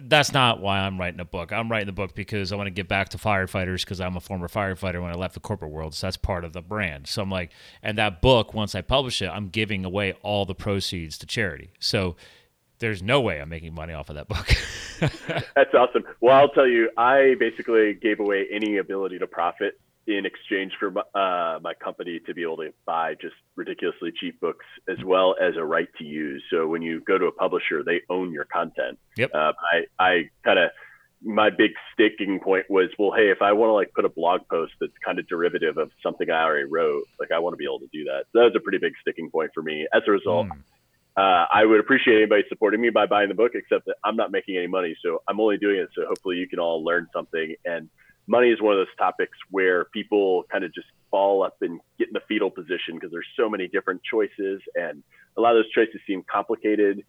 That's 0.00 0.32
not 0.32 0.60
why 0.60 0.78
I'm 0.78 0.98
writing 0.98 1.20
a 1.20 1.24
book. 1.24 1.52
I'm 1.52 1.70
writing 1.70 1.86
the 1.86 1.92
book 1.92 2.14
because 2.14 2.52
I 2.52 2.56
want 2.56 2.68
to 2.68 2.70
get 2.70 2.88
back 2.88 3.10
to 3.10 3.18
firefighters 3.18 3.84
because 3.84 4.00
I'm 4.00 4.16
a 4.16 4.20
former 4.20 4.48
firefighter 4.48 5.02
when 5.02 5.10
I 5.10 5.14
left 5.14 5.34
the 5.34 5.40
corporate 5.40 5.72
world. 5.72 5.94
So 5.94 6.06
that's 6.06 6.16
part 6.16 6.44
of 6.44 6.52
the 6.52 6.62
brand. 6.62 7.06
So 7.06 7.20
I'm 7.20 7.30
like, 7.30 7.50
and 7.82 7.98
that 7.98 8.22
book, 8.22 8.54
once 8.54 8.74
I 8.74 8.82
publish 8.82 9.20
it, 9.20 9.28
I'm 9.28 9.48
giving 9.48 9.84
away 9.84 10.14
all 10.22 10.46
the 10.46 10.54
proceeds 10.54 11.18
to 11.18 11.26
charity. 11.26 11.72
So 11.80 12.16
there's 12.80 13.02
no 13.02 13.20
way 13.20 13.40
I'm 13.40 13.48
making 13.48 13.74
money 13.74 13.92
off 13.92 14.08
of 14.08 14.16
that 14.16 14.26
book. 14.26 14.46
That's 15.54 15.72
awesome. 15.74 16.04
Well, 16.20 16.36
I'll 16.36 16.48
tell 16.48 16.66
you, 16.66 16.90
I 16.96 17.34
basically 17.38 17.94
gave 17.94 18.20
away 18.20 18.46
any 18.50 18.78
ability 18.78 19.18
to 19.20 19.26
profit 19.26 19.78
in 20.06 20.26
exchange 20.26 20.72
for 20.78 20.88
uh, 21.14 21.60
my 21.62 21.74
company 21.74 22.20
to 22.26 22.34
be 22.34 22.42
able 22.42 22.56
to 22.56 22.72
buy 22.86 23.14
just 23.20 23.34
ridiculously 23.54 24.12
cheap 24.18 24.40
books 24.40 24.64
as 24.88 24.96
well 25.04 25.36
as 25.40 25.56
a 25.56 25.64
right 25.64 25.88
to 25.98 26.04
use. 26.04 26.42
So 26.50 26.66
when 26.66 26.82
you 26.82 27.00
go 27.00 27.18
to 27.18 27.26
a 27.26 27.32
publisher, 27.32 27.84
they 27.84 28.00
own 28.08 28.32
your 28.32 28.46
content. 28.46 28.98
Yep. 29.16 29.30
Uh, 29.34 29.52
I, 29.72 29.84
I 29.98 30.30
kind 30.42 30.58
of, 30.58 30.70
my 31.22 31.50
big 31.50 31.72
sticking 31.92 32.40
point 32.40 32.64
was, 32.70 32.88
well, 32.98 33.12
hey, 33.14 33.30
if 33.30 33.42
I 33.42 33.52
want 33.52 33.68
to 33.68 33.74
like 33.74 33.92
put 33.94 34.06
a 34.06 34.08
blog 34.08 34.40
post 34.50 34.72
that's 34.80 34.92
kind 35.04 35.18
of 35.18 35.28
derivative 35.28 35.76
of 35.76 35.90
something 36.02 36.30
I 36.30 36.42
already 36.42 36.64
wrote, 36.64 37.04
like 37.20 37.30
I 37.30 37.38
want 37.38 37.52
to 37.52 37.58
be 37.58 37.64
able 37.64 37.80
to 37.80 37.88
do 37.92 38.04
that. 38.04 38.24
So 38.32 38.38
that 38.38 38.44
was 38.44 38.54
a 38.56 38.60
pretty 38.60 38.78
big 38.78 38.94
sticking 39.02 39.30
point 39.30 39.50
for 39.54 39.62
me. 39.62 39.86
As 39.92 40.02
a 40.08 40.10
result, 40.10 40.48
mm 40.48 40.58
uh, 41.16 41.44
I 41.52 41.64
would 41.64 41.80
appreciate 41.80 42.16
anybody 42.16 42.44
supporting 42.48 42.80
me 42.80 42.90
by 42.90 43.06
buying 43.06 43.28
the 43.28 43.34
book, 43.34 43.52
except 43.54 43.86
that 43.86 43.96
I'm 44.04 44.16
not 44.16 44.30
making 44.30 44.56
any 44.56 44.68
money. 44.68 44.96
So 45.04 45.22
I'm 45.28 45.40
only 45.40 45.58
doing 45.58 45.76
it 45.76 45.88
so 45.94 46.06
hopefully 46.06 46.36
you 46.36 46.48
can 46.48 46.58
all 46.58 46.84
learn 46.84 47.08
something. 47.12 47.54
And 47.64 47.88
money 48.26 48.50
is 48.50 48.60
one 48.60 48.74
of 48.74 48.78
those 48.78 48.94
topics 48.96 49.36
where 49.50 49.86
people 49.86 50.44
kind 50.50 50.64
of 50.64 50.72
just 50.72 50.86
fall 51.10 51.42
up 51.42 51.56
and 51.62 51.80
get 51.98 52.08
in 52.08 52.14
the 52.14 52.20
fetal 52.28 52.50
position 52.50 52.94
because 52.94 53.10
there's 53.10 53.26
so 53.36 53.48
many 53.48 53.66
different 53.66 54.02
choices. 54.08 54.60
And 54.76 55.02
a 55.36 55.40
lot 55.40 55.56
of 55.56 55.64
those 55.64 55.72
choices 55.72 56.00
seem 56.06 56.24
complicated. 56.30 57.04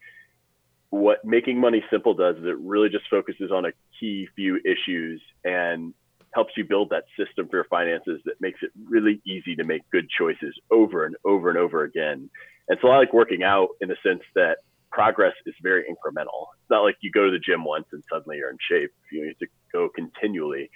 What 0.89 1.23
making 1.23 1.59
money 1.59 1.83
simple 1.91 2.15
does 2.15 2.37
is 2.37 2.45
it 2.45 2.57
really 2.57 2.89
just 2.89 3.05
focuses 3.09 3.51
on 3.51 3.65
a 3.65 3.71
key 3.99 4.27
few 4.35 4.59
issues 4.65 5.21
and 5.45 5.93
helps 6.33 6.53
you 6.55 6.63
build 6.63 6.89
that 6.89 7.03
system 7.17 7.47
for 7.49 7.57
your 7.57 7.65
finances 7.65 8.21
that 8.25 8.39
makes 8.39 8.59
it 8.63 8.71
really 8.89 9.21
easy 9.25 9.55
to 9.55 9.63
make 9.63 9.81
good 9.91 10.07
choices 10.09 10.55
over 10.71 11.05
and 11.05 11.15
over 11.23 11.49
and 11.49 11.57
over 11.57 11.83
again. 11.83 12.29
It's 12.67 12.83
a 12.83 12.85
lot 12.85 12.99
like 12.99 13.13
working 13.13 13.43
out 13.43 13.69
in 13.81 13.89
the 13.89 13.97
sense 14.03 14.21
that 14.35 14.57
progress 14.91 15.33
is 15.45 15.55
very 15.61 15.83
incremental. 15.83 16.47
It's 16.59 16.69
not 16.69 16.81
like 16.81 16.97
you 17.01 17.11
go 17.11 17.25
to 17.25 17.31
the 17.31 17.39
gym 17.39 17.63
once 17.63 17.85
and 17.91 18.03
suddenly 18.11 18.37
you're 18.37 18.49
in 18.49 18.57
shape. 18.69 18.91
You 19.11 19.27
need 19.27 19.39
to 19.39 19.47
go 19.71 19.89
continually. 19.89 20.69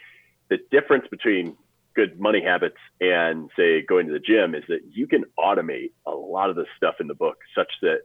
The 0.49 0.57
difference 0.71 1.05
between 1.09 1.57
good 1.95 2.19
money 2.19 2.43
habits 2.43 2.77
and 2.99 3.49
say 3.57 3.81
going 3.81 4.07
to 4.07 4.13
the 4.13 4.19
gym 4.19 4.53
is 4.53 4.63
that 4.67 4.81
you 4.91 5.07
can 5.07 5.23
automate 5.39 5.91
a 6.05 6.11
lot 6.11 6.49
of 6.49 6.55
the 6.55 6.65
stuff 6.75 6.95
in 6.99 7.07
the 7.07 7.15
book 7.15 7.37
such 7.55 7.71
that 7.81 7.99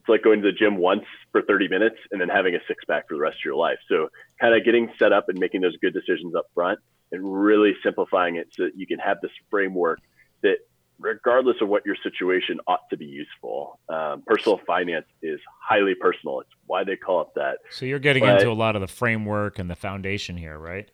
it's 0.00 0.08
like 0.08 0.22
going 0.22 0.42
to 0.42 0.50
the 0.50 0.56
gym 0.56 0.76
once 0.76 1.04
for 1.32 1.42
30 1.42 1.68
minutes 1.68 1.96
and 2.10 2.20
then 2.20 2.28
having 2.28 2.54
a 2.54 2.58
six 2.66 2.84
pack 2.84 3.08
for 3.08 3.14
the 3.14 3.20
rest 3.20 3.36
of 3.36 3.44
your 3.44 3.54
life. 3.54 3.78
So 3.88 4.08
kind 4.40 4.54
of 4.54 4.64
getting 4.64 4.90
set 4.98 5.12
up 5.12 5.28
and 5.28 5.38
making 5.38 5.60
those 5.60 5.76
good 5.76 5.94
decisions 5.94 6.34
up 6.34 6.46
front 6.54 6.80
and 7.12 7.22
really 7.24 7.74
simplifying 7.82 8.36
it 8.36 8.48
so 8.52 8.64
that 8.64 8.76
you 8.76 8.86
can 8.86 8.98
have 8.98 9.20
this 9.22 9.30
framework 9.50 10.00
that 10.42 10.58
regardless 10.98 11.56
of 11.60 11.68
what 11.68 11.86
your 11.86 11.96
situation 12.02 12.58
ought 12.66 12.88
to 12.90 12.96
be 12.96 13.06
useful. 13.06 13.78
Um, 13.88 14.22
personal 14.26 14.60
finance 14.66 15.06
is 15.22 15.40
highly 15.60 15.94
personal. 15.94 16.40
It's 16.40 16.50
why 16.66 16.84
they 16.84 16.96
call 16.96 17.22
it 17.22 17.28
that. 17.36 17.58
So 17.70 17.86
you're 17.86 17.98
getting 17.98 18.24
but, 18.24 18.40
into 18.40 18.50
a 18.50 18.54
lot 18.54 18.74
of 18.74 18.80
the 18.80 18.88
framework 18.88 19.58
and 19.58 19.70
the 19.70 19.76
foundation 19.76 20.36
here, 20.36 20.58
right? 20.58 20.88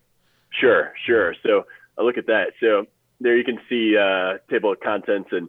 Sure, 0.50 0.92
sure. 1.06 1.34
So 1.42 1.66
I 1.98 2.02
look 2.02 2.18
at 2.18 2.26
that. 2.26 2.52
So 2.60 2.86
there 3.20 3.36
you 3.36 3.44
can 3.44 3.58
see 3.68 3.96
uh, 3.96 4.38
table 4.50 4.72
of 4.72 4.80
contents 4.80 5.30
and 5.32 5.48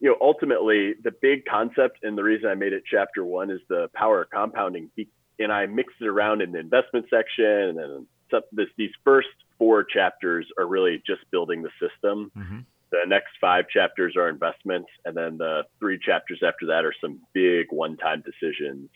you 0.00 0.08
know 0.08 0.16
ultimately 0.20 0.94
the 1.02 1.10
big 1.10 1.44
concept 1.44 1.98
and 2.02 2.16
the 2.16 2.22
reason 2.22 2.48
I 2.48 2.54
made 2.54 2.72
it 2.72 2.84
chapter 2.88 3.24
one 3.24 3.50
is 3.50 3.60
the 3.68 3.90
power 3.94 4.22
of 4.22 4.30
compounding 4.30 4.90
and 5.38 5.52
I 5.52 5.66
mixed 5.66 5.96
it 6.00 6.06
around 6.06 6.42
in 6.42 6.52
the 6.52 6.58
investment 6.58 7.06
section 7.10 7.44
and 7.44 7.78
then 7.78 8.06
this, 8.52 8.68
these 8.76 8.90
first 9.04 9.28
four 9.58 9.84
chapters 9.84 10.46
are 10.58 10.66
really 10.66 11.02
just 11.06 11.22
building 11.30 11.62
the 11.62 11.70
system. 11.80 12.30
Mm-hmm. 12.36 12.58
The 12.90 13.00
next 13.06 13.32
five 13.40 13.66
chapters 13.68 14.14
are 14.16 14.28
investments, 14.28 14.88
and 15.04 15.16
then 15.16 15.38
the 15.38 15.64
three 15.78 15.98
chapters 15.98 16.40
after 16.42 16.66
that 16.66 16.84
are 16.84 16.94
some 17.00 17.20
big 17.34 17.66
one-time 17.70 18.22
decisions 18.22 18.88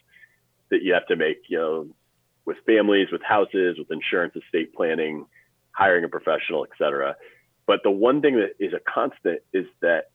that 0.71 0.83
you 0.83 0.95
have 0.95 1.07
to 1.07 1.17
make. 1.17 1.39
You 1.49 1.59
know, 1.59 1.87
with 2.45 2.57
families, 2.67 3.09
with 3.13 3.23
houses, 3.23 3.77
with 3.79 3.91
insurance, 3.91 4.35
estate 4.35 4.75
planning, 4.75 5.27
hiring 5.73 6.05
a 6.05 6.09
professional, 6.09 6.65
etc. 6.65 7.17
But 7.67 7.81
the 7.85 7.91
one 7.91 8.21
thing 8.21 8.37
that 8.37 8.55
is 8.59 8.73
a 8.73 8.81
constant 8.81 9.41
is 9.53 9.67
that 9.81 10.11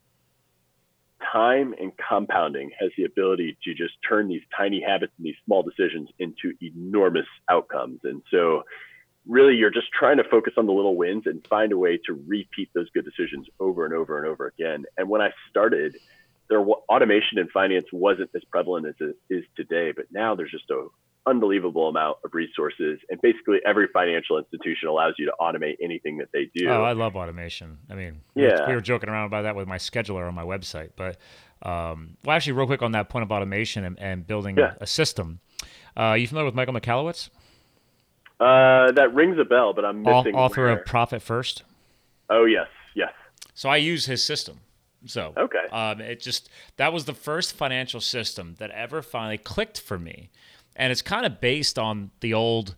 time 1.32 1.74
and 1.80 1.92
compounding 1.98 2.72
has 2.80 2.92
the 2.98 3.06
ability 3.06 3.58
to 3.64 3.74
just 3.74 3.94
turn 4.08 4.28
these 4.28 4.42
tiny 4.56 4.82
habits 4.82 5.14
and 5.18 5.26
these 5.26 5.36
small 5.46 5.64
decisions 5.64 6.10
into 6.20 6.54
enormous 6.62 7.26
outcomes. 7.50 8.00
And 8.04 8.22
so, 8.32 8.64
really, 9.28 9.56
you're 9.56 9.72
just 9.72 9.88
trying 9.98 10.18
to 10.18 10.24
focus 10.24 10.54
on 10.58 10.66
the 10.66 10.72
little 10.72 10.96
wins 10.96 11.24
and 11.26 11.46
find 11.48 11.72
a 11.72 11.78
way 11.78 12.00
to 12.06 12.14
repeat 12.28 12.70
those 12.74 12.90
good 12.92 13.06
decisions 13.06 13.48
over 13.60 13.86
and 13.86 13.94
over 13.94 14.18
and 14.18 14.28
over 14.28 14.48
again. 14.48 14.86
And 14.98 15.10
when 15.10 15.22
I 15.22 15.30
started, 15.50 15.98
there 16.50 16.60
automation 16.60 17.38
in 17.38 17.48
finance 17.50 17.86
wasn't 17.92 18.30
as 18.36 18.44
prevalent 18.46 18.88
as 18.88 18.96
it 19.00 19.18
is 19.30 19.44
today, 19.56 19.92
but 19.96 20.06
now 20.12 20.36
there's 20.36 20.52
just 20.52 20.70
a 20.70 20.88
unbelievable 21.28 21.90
amount 21.90 22.18
of 22.24 22.34
resources. 22.34 23.00
And 23.10 23.20
basically 23.22 23.58
every 23.66 23.88
financial 23.94 24.38
institution 24.38 24.88
allows 24.88 25.16
you 25.18 25.26
to 25.26 25.34
automate 25.42 25.76
anything 25.82 26.18
that 26.18 26.30
they 26.34 26.50
do. 26.56 26.70
Oh 26.70 26.84
i 26.84 26.94
love 26.94 27.16
automation. 27.16 27.80
I 27.90 27.96
mean 27.96 28.22
yeah. 28.34 28.68
we 28.68 28.74
were 28.74 28.82
joking 28.82 29.10
around 29.10 29.26
about 29.26 29.42
that 29.44 29.56
with 29.56 29.68
my 29.68 29.78
scheduler 29.78 30.28
on 30.28 30.36
my 30.36 30.44
website 30.44 30.92
but 30.96 31.18
um, 31.68 32.16
well 32.24 32.36
actually 32.36 32.54
real 32.54 32.68
quick 32.68 32.82
on 32.82 32.94
that 32.94 33.10
point 33.10 33.24
of 33.24 33.32
automation 33.32 33.84
and, 33.84 34.00
and 34.00 34.26
building 34.26 34.58
yeah. 34.58 34.76
a 34.80 34.88
system. 34.88 35.40
Uh, 35.98 36.14
you 36.14 36.28
familiar 36.28 36.46
with 36.46 36.56
michael 36.56 36.74
michalowicz 36.74 37.30
uh, 38.40 38.92
that 38.92 39.14
rings 39.14 39.38
a 39.40 39.46
bell 39.46 39.74
but 39.74 39.86
i'm 39.86 40.02
missing 40.04 40.36
author 40.36 40.64
where. 40.64 40.80
of 40.80 40.86
profit 40.86 41.22
first 41.22 41.64
oh 42.30 42.46
yes 42.46 42.68
yes 42.96 43.12
so 43.54 43.70
i 43.70 43.78
use 43.78 44.06
his 44.06 44.24
system 44.24 44.60
so 45.06 45.34
okay, 45.38 45.66
um, 45.72 46.02
it 46.02 46.20
just 46.20 46.50
that 46.78 46.92
was 46.92 47.06
the 47.06 47.14
first 47.14 47.54
financial 47.54 48.02
system 48.02 48.56
that 48.60 48.72
ever 48.72 49.02
finally 49.02 49.38
clicked 49.38 49.80
for 49.80 49.98
me, 49.98 50.30
and 50.76 50.92
it's 50.92 51.02
kind 51.02 51.26
of 51.26 51.40
based 51.40 51.78
on 51.78 52.12
the 52.20 52.34
old 52.34 52.76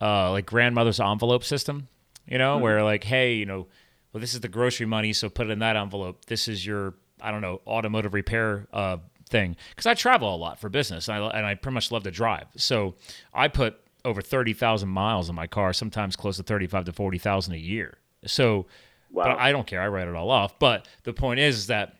uh, 0.00 0.30
like 0.30 0.46
grandmother's 0.46 1.00
envelope 1.00 1.44
system, 1.44 1.88
you 2.26 2.38
know, 2.38 2.54
mm-hmm. 2.54 2.64
where 2.64 2.84
like, 2.84 3.04
hey, 3.04 3.34
you 3.34 3.46
know, 3.46 3.66
well, 4.12 4.20
this 4.20 4.34
is 4.34 4.40
the 4.40 4.48
grocery 4.48 4.86
money, 4.86 5.12
so 5.12 5.28
put 5.28 5.46
it 5.46 5.50
in 5.50 5.60
that 5.60 5.76
envelope. 5.76 6.26
This 6.26 6.48
is 6.48 6.64
your, 6.64 6.94
I 7.20 7.30
don't 7.30 7.40
know, 7.40 7.60
automotive 7.66 8.14
repair 8.14 8.66
uh, 8.72 8.98
thing, 9.30 9.56
because 9.70 9.86
I 9.86 9.94
travel 9.94 10.34
a 10.34 10.36
lot 10.36 10.60
for 10.60 10.68
business, 10.68 11.08
and 11.08 11.24
I, 11.24 11.28
and 11.30 11.46
I 11.46 11.54
pretty 11.54 11.74
much 11.74 11.90
love 11.90 12.02
to 12.04 12.10
drive. 12.10 12.46
So 12.56 12.94
I 13.32 13.48
put 13.48 13.80
over 14.04 14.20
thirty 14.22 14.52
thousand 14.52 14.88
miles 14.88 15.28
in 15.28 15.34
my 15.34 15.46
car, 15.46 15.72
sometimes 15.72 16.16
close 16.16 16.36
to 16.36 16.42
thirty-five 16.42 16.84
to 16.84 16.92
forty 16.92 17.18
thousand 17.18 17.54
a 17.54 17.58
year. 17.58 17.98
So, 18.26 18.66
wow. 19.10 19.24
but 19.24 19.38
I 19.38 19.52
don't 19.52 19.66
care. 19.66 19.80
I 19.80 19.88
write 19.88 20.08
it 20.08 20.14
all 20.14 20.30
off. 20.30 20.58
But 20.58 20.86
the 21.04 21.12
point 21.12 21.40
is 21.40 21.66
that 21.68 21.96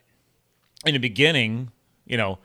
in 0.87 0.95
the 0.95 1.01
beginning, 1.01 1.71
you 2.07 2.17
know, 2.17 2.39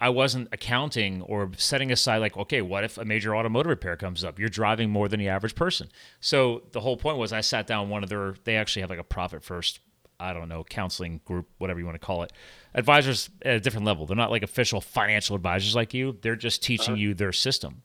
I 0.00 0.08
wasn't 0.08 0.48
accounting 0.50 1.22
or 1.22 1.50
setting 1.56 1.92
aside 1.92 2.18
like, 2.18 2.36
okay, 2.36 2.60
what 2.60 2.82
if 2.82 2.98
a 2.98 3.04
major 3.04 3.36
automotive 3.36 3.70
repair 3.70 3.96
comes 3.96 4.24
up? 4.24 4.38
You're 4.38 4.48
driving 4.48 4.90
more 4.90 5.08
than 5.08 5.20
the 5.20 5.28
average 5.28 5.54
person. 5.54 5.88
So 6.20 6.62
the 6.72 6.80
whole 6.80 6.96
point 6.96 7.18
was 7.18 7.32
I 7.32 7.40
sat 7.40 7.68
down 7.68 7.88
one 7.88 8.02
of 8.02 8.08
their 8.08 8.34
they 8.44 8.56
actually 8.56 8.82
have 8.82 8.90
like 8.90 8.98
a 8.98 9.04
profit 9.04 9.44
first, 9.44 9.78
I 10.18 10.32
don't 10.32 10.48
know, 10.48 10.64
counseling 10.64 11.20
group, 11.24 11.48
whatever 11.58 11.78
you 11.78 11.86
want 11.86 11.94
to 11.94 12.04
call 12.04 12.24
it. 12.24 12.32
Advisors 12.74 13.30
at 13.42 13.54
a 13.54 13.60
different 13.60 13.86
level. 13.86 14.04
They're 14.04 14.16
not 14.16 14.32
like 14.32 14.42
official 14.42 14.80
financial 14.80 15.36
advisors 15.36 15.76
like 15.76 15.94
you. 15.94 16.18
They're 16.20 16.36
just 16.36 16.62
teaching 16.62 16.94
uh-huh. 16.94 17.00
you 17.00 17.14
their 17.14 17.32
system. 17.32 17.82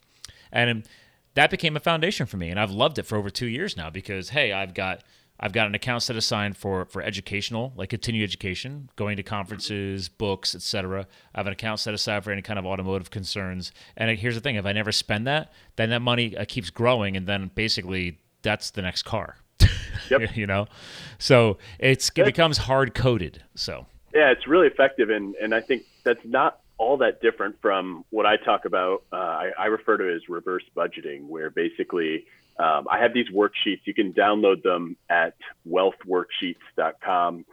And 0.52 0.88
that 1.36 1.52
became 1.52 1.76
a 1.78 1.80
foundation 1.80 2.26
for 2.26 2.38
me. 2.38 2.50
And 2.50 2.60
I've 2.60 2.72
loved 2.72 2.98
it 2.98 3.04
for 3.04 3.18
over 3.18 3.30
two 3.30 3.48
years 3.48 3.78
now 3.78 3.90
because 3.90 4.30
hey, 4.30 4.52
I've 4.52 4.74
got 4.74 5.04
I've 5.40 5.54
got 5.54 5.68
an 5.68 5.76
account 5.76 6.02
set 6.02 6.16
aside 6.16 6.58
for 6.58 6.86
for 6.86 7.02
educational, 7.02 7.74
like 7.76 7.90
continued 7.90 8.24
education, 8.24 8.90
going 8.96 9.18
to 9.18 9.24
conferences, 9.24 10.10
books, 10.10 10.56
etc. 10.56 11.06
I 11.36 11.40
have 11.40 11.48
an 11.48 11.54
account 11.54 11.80
set 11.80 11.94
aside 11.94 12.24
for 12.24 12.32
any 12.32 12.42
kind 12.42 12.58
of 12.58 12.66
automotive 12.66 13.12
concerns. 13.12 13.72
And 13.96 14.18
here's 14.18 14.36
the 14.36 14.42
thing: 14.42 14.56
if 14.56 14.66
I 14.66 14.74
never 14.74 14.92
spend 14.92 15.28
that, 15.28 15.52
then 15.76 15.90
that 15.92 16.02
money 16.02 16.36
uh, 16.36 16.46
keeps 16.48 16.70
growing, 16.70 17.16
and 17.16 17.28
then 17.28 17.52
basically 17.54 18.18
that's 18.42 18.72
the 18.72 18.82
next 18.82 19.04
car. 19.04 19.38
Yep. 20.10 20.38
you 20.38 20.48
know, 20.48 20.68
so 21.18 21.58
it's 21.80 22.10
it 22.16 22.24
becomes 22.24 22.60
hard 22.60 22.94
coded. 22.94 23.44
So 23.56 23.88
yeah, 24.14 24.32
it's 24.32 24.48
really 24.48 24.68
effective, 24.68 25.10
and 25.10 25.36
and 25.36 25.54
I 25.54 25.60
think 25.60 25.84
that's 26.06 26.24
not 26.24 26.62
all 26.78 26.98
that 26.98 27.22
different 27.22 27.56
from 27.62 28.06
what 28.10 28.26
I 28.26 28.38
talk 28.38 28.66
about. 28.66 29.04
Uh, 29.12 29.16
I, 29.16 29.52
I 29.58 29.66
refer 29.66 29.98
to 29.98 30.16
as 30.16 30.22
reverse 30.30 30.64
budgeting, 30.76 31.28
where 31.28 31.50
basically 31.50 32.26
um, 32.60 32.88
I 32.90 33.00
have 33.02 33.14
these 33.14 33.28
worksheets. 33.34 33.82
You 33.86 33.94
can 33.94 34.14
download 34.14 34.64
them 34.64 34.98
at 35.10 35.36
wealthworksheets.com. 35.70 37.46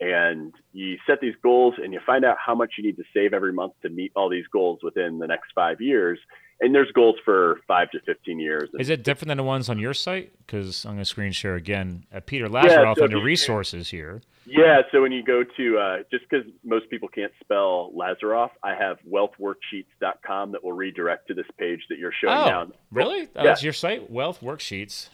And 0.00 0.52
you 0.72 0.96
set 1.06 1.20
these 1.20 1.34
goals 1.44 1.74
and 1.82 1.92
you 1.92 2.00
find 2.04 2.24
out 2.24 2.36
how 2.44 2.56
much 2.56 2.72
you 2.76 2.82
need 2.82 2.96
to 2.96 3.04
save 3.14 3.32
every 3.32 3.52
month 3.52 3.74
to 3.82 3.88
meet 3.88 4.10
all 4.16 4.28
these 4.28 4.46
goals 4.52 4.80
within 4.82 5.20
the 5.20 5.28
next 5.28 5.52
five 5.54 5.80
years 5.80 6.18
and 6.60 6.74
there's 6.74 6.90
goals 6.92 7.16
for 7.24 7.60
five 7.66 7.90
to 7.90 8.00
15 8.00 8.38
years. 8.38 8.70
Is 8.78 8.88
it 8.88 9.02
different 9.02 9.28
than 9.28 9.38
the 9.38 9.42
ones 9.42 9.68
on 9.68 9.78
your 9.78 9.94
site? 9.94 10.32
Because 10.38 10.84
I'm 10.84 10.92
going 10.92 11.00
to 11.00 11.04
screen 11.04 11.32
share 11.32 11.56
again. 11.56 12.04
Uh, 12.14 12.20
Peter 12.24 12.48
Lazaroff 12.48 12.64
yeah, 12.64 12.94
so 12.96 13.04
under 13.04 13.20
resources 13.20 13.90
here. 13.90 14.22
Yeah, 14.44 14.82
so 14.90 15.02
when 15.02 15.12
you 15.12 15.22
go 15.22 15.44
to, 15.44 15.78
uh, 15.78 15.96
just 16.10 16.24
because 16.28 16.46
most 16.64 16.90
people 16.90 17.08
can't 17.08 17.32
spell 17.40 17.92
Lazaroff, 17.96 18.50
I 18.62 18.74
have 18.74 18.98
wealthworksheets.com 19.08 20.52
that 20.52 20.64
will 20.64 20.72
redirect 20.72 21.28
to 21.28 21.34
this 21.34 21.46
page 21.58 21.80
that 21.88 21.98
you're 21.98 22.12
showing 22.12 22.36
oh, 22.36 22.46
now. 22.46 22.66
Really? 22.90 23.22
Oh, 23.22 23.28
yeah. 23.36 23.42
That's 23.44 23.62
your 23.62 23.72
site? 23.72 24.10
Wealth 24.10 24.40
Worksheets. 24.40 25.08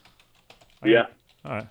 yeah. 0.85 1.07
All 1.45 1.53
right. 1.53 1.69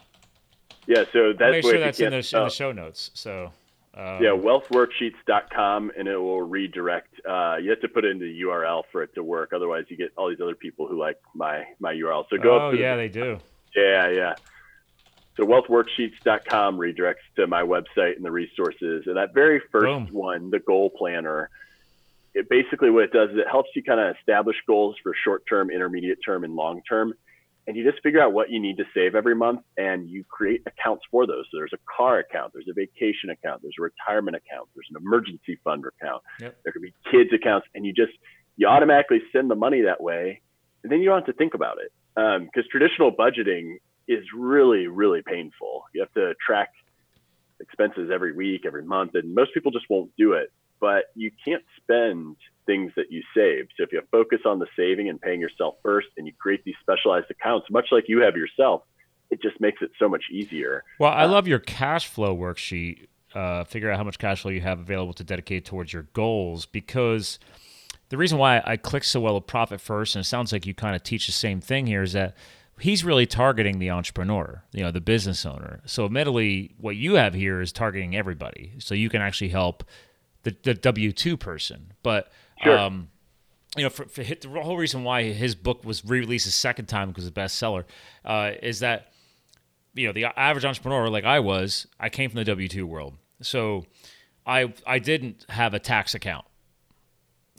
Yeah, 0.85 1.03
so 1.11 1.33
that's 1.33 1.41
I'll 1.41 1.51
make 1.51 1.63
sure 1.63 1.79
that's 1.79 1.99
in 1.99 2.11
the, 2.11 2.17
in 2.17 2.43
the 2.43 2.49
show 2.49 2.71
notes. 2.71 3.11
So 3.13 3.51
um, 3.97 4.21
yeah, 4.21 4.29
wealthworksheets.com, 4.29 5.91
and 5.97 6.07
it 6.07 6.17
will 6.17 6.43
redirect. 6.43 7.19
Uh, 7.27 7.57
you 7.59 7.71
have 7.71 7.81
to 7.81 7.87
put 7.87 8.05
in 8.05 8.19
the 8.19 8.41
URL 8.41 8.83
for 8.91 9.01
it 9.01 9.15
to 9.15 9.23
work. 9.23 9.53
Otherwise, 9.53 9.85
you 9.89 9.97
get 9.97 10.11
all 10.15 10.29
these 10.29 10.39
other 10.39 10.53
people 10.53 10.87
who 10.87 10.99
like 10.99 11.19
my 11.33 11.65
my 11.79 11.93
URL. 11.93 12.25
So 12.29 12.37
go. 12.37 12.67
Oh 12.67 12.71
yeah, 12.71 12.95
the, 12.95 13.01
they 13.01 13.09
do. 13.09 13.39
Yeah, 13.75 14.09
yeah. 14.09 14.35
So 15.35 15.45
wealthworksheets.com 15.45 16.77
redirects 16.77 17.25
to 17.37 17.47
my 17.47 17.63
website 17.63 18.15
and 18.15 18.25
the 18.25 18.31
resources. 18.31 19.03
And 19.07 19.17
that 19.17 19.33
very 19.33 19.61
first 19.71 19.85
Boom. 19.85 20.07
one, 20.11 20.49
the 20.51 20.59
goal 20.59 20.89
planner, 20.89 21.49
it 22.33 22.49
basically 22.49 22.89
what 22.91 23.05
it 23.05 23.13
does 23.13 23.31
is 23.31 23.37
it 23.37 23.47
helps 23.49 23.69
you 23.75 23.83
kind 23.83 23.99
of 23.99 24.15
establish 24.15 24.57
goals 24.67 24.95
for 25.01 25.13
short 25.23 25.43
term, 25.47 25.71
intermediate 25.71 26.19
term, 26.23 26.43
and 26.43 26.55
long 26.55 26.81
term 26.87 27.13
and 27.67 27.75
you 27.75 27.89
just 27.89 28.01
figure 28.01 28.21
out 28.21 28.31
what 28.31 28.49
you 28.49 28.59
need 28.59 28.77
to 28.77 28.85
save 28.93 29.13
every 29.13 29.35
month 29.35 29.61
and 29.77 30.09
you 30.09 30.23
create 30.23 30.61
accounts 30.65 31.03
for 31.11 31.27
those. 31.27 31.45
So 31.51 31.57
there's 31.57 31.73
a 31.73 31.79
car 31.97 32.19
account, 32.19 32.53
there's 32.53 32.67
a 32.69 32.73
vacation 32.73 33.29
account, 33.29 33.61
there's 33.61 33.75
a 33.77 33.83
retirement 33.83 34.37
account, 34.37 34.69
there's 34.73 34.87
an 34.89 34.95
emergency 34.97 35.59
fund 35.63 35.83
account, 35.85 36.23
yep. 36.39 36.57
there 36.63 36.71
could 36.71 36.81
be 36.81 36.93
kids 37.11 37.29
accounts, 37.33 37.67
and 37.75 37.85
you 37.85 37.93
just 37.93 38.13
you 38.55 38.67
automatically 38.67 39.21
send 39.31 39.51
the 39.51 39.55
money 39.55 39.81
that 39.81 40.01
way, 40.01 40.41
and 40.83 40.91
then 40.91 40.99
you 40.99 41.09
don't 41.09 41.17
have 41.17 41.25
to 41.25 41.33
think 41.33 41.53
about 41.53 41.77
it 41.79 41.91
because 42.15 42.63
um, 42.63 42.69
traditional 42.71 43.11
budgeting 43.11 43.75
is 44.07 44.23
really 44.35 44.87
really 44.87 45.21
painful. 45.21 45.83
You 45.93 46.01
have 46.01 46.13
to 46.13 46.33
track 46.45 46.71
expenses 47.59 48.09
every 48.13 48.33
week, 48.33 48.63
every 48.65 48.83
month, 48.83 49.11
and 49.15 49.35
most 49.35 49.53
people 49.53 49.71
just 49.71 49.85
won't 49.89 50.11
do 50.17 50.33
it. 50.33 50.51
But 50.79 51.05
you 51.15 51.31
can't 51.43 51.63
spend 51.81 52.35
things 52.65 52.91
that 52.95 53.11
you 53.11 53.23
save. 53.35 53.67
So 53.77 53.83
if 53.83 53.91
you 53.91 54.01
focus 54.11 54.39
on 54.45 54.59
the 54.59 54.67
saving 54.75 55.09
and 55.09 55.19
paying 55.19 55.39
yourself 55.39 55.75
first 55.83 56.07
and 56.17 56.27
you 56.27 56.33
create 56.37 56.63
these 56.63 56.75
specialized 56.81 57.31
accounts, 57.31 57.67
much 57.71 57.87
like 57.91 58.05
you 58.07 58.21
have 58.21 58.35
yourself, 58.35 58.83
it 59.29 59.41
just 59.41 59.59
makes 59.59 59.81
it 59.81 59.91
so 59.97 60.07
much 60.07 60.25
easier. 60.31 60.83
Well, 60.99 61.11
I 61.11 61.23
uh, 61.23 61.29
love 61.29 61.47
your 61.47 61.59
cash 61.59 62.07
flow 62.07 62.35
worksheet. 62.35 63.07
Uh, 63.33 63.63
figure 63.63 63.91
out 63.91 63.97
how 63.97 64.03
much 64.03 64.19
cash 64.19 64.41
flow 64.41 64.51
you 64.51 64.61
have 64.61 64.79
available 64.79 65.13
to 65.13 65.23
dedicate 65.23 65.65
towards 65.65 65.91
your 65.91 66.03
goals 66.13 66.65
because 66.65 67.39
the 68.09 68.17
reason 68.17 68.37
why 68.37 68.61
I 68.65 68.77
click 68.77 69.03
so 69.03 69.19
well 69.19 69.35
with 69.35 69.47
profit 69.47 69.81
first, 69.81 70.15
and 70.15 70.23
it 70.23 70.27
sounds 70.27 70.53
like 70.53 70.65
you 70.65 70.73
kind 70.73 70.95
of 70.95 71.03
teach 71.03 71.25
the 71.25 71.33
same 71.33 71.59
thing 71.59 71.87
here, 71.87 72.03
is 72.03 72.13
that 72.13 72.37
he's 72.79 73.03
really 73.03 73.25
targeting 73.25 73.79
the 73.79 73.89
entrepreneur, 73.89 74.63
you 74.71 74.81
know, 74.83 74.91
the 74.91 75.01
business 75.01 75.45
owner. 75.45 75.81
So 75.85 76.05
admittedly, 76.05 76.73
what 76.77 76.95
you 76.95 77.15
have 77.15 77.33
here 77.33 77.59
is 77.59 77.71
targeting 77.71 78.15
everybody. 78.15 78.73
So 78.79 78.95
you 78.95 79.09
can 79.09 79.21
actually 79.21 79.49
help 79.49 79.83
the, 80.43 80.55
the 80.63 80.73
W 80.73 81.11
two 81.11 81.37
person. 81.37 81.93
But 82.03 82.31
Sure. 82.63 82.77
um, 82.77 83.09
you 83.75 83.83
know, 83.83 83.89
for, 83.89 84.05
for 84.05 84.23
hit, 84.23 84.41
the 84.41 84.49
whole 84.49 84.77
reason 84.77 85.03
why 85.03 85.23
his 85.23 85.53
book 85.53 85.83
was 85.85 86.03
re-released 86.03 86.47
a 86.47 86.51
second 86.51 86.87
time 86.87 87.09
because 87.09 87.27
it's 87.27 87.37
a 87.37 87.39
bestseller 87.39 87.83
uh, 88.25 88.51
is 88.63 88.79
that 88.79 89.11
you 89.93 90.07
know 90.07 90.13
the 90.13 90.25
average 90.39 90.65
entrepreneur 90.65 91.07
like 91.09 91.23
I 91.25 91.39
was, 91.39 91.85
I 91.99 92.09
came 92.09 92.29
from 92.31 92.37
the 92.39 92.45
W 92.45 92.67
two 92.67 92.87
world, 92.87 93.13
so 93.41 93.85
I 94.45 94.73
I 94.87 94.97
didn't 94.99 95.45
have 95.49 95.73
a 95.75 95.79
tax 95.79 96.15
account. 96.15 96.45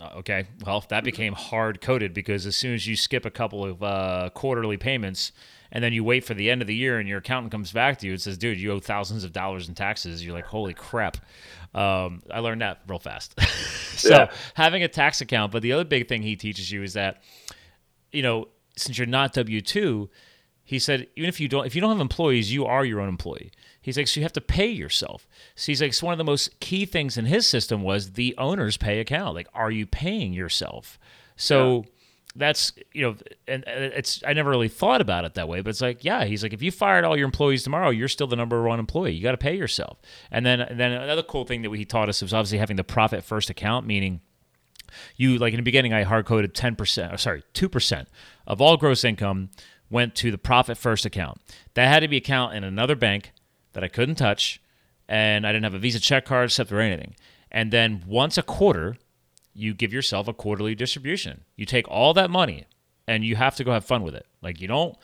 Uh, 0.01 0.11
okay, 0.19 0.47
well 0.65 0.85
that 0.89 1.05
became 1.05 1.33
hard 1.35 1.81
coded 1.81 2.15
because 2.15 2.47
as 2.47 2.57
soon 2.57 2.75
as 2.75 2.87
you 2.87 2.97
skip 2.97 3.25
a 3.25 3.31
couple 3.31 3.65
of 3.65 3.83
uh, 3.83 4.31
quarterly 4.35 4.77
payments 4.77 5.31
and 5.73 5.83
then 5.85 5.93
you 5.93 6.03
wait 6.05 6.25
for 6.25 6.35
the 6.35 6.51
end 6.51 6.61
of 6.63 6.67
the 6.69 6.75
year 6.75 6.99
and 6.99 7.09
your 7.09 7.19
accountant 7.19 7.53
comes 7.53 7.73
back 7.73 7.99
to 7.99 8.07
you 8.07 8.13
and 8.13 8.21
says, 8.23 8.39
"Dude, 8.39 8.59
you 8.61 8.73
owe 8.73 8.81
thousands 8.81 9.25
of 9.25 9.33
dollars 9.33 9.69
in 9.69 9.75
taxes," 9.75 10.25
you're 10.25 10.35
like, 10.35 10.47
"Holy 10.47 10.75
crap!" 10.75 11.17
Um, 11.75 12.23
I 12.31 12.39
learned 12.41 12.63
that 12.63 12.81
real 12.87 12.99
fast. 12.99 13.39
so 13.99 14.09
Yeah. 14.11 14.31
having 14.55 14.83
a 14.83 14.89
tax 14.89 15.21
account, 15.21 15.53
but 15.53 15.63
the 15.63 15.73
other 15.73 15.85
big 15.85 16.09
thing 16.09 16.23
he 16.23 16.37
teaches 16.37 16.71
you 16.73 16.83
is 16.83 16.95
that 16.95 17.23
you 18.13 18.23
know 18.23 18.49
since 18.77 18.97
you're 18.97 19.07
not 19.07 19.33
W 19.35 19.61
two, 19.61 20.09
he 20.65 20.79
said 20.79 21.07
even 21.17 21.29
if 21.29 21.41
you 21.41 21.49
don't 21.49 21.67
if 21.67 21.75
you 21.75 21.81
don't 21.81 21.91
have 21.91 22.01
employees, 22.01 22.53
you 22.53 22.65
are 22.65 22.85
your 22.85 23.01
own 23.01 23.09
employee. 23.09 23.51
He's 23.81 23.97
like, 23.97 24.09
so 24.09 24.21
you 24.21 24.25
have 24.25 24.33
to 24.35 24.41
pay 24.43 24.67
yourself. 24.69 25.27
So 25.55 25.67
he's 25.73 25.81
like, 25.81 25.95
so 25.95 26.05
one 26.07 26.13
of 26.13 26.19
the 26.19 26.25
most 26.25 26.61
key 26.61 26.85
things 26.85 27.17
in 27.17 27.25
his 27.25 27.47
system 27.47 27.83
was 27.83 28.13
the 28.13 28.35
owner's 28.37 28.77
pay 28.77 29.01
account. 29.01 29.35
Like, 29.35 29.49
are 29.55 29.71
you 29.71 29.87
paying 29.87 30.35
yourself? 30.35 30.99
So 31.37 31.87
that's 32.39 32.73
you 32.93 33.03
know, 33.03 33.17
and 33.47 33.65
it's 33.67 34.23
I 34.27 34.33
never 34.33 34.51
really 34.51 34.69
thought 34.69 35.01
about 35.01 35.25
it 35.25 35.35
that 35.35 35.49
way, 35.49 35.61
but 35.61 35.71
it's 35.71 35.81
like, 35.81 36.05
yeah, 36.05 36.25
he's 36.25 36.43
like, 36.43 36.53
if 36.53 36.63
you 36.63 36.71
fired 36.71 37.05
all 37.05 37.17
your 37.17 37.27
employees 37.27 37.63
tomorrow, 37.65 37.91
you're 37.91 38.09
still 38.09 38.27
the 38.27 38.37
number 38.37 38.63
one 38.63 38.79
employee. 38.79 39.13
You 39.13 39.23
got 39.23 39.33
to 39.33 39.39
pay 39.39 39.57
yourself. 39.57 39.99
And 40.31 40.47
then 40.47 40.61
and 40.61 40.79
then 40.79 40.93
another 40.93 41.23
cool 41.23 41.45
thing 41.45 41.63
that 41.63 41.73
he 41.75 41.85
taught 41.85 42.09
us 42.09 42.23
was 42.23 42.33
obviously 42.33 42.59
having 42.59 42.77
the 42.77 42.85
profit 42.85 43.25
first 43.25 43.51
account, 43.51 43.87
meaning 43.87 44.21
you 45.17 45.39
like 45.39 45.53
in 45.53 45.59
the 45.59 45.63
beginning 45.63 45.93
I 45.93 46.03
hard 46.03 46.27
coded 46.27 46.55
10% 46.55 47.13
or 47.13 47.17
sorry 47.17 47.43
2% 47.55 48.07
of 48.47 48.61
all 48.61 48.77
gross 48.77 49.05
income 49.05 49.51
went 49.91 50.15
to 50.17 50.31
the 50.31 50.39
profit 50.39 50.79
first 50.79 51.05
account 51.05 51.41
that 51.75 51.89
had 51.89 52.01
to 52.01 52.09
be 52.09 52.17
account 52.17 52.55
in 52.55 52.65
another 52.65 52.97
bank 52.97 53.33
that 53.73 53.85
I 53.85 53.89
couldn't 53.89 54.17
touch 54.17 54.63
and 55.09 55.47
I 55.47 55.53
didn't 55.53 55.65
have 55.65 55.75
a 55.75 55.79
visa 55.79 56.01
check 56.01 56.25
card 56.25 56.51
SEPTA 56.51 56.75
or 56.75 56.81
anything 56.81 57.15
and 57.51 57.71
then 57.71 58.03
once 58.07 58.39
a 58.39 58.43
quarter 58.43 58.97
you 59.59 59.75
give 59.75 59.93
yourself 59.93 60.29
a 60.29 60.33
quarterly 60.33 60.75
distribution 60.75 61.45
you 61.57 61.67
take 61.67 61.89
all 61.89 62.15
that 62.15 62.31
money 62.31 62.67
and 63.07 63.25
you 63.25 63.37
have 63.37 63.57
to 63.57 63.65
go 63.65 63.73
have 63.73 63.85
fun 63.85 64.03
with 64.03 64.15
it 64.15 64.27
like 64.43 64.61
you 64.61 64.69
don't 64.69 64.97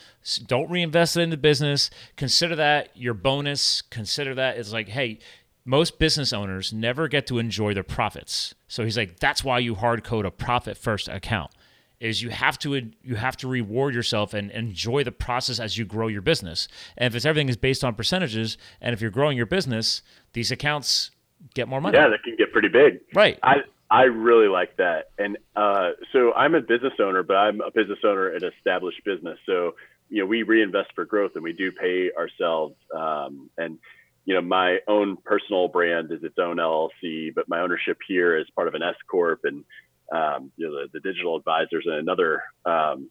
don't 0.47 0.71
reinvest 0.71 1.17
it 1.17 1.23
in 1.23 1.31
the 1.31 1.37
business 1.37 1.91
consider 2.17 2.55
that 2.57 2.89
your 2.95 3.15
bonus 3.15 3.83
consider 3.83 4.35
that 4.35 4.57
it's 4.57 4.73
like 4.73 4.89
hey 4.89 5.19
most 5.65 5.99
business 5.99 6.33
owners 6.33 6.73
never 6.73 7.09
get 7.09 7.27
to 7.29 7.39
enjoy 7.39 7.75
their 7.75 7.83
profits. 7.83 8.55
So 8.69 8.85
he's 8.85 8.97
like, 8.97 9.19
that's 9.19 9.43
why 9.43 9.59
you 9.59 9.75
hard 9.75 10.05
code 10.05 10.27
a 10.27 10.31
profit 10.31 10.77
first 10.77 11.09
account. 11.09 11.53
Is 12.01 12.21
you 12.21 12.29
have 12.31 12.59
to 12.59 12.91
you 13.03 13.15
have 13.15 13.37
to 13.39 13.49
reward 13.49 13.95
yourself 13.95 14.35
and 14.35 14.51
enjoy 14.51 15.05
the 15.05 15.13
process 15.13 15.59
as 15.59 15.79
you 15.79 15.87
grow 15.87 16.09
your 16.09 16.21
business. 16.21 16.69
And 16.99 17.07
if 17.07 17.15
it's 17.15 17.25
everything 17.25 17.49
is 17.49 17.57
based 17.57 17.83
on 17.83 17.95
percentages, 17.95 18.59
and 18.81 18.93
if 18.93 19.01
you're 19.01 19.13
growing 19.13 19.39
your 19.39 19.47
business, 19.47 20.03
these 20.35 20.51
accounts 20.51 21.13
get 21.55 21.67
more 21.67 21.81
money. 21.81 21.97
Yeah, 21.97 22.09
that 22.09 22.23
can 22.23 22.37
get 22.37 22.53
pretty 22.53 22.69
big. 22.69 23.01
Right. 23.15 23.39
I 23.43 23.59
I 23.95 24.05
really 24.05 24.49
like 24.49 24.77
that. 24.79 25.11
And 25.19 25.39
uh, 25.55 25.91
so 26.13 26.33
I'm 26.33 26.57
a 26.57 26.61
business 26.61 26.95
owner, 26.99 27.23
but 27.23 27.37
I'm 27.37 27.61
a 27.61 27.71
business 27.71 28.01
owner 28.05 28.29
an 28.29 28.43
established 28.45 29.05
business. 29.05 29.39
So 29.47 29.77
you 30.11 30.21
know 30.21 30.27
we 30.27 30.43
reinvest 30.43 30.91
for 30.97 31.05
growth, 31.05 31.33
and 31.37 31.45
we 31.45 31.53
do 31.53 31.71
pay 31.71 32.11
ourselves. 32.11 32.75
Um, 32.93 33.51
and 33.57 33.79
you 34.25 34.35
know 34.35 34.41
my 34.41 34.79
own 34.89 35.17
personal 35.25 35.69
brand 35.69 36.11
is 36.11 36.25
its 36.25 36.39
own 36.41 36.57
LLC, 36.57 37.33
but 37.33 37.49
my 37.49 37.61
ownership 37.61 37.99
here 38.09 38.37
is 38.37 38.47
part 38.57 38.67
of 38.67 38.75
an 38.75 38.83
S 38.83 38.97
corp, 39.09 39.43
and 39.45 39.65
um, 40.11 40.51
you 40.57 40.67
know 40.67 40.73
the, 40.73 40.89
the 40.95 41.01
digital 41.01 41.37
advisors 41.37 41.85
and 41.87 41.95
another 41.95 42.43
um, 42.67 43.09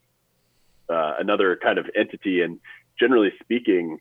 uh, 0.90 1.14
another 1.18 1.58
kind 1.64 1.78
of 1.78 1.86
entity. 1.96 2.42
And 2.42 2.60
generally 3.00 3.32
speaking, 3.42 4.00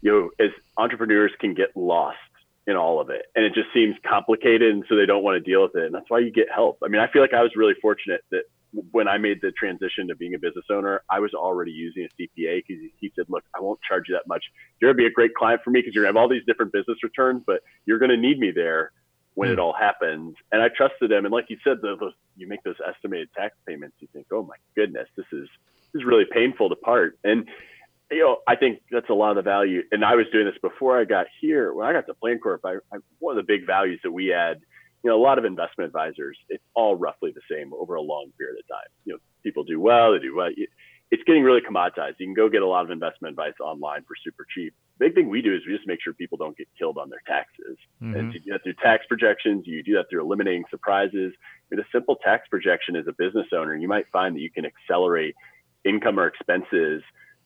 you 0.00 0.10
know, 0.10 0.44
as 0.44 0.50
entrepreneurs 0.76 1.30
can 1.38 1.54
get 1.54 1.76
lost 1.76 2.18
in 2.66 2.76
all 2.76 3.00
of 3.00 3.10
it. 3.10 3.26
And 3.34 3.44
it 3.44 3.54
just 3.54 3.68
seems 3.74 3.96
complicated 4.08 4.72
and 4.72 4.84
so 4.88 4.96
they 4.96 5.06
don't 5.06 5.22
want 5.22 5.42
to 5.42 5.50
deal 5.50 5.62
with 5.62 5.74
it 5.74 5.86
and 5.86 5.94
that's 5.94 6.08
why 6.08 6.20
you 6.20 6.30
get 6.30 6.46
help. 6.52 6.78
I 6.84 6.88
mean 6.88 7.00
i 7.00 7.08
feel 7.08 7.22
like 7.22 7.34
i 7.34 7.42
was 7.42 7.52
really 7.56 7.74
fortunate 7.80 8.22
that 8.30 8.42
when 8.90 9.08
i 9.08 9.18
made 9.18 9.40
the 9.42 9.52
transition 9.52 10.08
to 10.08 10.14
being 10.14 10.34
a 10.34 10.38
business 10.38 10.64
owner 10.70 11.02
i 11.10 11.20
was 11.20 11.34
already 11.34 11.72
using 11.72 12.06
a 12.06 12.22
cpa 12.22 12.62
because 12.66 12.82
he 13.00 13.12
said 13.14 13.26
look 13.28 13.44
i 13.54 13.60
won't 13.60 13.80
charge 13.86 14.04
you 14.08 14.14
that 14.14 14.26
much. 14.26 14.44
You're 14.80 14.88
going 14.92 14.96
to 14.96 15.02
be 15.02 15.06
a 15.06 15.12
great 15.12 15.34
client 15.34 15.60
for 15.62 15.70
me 15.70 15.80
because 15.80 15.94
you're 15.94 16.04
going 16.04 16.14
to 16.14 16.18
have 16.18 16.22
all 16.22 16.28
these 16.28 16.46
different 16.46 16.72
business 16.72 16.98
returns 17.02 17.42
but 17.46 17.60
you're 17.86 17.98
going 17.98 18.10
to 18.10 18.16
need 18.16 18.38
me 18.38 18.50
there 18.50 18.92
when 19.34 19.50
it 19.50 19.54
hmm. 19.54 19.60
all 19.60 19.72
happens 19.74 20.36
and 20.52 20.62
i 20.62 20.68
trusted 20.68 21.10
him 21.10 21.24
and 21.24 21.32
like 21.32 21.46
you 21.48 21.58
said 21.64 21.78
the, 21.82 21.96
those, 21.98 22.14
you 22.36 22.46
make 22.46 22.62
those 22.62 22.76
estimated 22.86 23.28
tax 23.36 23.54
payments 23.66 23.96
you 24.00 24.08
think 24.12 24.26
oh 24.32 24.42
my 24.42 24.56
goodness 24.74 25.08
this 25.16 25.26
is 25.32 25.48
this 25.92 26.00
is 26.00 26.06
really 26.06 26.24
painful 26.30 26.68
to 26.68 26.76
part. 26.76 27.18
And 27.24 27.48
you 28.12 28.20
know, 28.20 28.38
I 28.46 28.56
think 28.56 28.80
that's 28.90 29.08
a 29.10 29.14
lot 29.14 29.30
of 29.30 29.36
the 29.36 29.42
value. 29.42 29.82
And 29.90 30.04
I 30.04 30.14
was 30.14 30.26
doing 30.32 30.46
this 30.46 30.58
before 30.62 30.98
I 31.00 31.04
got 31.04 31.26
here. 31.40 31.72
When 31.72 31.86
I 31.86 31.92
got 31.92 32.06
to 32.06 32.14
Plancorp, 32.14 32.60
I, 32.64 32.74
I, 32.94 32.98
one 33.18 33.36
of 33.36 33.44
the 33.44 33.46
big 33.46 33.66
values 33.66 34.00
that 34.04 34.12
we 34.12 34.32
add, 34.32 34.60
you 35.02 35.10
know, 35.10 35.16
a 35.16 35.22
lot 35.22 35.38
of 35.38 35.44
investment 35.44 35.86
advisors, 35.86 36.38
it's 36.48 36.62
all 36.74 36.96
roughly 36.96 37.32
the 37.34 37.40
same 37.50 37.72
over 37.74 37.94
a 37.94 38.00
long 38.02 38.30
period 38.38 38.58
of 38.58 38.68
time. 38.68 38.88
You 39.04 39.14
know, 39.14 39.18
people 39.42 39.64
do 39.64 39.80
well, 39.80 40.12
they 40.12 40.18
do 40.18 40.36
well. 40.36 40.50
It's 41.10 41.22
getting 41.24 41.42
really 41.42 41.60
commoditized. 41.60 42.14
You 42.18 42.26
can 42.26 42.34
go 42.34 42.48
get 42.48 42.62
a 42.62 42.66
lot 42.66 42.84
of 42.84 42.90
investment 42.90 43.32
advice 43.32 43.54
online 43.60 44.02
for 44.02 44.14
super 44.24 44.46
cheap. 44.54 44.74
Big 44.98 45.14
thing 45.14 45.28
we 45.28 45.42
do 45.42 45.54
is 45.54 45.60
we 45.66 45.74
just 45.74 45.86
make 45.86 46.00
sure 46.02 46.14
people 46.14 46.38
don't 46.38 46.56
get 46.56 46.68
killed 46.78 46.96
on 46.96 47.10
their 47.10 47.20
taxes. 47.26 47.76
Mhm. 48.02 48.18
And 48.18 48.34
you 48.34 48.40
do 48.40 48.52
that 48.52 48.62
through 48.62 48.74
tax 48.74 49.04
projections. 49.06 49.66
You 49.66 49.82
do 49.82 49.94
that 49.94 50.08
through 50.08 50.22
eliminating 50.22 50.64
surprises. 50.70 51.34
With 51.70 51.80
a 51.80 51.84
simple 51.92 52.16
tax 52.16 52.48
projection 52.48 52.96
as 52.96 53.06
a 53.08 53.12
business 53.12 53.46
owner, 53.52 53.74
you 53.74 53.88
might 53.88 54.06
find 54.08 54.36
that 54.36 54.40
you 54.40 54.50
can 54.50 54.64
accelerate 54.64 55.34
income 55.84 56.18
or 56.18 56.28
expenses 56.28 57.02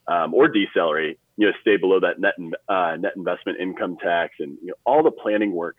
um, 0.08 0.34
or 0.34 0.48
decelerate, 0.48 1.18
you 1.36 1.46
know, 1.46 1.52
stay 1.60 1.76
below 1.76 2.00
that 2.00 2.18
net 2.18 2.34
uh, 2.68 2.96
net 2.98 3.12
investment 3.16 3.60
income 3.60 3.96
tax, 4.02 4.34
and 4.38 4.58
you 4.60 4.68
know, 4.68 4.74
all 4.84 5.02
the 5.02 5.10
planning 5.10 5.52
work 5.52 5.76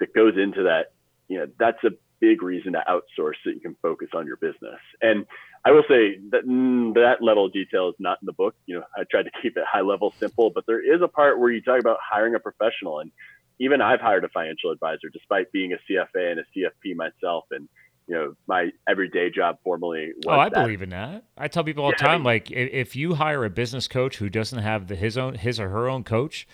that 0.00 0.14
goes 0.14 0.34
into 0.36 0.64
that. 0.64 0.92
You 1.28 1.38
know, 1.38 1.46
that's 1.58 1.82
a 1.84 1.90
big 2.20 2.42
reason 2.42 2.72
to 2.72 2.84
outsource 2.88 3.34
so 3.44 3.50
you 3.50 3.60
can 3.60 3.76
focus 3.82 4.08
on 4.14 4.26
your 4.26 4.36
business. 4.36 4.80
And 5.02 5.26
I 5.64 5.72
will 5.72 5.82
say 5.88 6.18
that 6.30 6.46
mm, 6.46 6.94
that 6.94 7.22
level 7.22 7.46
of 7.46 7.52
detail 7.52 7.88
is 7.88 7.94
not 7.98 8.18
in 8.22 8.26
the 8.26 8.32
book. 8.32 8.54
You 8.66 8.76
know, 8.76 8.84
I 8.96 9.04
tried 9.10 9.24
to 9.24 9.30
keep 9.42 9.56
it 9.56 9.64
high 9.70 9.80
level, 9.80 10.14
simple, 10.18 10.50
but 10.50 10.64
there 10.66 10.80
is 10.80 11.02
a 11.02 11.08
part 11.08 11.38
where 11.38 11.50
you 11.50 11.60
talk 11.60 11.80
about 11.80 11.98
hiring 12.00 12.34
a 12.34 12.38
professional, 12.38 13.00
and 13.00 13.10
even 13.58 13.80
I've 13.80 14.00
hired 14.00 14.24
a 14.24 14.28
financial 14.28 14.70
advisor, 14.70 15.08
despite 15.12 15.50
being 15.52 15.72
a 15.72 15.76
CFA 15.90 16.32
and 16.32 16.40
a 16.40 16.44
CFP 16.54 16.94
myself, 16.94 17.44
and 17.50 17.68
you 18.08 18.14
know, 18.14 18.34
my 18.46 18.70
everyday 18.88 19.30
job 19.30 19.58
formally 19.64 20.12
was 20.24 20.24
Oh, 20.28 20.38
I 20.38 20.48
that. 20.48 20.54
believe 20.62 20.82
in 20.82 20.90
that. 20.90 21.24
I 21.36 21.48
tell 21.48 21.64
people 21.64 21.84
all 21.84 21.90
the 21.90 21.96
Yeah, 22.00 22.06
I 22.06 22.12
time, 22.12 22.20
mean- 22.20 22.24
like 22.24 22.50
if, 22.50 22.94
you 22.96 23.14
hire 23.14 23.44
a 23.44 23.50
business 23.50 23.88
coach 23.88 24.16
who 24.18 24.28
doesn't 24.28 24.60
have 24.60 24.86
the, 24.88 24.94
his 24.94 25.18
own 25.18 25.34
his 25.34 25.58
or 25.58 25.68
her 25.70 25.88
own 25.88 26.04
coach, 26.04 26.46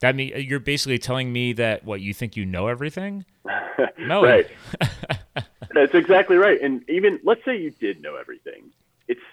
that 0.00 0.16
mean 0.16 0.32
you're 0.36 0.58
basically 0.60 0.98
telling 0.98 1.32
me 1.32 1.52
that 1.54 1.84
what 1.84 2.00
you 2.00 2.12
think 2.14 2.36
you 2.36 2.44
know 2.46 2.66
everything. 2.68 3.24
No, 3.98 4.22
right. 4.22 4.46
That's 5.74 5.94
exactly 5.94 6.36
right. 6.36 6.60
And 6.60 6.82
even 6.90 7.18
let's 7.24 7.42
say 7.44 7.56
you 7.56 7.70
did 7.70 8.02
know 8.02 8.16
everything, 8.16 8.70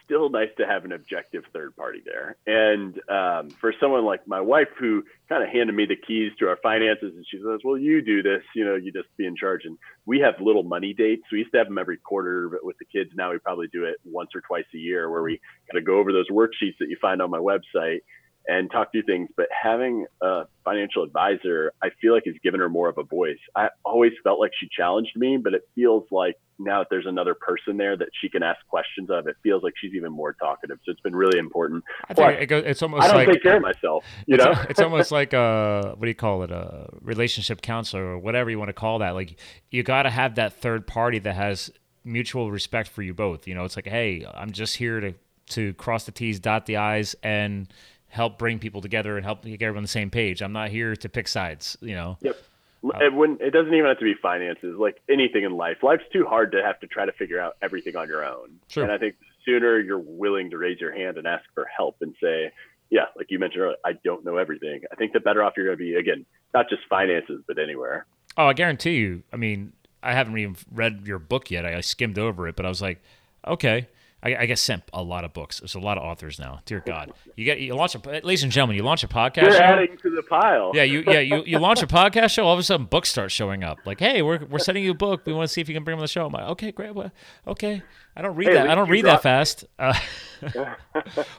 still 0.08 0.30
nice 0.30 0.50
to 0.58 0.66
have 0.66 0.86
an 0.86 0.94
objective 0.94 1.44
third 1.54 1.76
party 1.76 2.02
there. 2.04 2.38
And 2.48 3.00
um, 3.10 3.50
for 3.50 3.74
someone 3.80 4.06
like 4.06 4.26
my 4.26 4.40
wife, 4.40 4.70
who 4.80 5.04
kind 5.28 5.44
of 5.44 5.50
handed 5.50 5.76
me 5.76 5.86
the 5.86 5.98
keys 5.98 6.32
to 6.40 6.48
our 6.48 6.58
finances, 6.64 7.14
and 7.16 7.26
she 7.30 7.38
says, 7.38 7.60
"Well, 7.64 7.78
you 7.78 8.02
do 8.02 8.24
this. 8.24 8.42
You 8.56 8.66
know, 8.66 8.76
you 8.76 8.92
just 8.92 9.10
be 9.18 9.28
in 9.28 9.36
charge." 9.36 9.66
And 9.66 9.78
we 10.06 10.20
have 10.22 10.36
little 10.40 10.64
money 10.64 10.94
dates. 10.94 11.24
We 11.32 11.40
used 11.40 11.52
to 11.52 11.58
have 11.58 11.68
them 11.68 11.78
every 11.78 11.98
quarter, 11.98 12.50
but 12.50 12.66
with 12.66 12.78
the 12.80 12.86
kids 12.86 13.12
now, 13.16 13.32
we 13.32 13.38
probably 13.40 13.68
do 13.68 13.84
it 13.84 13.98
once 14.06 14.30
or 14.34 14.42
twice 14.42 14.66
a 14.74 14.78
year, 14.78 15.12
where 15.12 15.22
we 15.22 15.40
kind 15.70 15.78
of 15.78 15.86
go 15.86 15.98
over 16.00 16.14
those 16.14 16.30
worksheets 16.30 16.78
that 16.80 16.90
you 16.90 16.98
find 17.02 17.22
on 17.22 17.30
my 17.30 17.40
website 17.40 18.00
and 18.48 18.72
talk 18.72 18.92
through 18.92 19.04
things. 19.04 19.30
But 19.36 19.48
having 19.52 20.06
a 20.22 20.46
financial 20.64 21.04
advisor, 21.04 21.74
I 21.84 21.90
feel 22.02 22.14
like 22.14 22.24
has 22.26 22.36
given 22.42 22.62
her 22.62 22.70
more 22.70 22.88
of 22.88 22.98
a 22.98 23.04
voice. 23.04 23.40
I 23.56 23.70
always 23.84 24.14
felt 24.24 24.40
like 24.40 24.52
she 24.58 24.70
challenged 24.76 25.16
me, 25.18 25.38
but 25.38 25.54
it 25.54 25.64
feels 25.76 26.06
like 26.12 26.36
now 26.60 26.80
that 26.80 26.88
there's 26.90 27.06
another 27.06 27.36
person 27.36 27.78
there 27.78 27.96
that 27.98 28.10
she 28.20 28.30
can 28.30 28.44
ask 28.44 28.60
questions 28.68 29.10
of, 29.10 29.28
it 29.28 29.36
feels 29.44 29.64
like 29.64 29.74
she's 29.80 29.94
even 29.94 30.12
more 30.12 30.34
talkative. 30.34 30.80
So 30.86 30.92
it's 30.92 31.02
been 31.02 31.16
really 31.16 31.38
important. 31.38 31.84
I 32.10 32.14
Plus, 32.14 32.32
think 32.32 32.42
it 32.42 32.46
goes, 32.48 32.64
it's 32.66 32.82
almost 32.82 33.04
I 33.04 33.08
don't 33.08 33.16
like 33.18 33.28
take 33.28 33.44
care 33.44 33.58
of 33.58 33.62
myself, 33.62 34.04
you 34.26 34.36
it's, 34.36 34.44
know? 34.44 34.54
it's 34.70 34.80
almost 34.80 35.12
like 35.12 35.34
a 35.34 35.94
what 35.96 36.02
do 36.06 36.08
you 36.08 36.16
call 36.16 36.44
it 36.44 36.52
a 36.52 36.90
relationship 37.02 37.62
counselor 37.62 38.04
or 38.06 38.18
whatever 38.18 38.50
you 38.50 38.58
want 38.58 38.70
to 38.70 38.74
call 38.74 39.00
that 39.00 39.12
like 39.12 39.40
you 39.72 39.84
got 39.84 40.04
to 40.04 40.10
have 40.10 40.36
that 40.36 40.54
third 40.54 40.88
party 40.88 41.20
that 41.20 41.36
has 41.36 41.72
mutual 42.04 42.52
respect 42.52 42.88
for 42.88 43.02
you 43.02 43.14
both 43.14 43.48
you 43.48 43.54
know 43.54 43.66
it's 43.66 43.76
like 43.76 43.88
hey 43.88 44.26
i'm 44.34 44.52
just 44.52 44.78
here 44.78 45.00
to 45.00 45.14
to 45.50 45.74
cross 45.74 46.06
the 46.06 46.12
t's 46.12 46.40
dot 46.40 46.66
the 46.66 46.78
i's 46.78 47.16
and 47.22 47.68
help 48.08 48.38
bring 48.38 48.60
people 48.60 48.80
together 48.82 49.18
and 49.18 49.26
help 49.26 49.44
get 49.44 49.62
everyone 49.62 49.78
on 49.78 49.84
the 49.84 49.88
same 49.90 50.10
page 50.10 50.42
i'm 50.42 50.54
not 50.54 50.70
here 50.70 50.96
to 50.96 51.10
pick 51.10 51.28
sides 51.28 51.78
you 51.82 51.94
know 51.94 52.18
Yep. 52.22 52.38
It, 52.84 53.14
when, 53.14 53.38
it 53.42 53.52
doesn't 53.52 53.74
even 53.74 53.88
have 53.88 54.00
to 54.00 54.06
be 54.06 54.14
finances, 54.22 54.76
like 54.78 55.02
anything 55.10 55.44
in 55.44 55.52
life. 55.52 55.78
Life's 55.82 56.04
too 56.14 56.26
hard 56.26 56.52
to 56.52 56.64
have 56.64 56.80
to 56.82 56.88
try 56.88 57.06
to 57.06 57.12
figure 57.12 57.40
out 57.40 57.58
everything 57.62 57.96
on 57.96 58.08
your 58.08 58.24
own. 58.24 58.60
Sure. 58.68 58.84
And 58.84 58.92
I 58.92 58.98
think 58.98 59.16
the 59.20 59.26
sooner 59.46 59.80
you're 59.80 60.00
willing 60.00 60.52
to 60.52 60.58
raise 60.58 60.80
your 60.80 60.94
hand 60.94 61.18
and 61.18 61.28
ask 61.28 61.44
for 61.54 61.66
help 61.66 61.98
and 62.02 62.16
say, 62.22 62.52
yeah, 62.90 63.06
like 63.18 63.28
you 63.30 63.40
mentioned 63.40 63.64
earlier, 63.64 63.78
I 63.84 63.94
don't 64.04 64.24
know 64.24 64.38
everything. 64.38 64.82
I 64.92 64.96
think 64.96 65.14
the 65.14 65.20
better 65.20 65.44
off 65.44 65.54
you're 65.58 65.66
going 65.66 65.78
to 65.78 65.84
be, 65.84 65.96
again, 65.96 66.26
not 66.54 66.70
just 66.70 66.84
finances, 66.90 67.42
but 67.48 67.58
anywhere. 67.58 68.06
Oh, 68.38 68.46
I 68.46 68.54
guarantee 68.54 68.98
you. 68.98 69.24
I 69.34 69.38
mean, 69.38 69.74
I 70.04 70.14
haven't 70.14 70.38
even 70.38 70.56
read 70.72 71.02
your 71.06 71.20
book 71.20 71.52
yet. 71.52 71.66
I 71.66 71.82
skimmed 71.82 72.20
over 72.20 72.48
it, 72.48 72.56
but 72.56 72.66
I 72.66 72.70
was 72.70 72.82
like, 72.82 73.02
okay. 73.46 73.88
I, 74.28 74.42
I 74.42 74.46
get 74.46 74.60
sent 74.60 74.84
a 74.92 75.02
lot 75.02 75.24
of 75.24 75.32
books. 75.32 75.60
There's 75.60 75.76
a 75.76 75.80
lot 75.80 75.98
of 75.98 76.04
authors 76.04 76.38
now. 76.38 76.60
Dear 76.66 76.84
God, 76.86 77.14
you 77.36 77.46
get 77.46 77.60
you 77.60 77.74
launch 77.76 77.96
a 77.96 78.00
ladies 78.00 78.44
and 78.44 78.52
gentlemen, 78.52 78.76
you 78.76 78.84
launch 78.84 79.04
a 79.04 79.08
podcast. 79.08 79.44
You're 79.44 79.52
show. 79.54 79.60
adding 79.60 79.98
to 79.98 80.10
the 80.10 80.24
pile. 80.24 80.72
Yeah, 80.74 80.84
you 80.84 81.04
yeah 81.08 81.20
you, 81.20 81.44
you 81.46 81.60
launch 81.60 81.82
a 81.82 81.88
podcast 81.88 82.32
show. 82.32 82.46
All 82.46 82.54
of 82.54 82.60
a 82.60 82.64
sudden, 82.64 82.88
books 82.88 83.10
start 83.10 83.32
showing 83.32 83.64
up. 83.64 83.80
Like, 83.86 84.00
hey, 84.00 84.22
we're, 84.22 84.44
we're 84.46 84.60
sending 84.60 84.84
you 84.84 84.92
a 84.92 84.96
book. 84.96 85.26
We 85.26 85.34
want 85.34 85.48
to 85.48 85.54
see 85.54 85.62
if 85.62 85.70
you 85.70 85.76
can 85.76 85.84
bring 85.84 85.94
them 85.94 86.00
on 86.00 86.04
the 86.04 86.10
show. 86.10 86.26
I'm 86.26 86.34
like, 86.34 86.50
okay, 86.50 86.72
great. 86.72 86.94
Well, 86.94 87.12
okay, 87.48 87.82
I 88.16 88.22
don't 88.22 88.36
read 88.36 88.50
Hey, 88.50 88.54
that. 88.56 88.70
I 88.70 88.76
don't 88.76 88.90
read 88.90 89.06
that 89.06 89.24
fast. 89.24 89.66
Uh, 89.80 89.98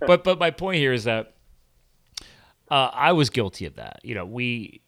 but 0.07 0.25
but 0.25 0.39
my 0.39 0.51
point 0.51 0.79
here 0.79 0.93
is 0.93 1.05
that 1.05 1.35
uh, 2.71 2.91
I 2.93 3.13
was 3.13 3.29
guilty 3.29 3.67
of 3.67 3.77
that. 3.77 4.01
You 4.03 4.15
know, 4.15 4.25
we 4.25 4.81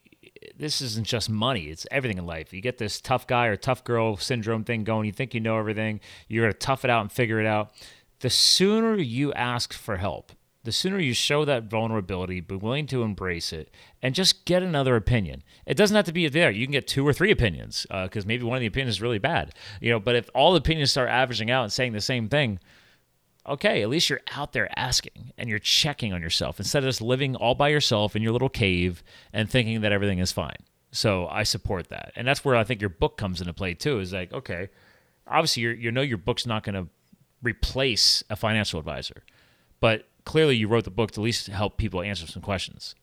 this 0.57 0.81
isn't 0.81 1.07
just 1.07 1.31
money; 1.31 1.65
it's 1.65 1.87
everything 1.91 2.19
in 2.19 2.27
life. 2.27 2.53
You 2.53 2.61
get 2.61 2.79
this 2.79 3.01
tough 3.01 3.27
guy 3.27 3.47
or 3.47 3.57
tough 3.57 3.85
girl 3.85 4.17
syndrome 4.17 4.65
thing 4.65 4.85
going. 4.85 5.07
You 5.07 5.13
think 5.13 5.35
you 5.35 5.41
know 5.41 5.59
everything. 5.59 6.01
You're 6.29 6.45
gonna 6.45 6.55
tough 6.55 6.85
it 6.85 6.91
out 6.91 7.03
and 7.03 7.13
figure 7.13 7.41
it 7.41 7.47
out. 7.47 7.73
The 8.21 8.31
sooner 8.31 8.97
you 8.97 9.33
ask 9.33 9.73
for 9.73 9.97
help, 9.97 10.33
the 10.63 10.73
sooner 10.73 10.99
you 10.99 11.15
show 11.15 11.45
that 11.47 11.65
vulnerability, 11.65 12.41
be 12.41 12.55
willing 12.55 12.87
to 12.89 13.03
embrace 13.03 13.53
it, 13.53 13.71
and 14.03 14.15
just 14.15 14.45
get 14.45 14.63
another 14.63 14.95
opinion. 14.95 15.43
It 15.65 15.77
doesn't 15.77 15.97
have 15.97 16.05
to 16.05 16.13
be 16.13 16.29
there. 16.29 16.51
You 16.51 16.67
can 16.67 16.73
get 16.73 16.87
two 16.87 17.07
or 17.07 17.15
three 17.15 17.31
opinions 17.31 17.87
uh, 17.91 18.05
because 18.05 18.27
maybe 18.27 18.45
one 18.45 18.57
of 18.57 18.61
the 18.61 18.67
opinions 18.67 18.97
is 18.97 19.03
really 19.03 19.19
bad. 19.19 19.55
You 19.81 19.91
know, 19.91 20.01
but 20.01 20.17
if 20.17 20.29
all 20.35 20.53
the 20.53 20.59
opinions 20.59 20.91
start 20.91 21.09
averaging 21.09 21.51
out 21.51 21.63
and 21.63 21.73
saying 21.73 21.93
the 21.93 22.01
same 22.01 22.29
thing, 22.29 22.61
okay, 23.51 23.83
at 23.83 23.89
least 23.89 24.09
you're 24.09 24.21
out 24.33 24.53
there 24.53 24.71
asking 24.79 25.33
and 25.37 25.51
you're 25.51 25.59
checking 25.59 26.13
on 26.13 26.23
yourself 26.23 26.59
instead 26.59 26.85
of 26.85 26.89
just 26.89 27.03
living 27.03 27.35
all 27.35 27.55
by 27.55 27.69
yourself 27.69 28.15
in 28.15 28.23
your 28.23 28.33
little 28.33 28.49
cave 28.49 29.03
and 29.33 29.51
thinking 29.51 29.81
that 29.81 29.93
everything 29.93 30.21
is 30.21 30.33
fine. 30.33 30.57
So 30.93 31.27
I 31.27 31.43
support 31.43 31.89
that. 31.89 32.13
And 32.17 32.27
that's 32.27 32.45
where 32.45 32.57
I 32.57 32.65
think 32.65 32.81
your 32.81 32.91
book 32.91 33.17
comes 33.17 33.41
into 33.41 33.53
play 33.53 33.75
too 33.75 33.99
is 33.99 34.13
like, 34.13 34.33
okay, 34.33 34.69
obviously 35.27 35.65
you're, 35.65 35.75
you 35.75 35.91
know 35.91 36.01
your 36.01 36.19
book's 36.19 36.47
not 36.47 36.63
going 36.63 36.75
to 36.75 36.89
replace 37.43 38.23
a 38.31 38.37
financial 38.37 38.79
advisor, 38.79 39.25
but 39.81 40.09
clearly 40.25 40.57
you 40.57 40.69
wrote 40.69 40.85
the 40.85 40.91
book 40.91 41.11
to 41.13 41.21
at 41.21 41.25
least 41.25 41.49
help 41.49 41.77
people 41.77 42.03
answer 42.03 42.27
some 42.27 42.43
questions. 42.43 42.95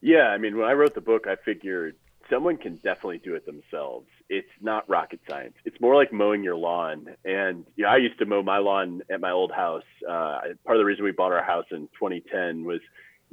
Yeah, 0.00 0.28
I 0.28 0.38
mean, 0.38 0.56
when 0.56 0.66
I 0.66 0.72
wrote 0.72 0.94
the 0.94 1.00
book, 1.00 1.26
I 1.26 1.36
figured 1.36 1.94
someone 2.30 2.56
can 2.56 2.76
definitely 2.76 3.18
do 3.18 3.34
it 3.34 3.44
themselves. 3.44 4.06
It's 4.28 4.48
not 4.60 4.88
rocket 4.88 5.20
science. 5.28 5.54
It's 5.64 5.80
more 5.80 5.94
like 5.96 6.12
mowing 6.12 6.42
your 6.42 6.56
lawn. 6.56 7.06
And 7.24 7.66
you 7.76 7.84
know, 7.84 7.90
I 7.90 7.96
used 7.96 8.18
to 8.20 8.26
mow 8.26 8.42
my 8.42 8.58
lawn 8.58 9.02
at 9.10 9.20
my 9.20 9.32
old 9.32 9.52
house. 9.52 9.84
Uh, 10.08 10.40
part 10.64 10.76
of 10.76 10.78
the 10.78 10.84
reason 10.84 11.04
we 11.04 11.12
bought 11.12 11.32
our 11.32 11.44
house 11.44 11.66
in 11.70 11.88
2010 11.98 12.64
was 12.64 12.80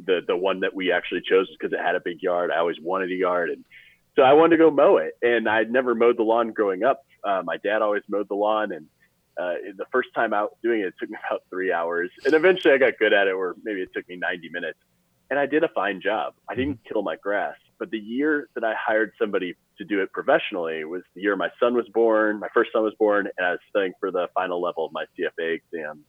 the 0.04 0.22
the 0.28 0.36
one 0.36 0.62
that 0.62 0.74
we 0.74 0.92
actually 0.92 1.22
chose 1.22 1.48
because 1.58 1.74
it 1.74 1.80
had 1.80 1.96
a 1.96 2.02
big 2.04 2.22
yard. 2.22 2.52
I 2.52 2.58
always 2.58 2.80
wanted 2.82 3.12
a 3.12 3.16
yard, 3.16 3.50
and 3.50 3.64
so 4.16 4.24
I 4.24 4.34
wanted 4.34 4.58
to 4.58 4.64
go 4.64 4.72
mow 4.72 4.98
it. 4.98 5.14
And 5.22 5.48
I'd 5.48 5.72
never 5.72 5.96
mowed 5.96 6.18
the 6.18 6.24
lawn 6.24 6.52
growing 6.52 6.84
up. 6.84 7.04
Uh, 7.24 7.42
my 7.44 7.58
dad 7.58 7.82
always 7.82 8.04
mowed 8.08 8.28
the 8.30 8.36
lawn, 8.36 8.72
and 8.72 8.88
uh, 9.40 9.54
the 9.76 9.86
first 9.92 10.10
time 10.16 10.34
out 10.34 10.58
doing 10.64 10.82
it, 10.82 10.88
it 10.88 10.94
took 11.00 11.10
me 11.10 11.18
about 11.30 11.44
three 11.50 11.72
hours. 11.72 12.10
And 12.26 12.34
eventually, 12.34 12.74
I 12.74 12.78
got 12.78 12.98
good 13.00 13.14
at 13.14 13.28
it, 13.28 13.36
where 13.38 13.54
maybe 13.64 13.82
it 13.82 13.94
took 13.94 14.08
me 14.10 14.16
90 14.18 14.50
minutes 14.50 14.80
and 15.30 15.40
I 15.40 15.46
did 15.46 15.64
a 15.64 15.68
fine 15.70 16.02
job. 16.02 16.34
I 16.50 16.56
didn't 16.56 16.80
kill 16.88 17.02
my 17.02 17.16
grass, 17.16 17.56
but 17.80 17.92
the 17.92 18.00
year 18.00 18.48
that 18.56 18.64
I 18.64 18.74
hired 18.78 19.12
somebody 19.20 19.56
to 19.78 19.86
do 19.86 20.02
it 20.02 20.12
professionally 20.12 20.84
was 20.86 21.04
the 21.16 21.22
year 21.22 21.36
my 21.36 21.50
son 21.60 21.76
was 21.76 21.88
born, 21.94 22.40
my 22.40 22.50
first 22.54 22.72
son 22.74 22.84
was 22.84 22.94
born, 22.98 23.28
and 23.38 23.48
I 23.48 23.52
was 23.52 23.60
studying 23.70 23.94
for 24.00 24.12
the 24.12 24.28
final 24.34 24.62
level 24.62 24.86
of 24.86 24.92
my 24.92 25.06
CFA 25.18 25.56
exams. 25.56 26.04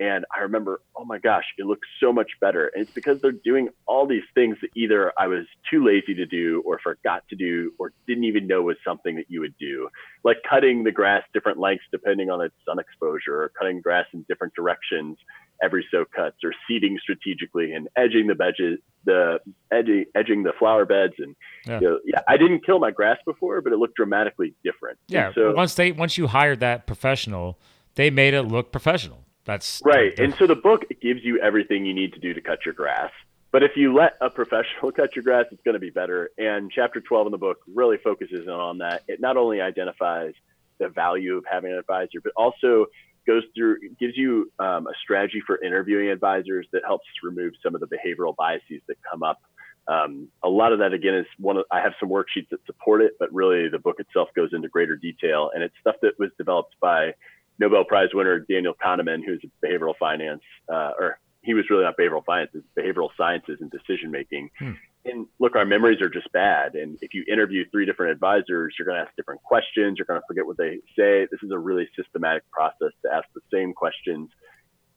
And 0.00 0.24
I 0.34 0.40
remember, 0.40 0.80
oh 0.96 1.04
my 1.04 1.18
gosh, 1.18 1.44
it 1.58 1.66
looks 1.66 1.86
so 2.02 2.10
much 2.10 2.30
better. 2.40 2.70
And 2.74 2.82
it's 2.82 2.90
because 2.90 3.20
they're 3.20 3.32
doing 3.32 3.68
all 3.84 4.06
these 4.06 4.22
things 4.34 4.56
that 4.62 4.70
either 4.74 5.12
I 5.18 5.26
was 5.26 5.44
too 5.70 5.84
lazy 5.84 6.14
to 6.14 6.24
do 6.24 6.62
or 6.64 6.78
forgot 6.78 7.22
to 7.28 7.36
do 7.36 7.74
or 7.78 7.92
didn't 8.06 8.24
even 8.24 8.46
know 8.46 8.62
was 8.62 8.78
something 8.82 9.16
that 9.16 9.26
you 9.28 9.40
would 9.40 9.54
do. 9.60 9.90
Like 10.24 10.38
cutting 10.48 10.84
the 10.84 10.90
grass 10.90 11.22
different 11.34 11.58
lengths 11.58 11.84
depending 11.92 12.30
on 12.30 12.40
its 12.40 12.54
sun 12.64 12.78
exposure 12.78 13.42
or 13.42 13.52
cutting 13.58 13.82
grass 13.82 14.06
in 14.14 14.24
different 14.26 14.54
directions 14.54 15.18
every 15.62 15.86
so 15.90 16.04
cuts 16.14 16.36
or 16.44 16.52
seeding 16.66 16.98
strategically 17.02 17.72
and 17.72 17.88
edging 17.96 18.26
the 18.26 18.36
edges, 18.44 18.78
the 19.04 19.38
edging, 19.72 20.04
edging 20.14 20.42
the 20.42 20.52
flower 20.58 20.84
beds. 20.84 21.14
And 21.18 21.36
Yeah. 21.66 21.80
you 21.80 21.88
know, 21.88 22.00
yeah, 22.04 22.20
I 22.28 22.36
didn't 22.36 22.64
kill 22.64 22.78
my 22.78 22.90
grass 22.90 23.18
before, 23.24 23.60
but 23.60 23.72
it 23.72 23.76
looked 23.76 23.96
dramatically 23.96 24.54
different. 24.64 24.98
And 25.08 25.14
Yeah. 25.14 25.32
So 25.34 25.52
once 25.52 25.74
they 25.74 25.92
once 25.92 26.16
you 26.18 26.26
hired 26.28 26.60
that 26.60 26.86
professional, 26.86 27.58
they 27.94 28.10
made 28.10 28.34
it 28.34 28.42
look 28.42 28.72
professional. 28.72 29.24
That's 29.44 29.80
Right. 29.84 30.18
And 30.18 30.34
so 30.34 30.46
the 30.46 30.56
book 30.56 30.84
gives 31.00 31.24
you 31.24 31.40
everything 31.40 31.84
you 31.84 31.94
need 31.94 32.12
to 32.14 32.20
do 32.20 32.34
to 32.34 32.40
cut 32.40 32.64
your 32.64 32.74
grass. 32.74 33.10
But 33.52 33.62
if 33.64 33.72
you 33.76 33.92
let 33.94 34.16
a 34.20 34.30
professional 34.30 34.92
cut 34.96 35.16
your 35.16 35.22
grass, 35.24 35.46
it's 35.50 35.62
going 35.62 35.74
to 35.74 35.80
be 35.80 35.90
better. 35.90 36.30
And 36.38 36.70
chapter 36.70 37.00
12 37.00 37.26
in 37.26 37.30
the 37.32 37.38
book 37.38 37.58
really 37.74 37.96
focuses 37.98 38.46
on 38.48 38.78
that. 38.78 39.02
It 39.08 39.20
not 39.20 39.36
only 39.36 39.60
identifies 39.60 40.34
the 40.78 40.88
value 40.88 41.36
of 41.36 41.44
having 41.50 41.72
an 41.72 41.78
advisor, 41.78 42.20
but 42.22 42.32
also 42.36 42.86
goes 43.26 43.42
through, 43.54 43.76
gives 43.98 44.16
you 44.16 44.50
um, 44.58 44.86
a 44.86 44.92
strategy 45.02 45.42
for 45.46 45.62
interviewing 45.62 46.08
advisors 46.08 46.66
that 46.72 46.82
helps 46.84 47.04
remove 47.22 47.52
some 47.62 47.74
of 47.74 47.80
the 47.80 47.86
behavioral 47.86 48.34
biases 48.36 48.80
that 48.88 48.96
come 49.10 49.22
up. 49.22 49.40
Um, 49.88 50.28
a 50.42 50.48
lot 50.48 50.72
of 50.72 50.78
that, 50.78 50.92
again, 50.92 51.14
is 51.14 51.26
one 51.38 51.56
of, 51.56 51.64
I 51.70 51.80
have 51.80 51.92
some 51.98 52.08
worksheets 52.08 52.48
that 52.50 52.64
support 52.66 53.02
it, 53.02 53.12
but 53.18 53.32
really 53.32 53.68
the 53.68 53.78
book 53.78 53.96
itself 53.98 54.28
goes 54.36 54.50
into 54.52 54.68
greater 54.68 54.96
detail. 54.96 55.50
And 55.54 55.62
it's 55.62 55.74
stuff 55.80 55.96
that 56.02 56.18
was 56.18 56.30
developed 56.38 56.76
by 56.80 57.14
Nobel 57.58 57.84
Prize 57.84 58.08
winner 58.14 58.38
Daniel 58.38 58.74
Kahneman, 58.74 59.24
who's 59.24 59.42
a 59.44 59.66
behavioral 59.66 59.94
finance, 59.98 60.42
uh, 60.68 60.92
or 60.98 61.18
he 61.42 61.54
was 61.54 61.64
really 61.70 61.84
not 61.84 61.96
behavioral 61.96 62.24
finance, 62.24 62.50
it's 62.54 62.66
behavioral 62.78 63.08
sciences 63.16 63.58
and 63.60 63.70
decision 63.70 64.10
making. 64.10 64.50
Hmm. 64.58 64.72
And 65.04 65.26
look, 65.38 65.56
our 65.56 65.64
memories 65.64 66.00
are 66.02 66.10
just 66.10 66.30
bad. 66.32 66.74
And 66.74 66.98
if 67.00 67.14
you 67.14 67.24
interview 67.26 67.64
three 67.70 67.86
different 67.86 68.12
advisors, 68.12 68.74
you're 68.78 68.86
going 68.86 68.98
to 68.98 69.02
ask 69.02 69.16
different 69.16 69.42
questions. 69.42 69.96
You're 69.98 70.06
going 70.06 70.20
to 70.20 70.26
forget 70.26 70.46
what 70.46 70.58
they 70.58 70.80
say. 70.96 71.26
This 71.30 71.42
is 71.42 71.50
a 71.50 71.58
really 71.58 71.88
systematic 71.96 72.42
process 72.50 72.92
to 73.02 73.12
ask 73.12 73.26
the 73.34 73.40
same 73.52 73.72
questions, 73.72 74.28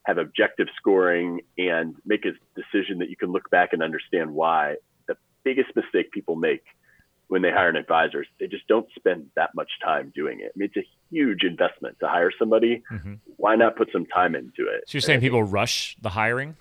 have 0.06 0.18
objective 0.18 0.68
scoring, 0.78 1.42
and 1.58 1.96
make 2.06 2.26
a 2.26 2.32
decision 2.60 3.00
that 3.00 3.10
you 3.10 3.16
can 3.16 3.32
look 3.32 3.50
back 3.50 3.72
and 3.72 3.82
understand 3.82 4.32
why. 4.34 4.76
The 5.08 5.16
biggest 5.44 5.74
mistake 5.76 6.12
people 6.12 6.36
make 6.36 6.64
when 7.28 7.42
they 7.42 7.52
hire 7.52 7.70
an 7.70 7.78
advisor 7.78 8.22
is 8.22 8.28
they 8.40 8.48
just 8.48 8.68
don't 8.68 8.88
spend 8.96 9.28
that 9.36 9.56
much 9.56 9.72
time 9.82 10.12
doing 10.14 10.42
it. 10.42 10.52
I 10.54 10.60
mean, 10.60 10.70
it's 10.74 10.86
a 10.86 10.90
huge 11.10 11.44
investment 11.44 11.98
to 12.02 12.08
hire 12.08 12.32
somebody. 12.38 12.84
Mhm. 12.92 13.20
Why 13.38 13.56
not 13.56 13.78
put 13.78 13.90
some 13.92 14.06
time 14.06 14.36
into 14.36 14.68
it? 14.68 14.84
So 14.88 14.98
you're 14.98 15.02
saying 15.02 15.22
people 15.22 15.44
rush 15.44 15.96
the 16.02 16.10
hiring? 16.10 16.56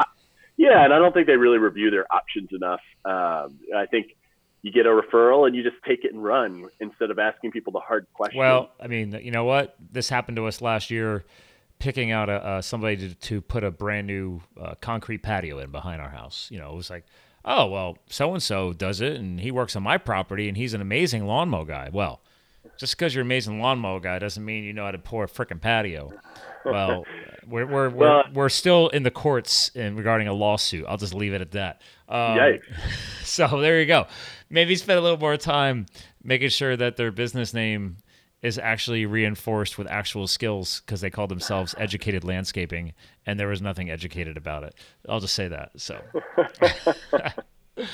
Yeah, 0.56 0.84
and 0.84 0.92
I 0.92 0.98
don't 0.98 1.12
think 1.12 1.26
they 1.26 1.36
really 1.36 1.58
review 1.58 1.90
their 1.90 2.06
options 2.12 2.50
enough. 2.52 2.80
Um, 3.04 3.58
I 3.76 3.86
think 3.90 4.16
you 4.62 4.70
get 4.70 4.86
a 4.86 4.90
referral 4.90 5.46
and 5.46 5.56
you 5.56 5.62
just 5.62 5.76
take 5.86 6.04
it 6.04 6.12
and 6.12 6.22
run 6.22 6.68
instead 6.80 7.10
of 7.10 7.18
asking 7.18 7.50
people 7.50 7.72
the 7.72 7.80
hard 7.80 8.06
questions. 8.14 8.38
Well, 8.38 8.70
I 8.80 8.86
mean, 8.86 9.18
you 9.22 9.32
know 9.32 9.44
what? 9.44 9.74
This 9.90 10.08
happened 10.08 10.36
to 10.36 10.46
us 10.46 10.60
last 10.60 10.90
year, 10.90 11.24
picking 11.78 12.12
out 12.12 12.28
a, 12.28 12.62
somebody 12.62 12.96
to, 12.96 13.14
to 13.14 13.40
put 13.40 13.64
a 13.64 13.70
brand 13.72 14.06
new 14.06 14.40
uh, 14.60 14.74
concrete 14.80 15.18
patio 15.18 15.58
in 15.58 15.70
behind 15.72 16.00
our 16.00 16.10
house. 16.10 16.48
You 16.50 16.58
know, 16.58 16.72
it 16.72 16.76
was 16.76 16.90
like, 16.90 17.06
oh 17.44 17.66
well, 17.66 17.98
so 18.06 18.32
and 18.34 18.42
so 18.42 18.72
does 18.72 19.00
it, 19.00 19.14
and 19.14 19.40
he 19.40 19.50
works 19.50 19.74
on 19.74 19.82
my 19.82 19.98
property, 19.98 20.48
and 20.48 20.56
he's 20.56 20.74
an 20.74 20.80
amazing 20.80 21.26
lawn 21.26 21.48
mow 21.48 21.64
guy. 21.64 21.90
Well, 21.92 22.20
just 22.78 22.96
because 22.96 23.14
you're 23.14 23.22
an 23.22 23.28
amazing 23.28 23.60
lawn 23.60 23.78
mow 23.78 23.98
guy 23.98 24.18
doesn't 24.18 24.44
mean 24.44 24.64
you 24.64 24.72
know 24.72 24.84
how 24.84 24.90
to 24.90 24.98
pour 24.98 25.24
a 25.24 25.28
frickin' 25.28 25.60
patio. 25.60 26.12
Well, 26.64 27.04
we're 27.46 27.66
we're, 27.66 27.90
we're, 27.90 28.22
we're 28.32 28.48
still 28.48 28.88
in 28.88 29.02
the 29.02 29.10
courts 29.10 29.70
in 29.74 29.96
regarding 29.96 30.28
a 30.28 30.32
lawsuit. 30.32 30.84
I'll 30.88 30.96
just 30.96 31.14
leave 31.14 31.34
it 31.34 31.40
at 31.40 31.52
that. 31.52 31.82
Um, 32.08 32.38
Yikes. 32.38 32.60
so 33.24 33.60
there 33.60 33.80
you 33.80 33.86
go. 33.86 34.06
Maybe 34.50 34.76
spend 34.76 34.98
a 34.98 35.02
little 35.02 35.18
more 35.18 35.36
time 35.36 35.86
making 36.22 36.50
sure 36.50 36.76
that 36.76 36.96
their 36.96 37.10
business 37.10 37.52
name 37.52 37.96
is 38.42 38.58
actually 38.58 39.06
reinforced 39.06 39.78
with 39.78 39.86
actual 39.88 40.26
skills 40.26 40.82
because 40.84 41.00
they 41.00 41.10
call 41.10 41.28
themselves 41.28 41.74
educated 41.78 42.24
landscaping 42.24 42.92
and 43.24 43.38
there 43.38 43.48
was 43.48 43.62
nothing 43.62 43.88
educated 43.88 44.36
about 44.36 44.64
it. 44.64 44.74
I'll 45.08 45.20
just 45.20 45.34
say 45.34 45.48
that. 45.48 45.70
So, 45.76 46.00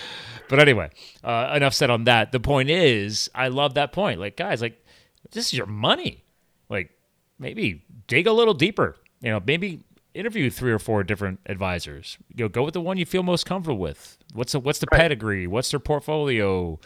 but 0.48 0.58
anyway, 0.58 0.90
uh, 1.24 1.52
enough 1.56 1.74
said 1.74 1.90
on 1.90 2.04
that. 2.04 2.32
The 2.32 2.40
point 2.40 2.70
is, 2.70 3.30
I 3.34 3.48
love 3.48 3.74
that 3.74 3.92
point. 3.92 4.20
Like, 4.20 4.36
guys, 4.36 4.60
like, 4.62 4.84
this 5.32 5.46
is 5.46 5.54
your 5.54 5.66
money. 5.66 6.24
Like, 6.68 6.90
maybe 7.38 7.84
dig 8.06 8.26
a 8.26 8.32
little 8.32 8.54
deeper. 8.54 8.96
You 9.20 9.30
know, 9.30 9.42
maybe 9.44 9.80
interview 10.14 10.50
three 10.50 10.72
or 10.72 10.78
four 10.78 11.04
different 11.04 11.40
advisors. 11.46 12.18
You 12.34 12.44
know, 12.44 12.48
go 12.48 12.64
with 12.64 12.74
the 12.74 12.80
one 12.80 12.98
you 12.98 13.06
feel 13.06 13.22
most 13.22 13.46
comfortable 13.46 13.78
with. 13.78 14.18
What's 14.32 14.52
the, 14.52 14.60
what's 14.60 14.78
the 14.78 14.86
pedigree? 14.86 15.46
What's 15.46 15.70
their 15.70 15.80
portfolio? 15.80 16.78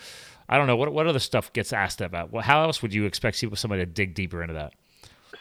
I 0.49 0.59
don't 0.59 0.67
know 0.67 0.77
what 0.77 0.93
what 0.93 1.07
other 1.07 1.19
stuff 1.19 1.53
gets 1.53 1.73
asked 1.73 2.01
about. 2.01 2.33
Well, 2.33 2.43
how 2.43 2.63
else 2.63 2.83
would 2.83 2.93
you 2.93 3.07
expect 3.07 3.43
somebody 3.55 3.83
to 3.83 3.87
dig 3.87 4.15
deeper 4.15 4.43
into 4.43 4.55
that? 4.55 4.75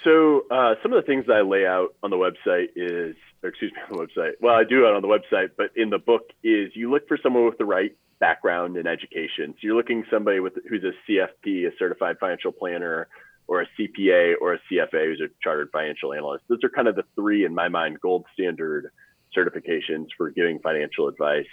So 0.03 0.45
uh, 0.49 0.75
some 0.81 0.93
of 0.93 1.03
the 1.03 1.05
things 1.05 1.25
that 1.27 1.33
I 1.33 1.41
lay 1.41 1.65
out 1.65 1.93
on 2.01 2.09
the 2.09 2.15
website 2.15 2.69
is, 2.75 3.15
or 3.43 3.49
excuse 3.49 3.71
me, 3.73 3.81
on 3.89 3.97
the 3.97 4.07
website. 4.07 4.31
Well, 4.41 4.55
I 4.55 4.63
do 4.63 4.85
it 4.85 4.93
on 4.93 5.01
the 5.01 5.07
website, 5.07 5.51
but 5.57 5.71
in 5.75 5.89
the 5.89 5.99
book 5.99 6.29
is 6.43 6.71
you 6.75 6.91
look 6.91 7.07
for 7.07 7.17
someone 7.21 7.45
with 7.45 7.57
the 7.57 7.65
right 7.65 7.95
background 8.19 8.77
and 8.77 8.87
education. 8.87 9.53
So 9.53 9.59
you're 9.61 9.75
looking 9.75 10.03
somebody 10.11 10.39
with 10.39 10.53
who's 10.69 10.83
a 10.83 10.93
CFP, 11.11 11.67
a 11.67 11.71
certified 11.77 12.17
financial 12.19 12.51
planner, 12.51 13.07
or 13.47 13.61
a 13.61 13.67
CPA 13.77 14.35
or 14.39 14.53
a 14.53 14.59
CFA 14.71 15.07
who's 15.07 15.21
a 15.21 15.29
chartered 15.43 15.69
financial 15.73 16.13
analyst. 16.13 16.45
Those 16.47 16.63
are 16.63 16.69
kind 16.69 16.87
of 16.87 16.95
the 16.95 17.03
three, 17.15 17.43
in 17.43 17.53
my 17.53 17.67
mind, 17.67 17.99
gold 17.99 18.25
standard 18.33 18.91
certifications 19.35 20.07
for 20.15 20.29
giving 20.29 20.59
financial 20.59 21.09
advice. 21.09 21.47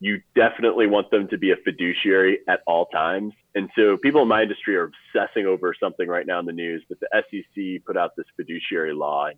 You 0.00 0.22
definitely 0.34 0.86
want 0.86 1.10
them 1.10 1.28
to 1.28 1.38
be 1.38 1.50
a 1.50 1.56
fiduciary 1.56 2.38
at 2.48 2.60
all 2.66 2.86
times. 2.86 3.34
And 3.54 3.68
so 3.76 3.96
people 3.96 4.22
in 4.22 4.28
my 4.28 4.42
industry 4.42 4.76
are 4.76 4.90
obsessing 5.14 5.46
over 5.46 5.74
something 5.78 6.08
right 6.08 6.26
now 6.26 6.40
in 6.40 6.46
the 6.46 6.52
news, 6.52 6.82
but 6.88 6.98
the 7.00 7.08
SEC 7.12 7.84
put 7.84 7.96
out 7.96 8.16
this 8.16 8.26
fiduciary 8.36 8.94
law 8.94 9.28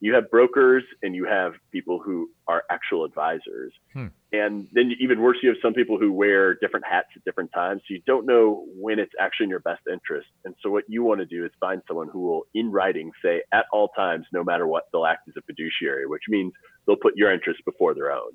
you 0.00 0.14
have 0.14 0.30
brokers 0.30 0.84
and 1.02 1.14
you 1.14 1.24
have 1.24 1.54
people 1.72 1.98
who 1.98 2.30
are 2.46 2.62
actual 2.70 3.04
advisors. 3.04 3.72
Hmm. 3.92 4.06
And 4.32 4.68
then 4.72 4.92
even 5.00 5.20
worse, 5.20 5.38
you 5.42 5.48
have 5.48 5.58
some 5.60 5.74
people 5.74 5.98
who 5.98 6.12
wear 6.12 6.54
different 6.54 6.86
hats 6.86 7.08
at 7.16 7.24
different 7.24 7.50
times. 7.52 7.82
So 7.88 7.94
you 7.94 8.02
don't 8.06 8.26
know 8.26 8.64
when 8.76 8.98
it's 8.98 9.12
actually 9.18 9.44
in 9.44 9.50
your 9.50 9.60
best 9.60 9.82
interest. 9.90 10.28
And 10.44 10.54
so 10.62 10.70
what 10.70 10.84
you 10.86 11.02
want 11.02 11.20
to 11.20 11.26
do 11.26 11.44
is 11.44 11.50
find 11.58 11.82
someone 11.88 12.08
who 12.12 12.20
will, 12.20 12.42
in 12.54 12.70
writing, 12.70 13.10
say 13.22 13.42
at 13.52 13.64
all 13.72 13.88
times, 13.88 14.26
no 14.32 14.44
matter 14.44 14.66
what, 14.66 14.84
they'll 14.92 15.06
act 15.06 15.28
as 15.28 15.34
a 15.36 15.42
fiduciary, 15.42 16.06
which 16.06 16.24
means 16.28 16.52
they'll 16.86 16.96
put 16.96 17.16
your 17.16 17.32
interests 17.32 17.62
before 17.64 17.94
their 17.94 18.12
own. 18.12 18.30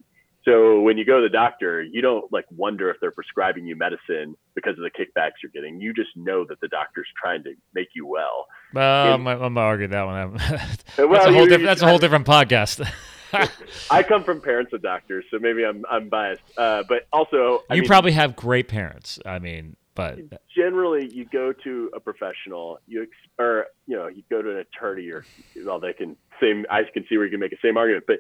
So 0.46 0.82
when 0.82 0.98
you 0.98 1.06
go 1.06 1.22
to 1.22 1.28
the 1.28 1.32
doctor, 1.32 1.82
you 1.82 2.02
don't 2.02 2.32
like 2.34 2.46
wonder 2.52 2.90
if 2.90 2.98
they're 3.00 3.12
prescribing 3.12 3.66
you 3.66 3.78
medicine 3.78 4.36
because 4.56 4.78
of 4.78 4.84
the 4.84 4.92
kickbacks 4.92 5.40
you're 5.42 5.52
getting. 5.54 5.80
You 5.80 5.94
just 5.94 6.10
know 6.18 6.46
that 6.50 6.60
the 6.60 6.68
doctor's 6.68 7.08
trying 7.22 7.44
to 7.44 7.54
make 7.74 7.90
you 7.96 8.06
well. 8.06 8.48
And, 8.82 9.28
I'm, 9.28 9.42
I'm 9.42 9.58
argue 9.58 9.88
that 9.88 10.06
one. 10.06 10.38
that's, 10.50 10.84
well, 10.98 11.30
a 11.30 11.34
whole, 11.34 11.48
that's 11.48 11.82
a 11.82 11.88
whole 11.88 12.00
different 12.00 12.26
podcast. 12.26 12.88
I 13.92 14.04
come 14.04 14.24
from 14.24 14.42
parents 14.42 14.74
of 14.74 14.82
doctors, 14.82 15.26
so 15.32 15.40
maybe 15.40 15.66
I'm 15.66 15.86
I'm 15.90 16.10
biased. 16.10 16.42
Uh, 16.58 16.84
but 16.88 17.08
also, 17.12 17.64
I 17.70 17.76
you 17.76 17.82
mean, 17.82 17.88
probably 17.88 18.12
have 18.12 18.36
great 18.36 18.68
parents. 18.68 19.20
I 19.26 19.40
mean, 19.40 19.76
but 19.96 20.20
generally, 20.56 21.10
you 21.12 21.26
go 21.26 21.54
to 21.64 21.92
a 21.96 22.00
professional, 22.00 22.80
you 22.88 23.08
or 23.40 23.68
you 23.88 23.96
know, 23.96 24.08
you 24.08 24.24
go 24.30 24.42
to 24.42 24.52
an 24.52 24.58
attorney, 24.58 25.10
or 25.10 25.26
well, 25.66 25.80
they 25.80 25.94
can 25.94 26.16
same. 26.40 26.66
I 26.70 26.82
can 26.94 27.06
see 27.10 27.18
where 27.18 27.26
you 27.26 27.32
can 27.32 27.40
make 27.40 27.54
a 27.54 27.58
same 27.64 27.78
argument, 27.78 28.06
but 28.08 28.20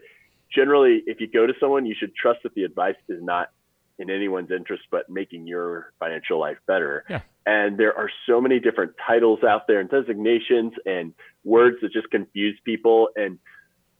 generally, 0.53 1.03
if 1.05 1.19
you 1.19 1.27
go 1.27 1.45
to 1.45 1.53
someone, 1.59 1.85
you 1.85 1.95
should 1.97 2.15
trust 2.15 2.43
that 2.43 2.53
the 2.55 2.63
advice 2.63 2.95
is 3.07 3.21
not 3.21 3.49
in 3.99 4.09
anyone's 4.09 4.51
interest, 4.51 4.83
but 4.91 5.09
making 5.09 5.47
your 5.47 5.93
financial 5.99 6.39
life 6.39 6.57
better. 6.65 7.03
Yeah. 7.09 7.21
And 7.45 7.77
there 7.77 7.95
are 7.97 8.09
so 8.27 8.39
many 8.39 8.59
different 8.59 8.93
titles 9.05 9.43
out 9.43 9.67
there 9.67 9.79
and 9.79 9.89
designations 9.89 10.73
and 10.85 11.13
words 11.43 11.77
that 11.81 11.91
just 11.91 12.09
confuse 12.09 12.57
people. 12.63 13.09
And 13.15 13.37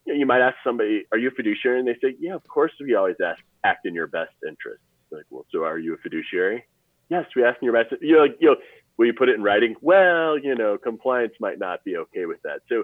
you, 0.06 0.14
know, 0.14 0.20
you 0.20 0.26
might 0.26 0.42
ask 0.42 0.56
somebody, 0.64 1.06
"Are 1.12 1.18
you 1.18 1.28
a 1.30 1.32
fiduciary?" 1.32 1.80
And 1.80 1.88
they 1.88 1.98
say, 2.02 2.16
"Yeah, 2.20 2.36
of 2.36 2.48
course. 2.48 2.72
We 2.80 2.96
always 2.96 3.18
ask, 3.24 3.42
act 3.64 3.86
in 3.86 3.94
your 3.94 4.08
best 4.08 4.34
interest." 4.48 4.82
Like, 5.12 5.26
well, 5.30 5.46
so 5.52 5.64
are 5.64 5.78
you 5.78 5.94
a 5.94 5.98
fiduciary? 5.98 6.66
Yes, 7.10 7.26
we 7.36 7.44
ask 7.44 7.62
in 7.62 7.66
your 7.66 7.74
best. 7.74 7.94
You 8.02 8.16
know, 8.16 8.22
like, 8.22 8.38
you 8.40 8.52
know, 8.52 8.56
will 8.98 9.08
you 9.08 9.14
put 9.14 9.30
it 9.30 9.36
in 9.36 9.44
writing? 9.44 9.76
Well, 9.82 10.38
you 10.38 10.56
know, 10.56 10.78
compliance 10.78 11.34
might 11.40 11.60
not 11.60 11.84
be 11.84 11.98
okay 11.98 12.26
with 12.26 12.42
that. 12.44 12.62
So 12.70 12.84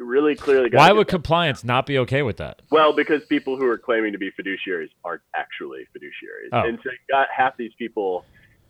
really 0.00 0.34
clearly. 0.34 0.70
Why 0.72 0.92
would 0.92 1.08
compliance 1.08 1.62
not 1.62 1.86
be 1.86 1.98
okay 1.98 2.22
with 2.22 2.38
that? 2.38 2.62
Well, 2.70 2.92
because 2.92 3.24
people 3.26 3.56
who 3.56 3.66
are 3.66 3.78
claiming 3.78 4.12
to 4.12 4.18
be 4.18 4.30
fiduciaries 4.30 4.88
aren't 5.04 5.22
actually 5.34 5.86
fiduciaries, 5.96 6.48
oh. 6.52 6.66
and 6.66 6.78
so 6.82 6.90
you 6.90 6.98
got 7.10 7.28
half 7.34 7.56
these 7.56 7.72
people 7.78 8.24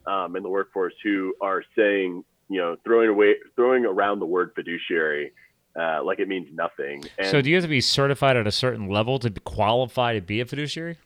um, 0.07 0.37
in 0.37 0.43
the 0.43 0.49
workforce 0.49 0.95
who 1.03 1.35
are 1.41 1.63
saying, 1.77 2.25
you 2.49 2.59
know, 2.59 2.77
throwing 2.85 3.09
away, 3.09 3.35
throwing 3.57 3.85
around 3.85 4.21
the 4.21 4.27
word 4.27 4.53
fiduciary. 4.55 5.33
Uh, 5.79 6.03
like 6.03 6.19
it 6.19 6.27
means 6.27 6.49
nothing. 6.53 7.05
And 7.17 7.29
so, 7.29 7.41
do 7.41 7.49
you 7.49 7.55
have 7.55 7.63
to 7.63 7.69
be 7.69 7.81
certified 7.81 8.37
at 8.37 8.45
a 8.45 8.51
certain 8.51 8.89
level 8.89 9.21
to 9.21 9.31
qualify 9.31 10.15
to 10.15 10.21
be 10.21 10.41
a 10.41 10.45
fiduciary? 10.45 10.99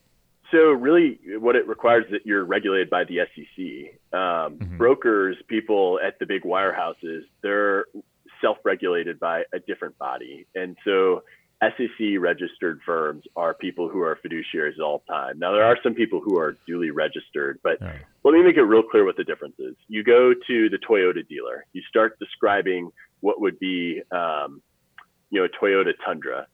So, 0.50 0.70
really, 0.70 1.20
what 1.38 1.54
it 1.54 1.68
requires 1.68 2.06
is 2.06 2.12
that 2.12 2.24
you're 2.24 2.44
regulated 2.44 2.88
by 2.88 3.04
the 3.04 3.18
SEC. 3.34 4.18
Um, 4.18 4.56
mm-hmm. 4.56 4.78
Brokers, 4.78 5.36
people 5.48 6.00
at 6.02 6.18
the 6.18 6.24
big 6.24 6.44
wirehouses, 6.44 7.24
they're 7.42 7.84
self-regulated 8.44 9.18
by 9.18 9.42
a 9.52 9.58
different 9.58 9.98
body. 9.98 10.46
And 10.54 10.76
so 10.84 11.22
SEC 11.62 12.18
registered 12.18 12.80
firms 12.84 13.24
are 13.36 13.54
people 13.54 13.88
who 13.88 14.02
are 14.02 14.18
fiduciaries 14.24 14.78
all 14.82 15.02
the 15.06 15.12
time. 15.12 15.38
Now 15.38 15.52
there 15.52 15.64
are 15.64 15.78
some 15.82 15.94
people 15.94 16.20
who 16.20 16.38
are 16.38 16.56
duly 16.66 16.90
registered, 16.90 17.58
but 17.62 17.80
right. 17.80 18.02
Let 18.24 18.32
me 18.32 18.42
make 18.42 18.56
it 18.56 18.62
real 18.62 18.82
clear 18.82 19.04
what 19.04 19.16
the 19.16 19.24
difference 19.24 19.56
is. 19.58 19.74
You 19.88 20.02
go 20.02 20.32
to 20.32 20.68
the 20.70 20.78
Toyota 20.78 21.26
dealer, 21.28 21.66
you 21.72 21.82
start 21.88 22.18
describing 22.18 22.90
what 23.20 23.40
would 23.40 23.58
be, 23.58 24.00
um, 24.10 24.62
you 25.30 25.40
know, 25.40 25.46
a 25.46 25.64
Toyota 25.64 25.92
Tundra, 26.04 26.46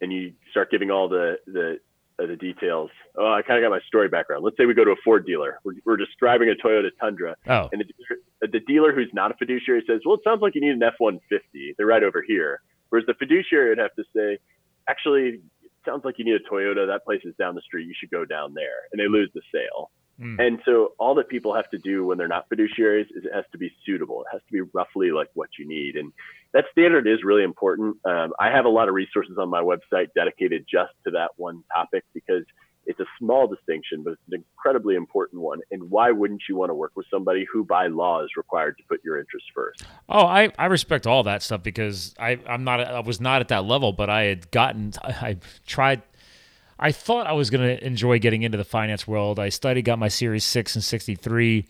and 0.00 0.12
you 0.12 0.32
start 0.50 0.70
giving 0.70 0.90
all 0.90 1.08
the 1.08 1.38
the 1.46 1.78
uh, 2.20 2.26
the 2.26 2.36
details. 2.36 2.90
Oh, 3.16 3.32
I 3.32 3.42
kind 3.42 3.62
of 3.62 3.68
got 3.68 3.74
my 3.74 3.80
story 3.86 4.08
background. 4.08 4.44
Let's 4.44 4.56
say 4.56 4.66
we 4.66 4.74
go 4.74 4.84
to 4.84 4.90
a 4.90 4.96
Ford 5.04 5.24
dealer. 5.24 5.60
We're, 5.64 5.74
we're 5.84 5.96
describing 5.96 6.48
a 6.48 6.66
Toyota 6.66 6.90
Tundra. 7.00 7.36
Oh. 7.46 7.68
And 7.72 7.82
the, 8.40 8.48
the 8.48 8.60
dealer 8.60 8.92
who's 8.92 9.10
not 9.12 9.30
a 9.30 9.34
fiduciary 9.34 9.84
says, 9.86 10.00
well, 10.04 10.16
it 10.16 10.22
sounds 10.24 10.42
like 10.42 10.54
you 10.54 10.60
need 10.60 10.72
an 10.72 10.82
F-150. 10.82 11.20
They're 11.76 11.86
right 11.86 12.02
over 12.02 12.24
here. 12.26 12.60
Whereas 12.88 13.06
the 13.06 13.14
fiduciary 13.14 13.68
would 13.68 13.78
have 13.78 13.94
to 13.94 14.04
say, 14.14 14.38
actually, 14.88 15.40
it 15.62 15.70
sounds 15.84 16.04
like 16.04 16.18
you 16.18 16.24
need 16.24 16.34
a 16.34 16.52
Toyota. 16.52 16.86
That 16.86 17.04
place 17.04 17.20
is 17.24 17.34
down 17.38 17.54
the 17.54 17.62
street. 17.62 17.86
You 17.86 17.94
should 17.98 18.10
go 18.10 18.24
down 18.24 18.54
there. 18.54 18.88
And 18.90 19.00
they 19.00 19.06
lose 19.06 19.30
the 19.34 19.42
sale. 19.54 19.90
Mm. 20.20 20.44
And 20.44 20.58
so 20.64 20.92
all 20.98 21.14
that 21.16 21.28
people 21.28 21.54
have 21.54 21.70
to 21.70 21.78
do 21.78 22.04
when 22.04 22.18
they're 22.18 22.28
not 22.28 22.48
fiduciaries 22.50 23.06
is 23.16 23.24
it 23.24 23.32
has 23.34 23.44
to 23.52 23.58
be 23.58 23.72
suitable. 23.86 24.22
It 24.22 24.28
has 24.32 24.40
to 24.46 24.52
be 24.52 24.60
roughly 24.72 25.10
like 25.10 25.28
what 25.34 25.50
you 25.58 25.66
need. 25.66 25.96
And 25.96 26.12
that 26.52 26.64
standard 26.72 27.06
is 27.06 27.22
really 27.22 27.44
important. 27.44 27.96
Um, 28.04 28.32
I 28.40 28.50
have 28.50 28.64
a 28.64 28.68
lot 28.68 28.88
of 28.88 28.94
resources 28.94 29.36
on 29.38 29.48
my 29.48 29.62
website 29.62 30.08
dedicated 30.14 30.66
just 30.70 30.92
to 31.04 31.12
that 31.12 31.30
one 31.36 31.62
topic 31.72 32.04
because 32.14 32.44
it's 32.88 33.00
a 33.00 33.06
small 33.18 33.46
distinction, 33.46 34.02
but 34.02 34.14
it's 34.14 34.22
an 34.28 34.42
incredibly 34.56 34.94
important 34.94 35.42
one. 35.42 35.60
And 35.70 35.90
why 35.90 36.10
wouldn't 36.10 36.42
you 36.48 36.56
want 36.56 36.70
to 36.70 36.74
work 36.74 36.92
with 36.96 37.04
somebody 37.10 37.46
who, 37.52 37.62
by 37.62 37.86
law, 37.86 38.24
is 38.24 38.30
required 38.34 38.78
to 38.78 38.84
put 38.88 39.04
your 39.04 39.18
interests 39.18 39.48
first? 39.54 39.84
Oh, 40.08 40.24
I, 40.24 40.50
I 40.58 40.66
respect 40.66 41.06
all 41.06 41.22
that 41.24 41.42
stuff 41.42 41.62
because 41.62 42.14
I 42.18 42.38
I'm 42.46 42.64
not 42.64 42.80
I 42.80 43.00
was 43.00 43.20
not 43.20 43.42
at 43.42 43.48
that 43.48 43.66
level, 43.66 43.92
but 43.92 44.08
I 44.08 44.22
had 44.22 44.50
gotten 44.50 44.94
I, 45.02 45.08
I 45.10 45.36
tried. 45.66 46.02
I 46.78 46.92
thought 46.92 47.26
I 47.26 47.32
was 47.32 47.50
going 47.50 47.76
to 47.76 47.84
enjoy 47.84 48.18
getting 48.18 48.42
into 48.42 48.56
the 48.56 48.64
finance 48.64 49.06
world. 49.06 49.38
I 49.38 49.48
studied, 49.48 49.82
got 49.82 49.98
my 49.98 50.08
Series 50.08 50.44
Six 50.44 50.74
and 50.74 50.84
sixty 50.84 51.14
three 51.14 51.66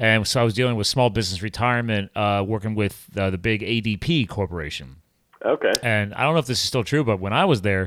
and 0.00 0.26
so 0.26 0.40
I 0.40 0.44
was 0.44 0.54
dealing 0.54 0.76
with 0.76 0.86
small 0.86 1.10
business 1.10 1.42
retirement, 1.42 2.10
uh, 2.16 2.42
working 2.46 2.74
with 2.74 3.06
uh, 3.18 3.28
the 3.28 3.36
big 3.36 3.60
ADP 3.60 4.28
corporation. 4.30 4.96
Okay. 5.44 5.72
And 5.82 6.14
I 6.14 6.22
don't 6.22 6.32
know 6.32 6.38
if 6.38 6.46
this 6.46 6.58
is 6.58 6.64
still 6.64 6.82
true, 6.84 7.04
but 7.04 7.20
when 7.20 7.34
I 7.34 7.44
was 7.44 7.60
there, 7.60 7.86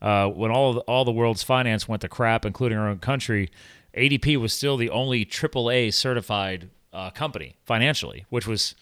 uh, 0.00 0.28
when 0.28 0.50
all 0.50 0.72
the, 0.72 0.80
all 0.80 1.04
the 1.04 1.12
world's 1.12 1.42
finance 1.42 1.86
went 1.86 2.00
to 2.02 2.08
crap, 2.08 2.46
including 2.46 2.78
our 2.78 2.88
own 2.88 3.00
country, 3.00 3.50
ADP 3.94 4.38
was 4.38 4.54
still 4.54 4.78
the 4.78 4.88
only 4.88 5.26
AAA 5.26 5.92
certified 5.92 6.70
uh, 6.94 7.10
company 7.10 7.56
financially, 7.66 8.24
which 8.30 8.46
was 8.46 8.74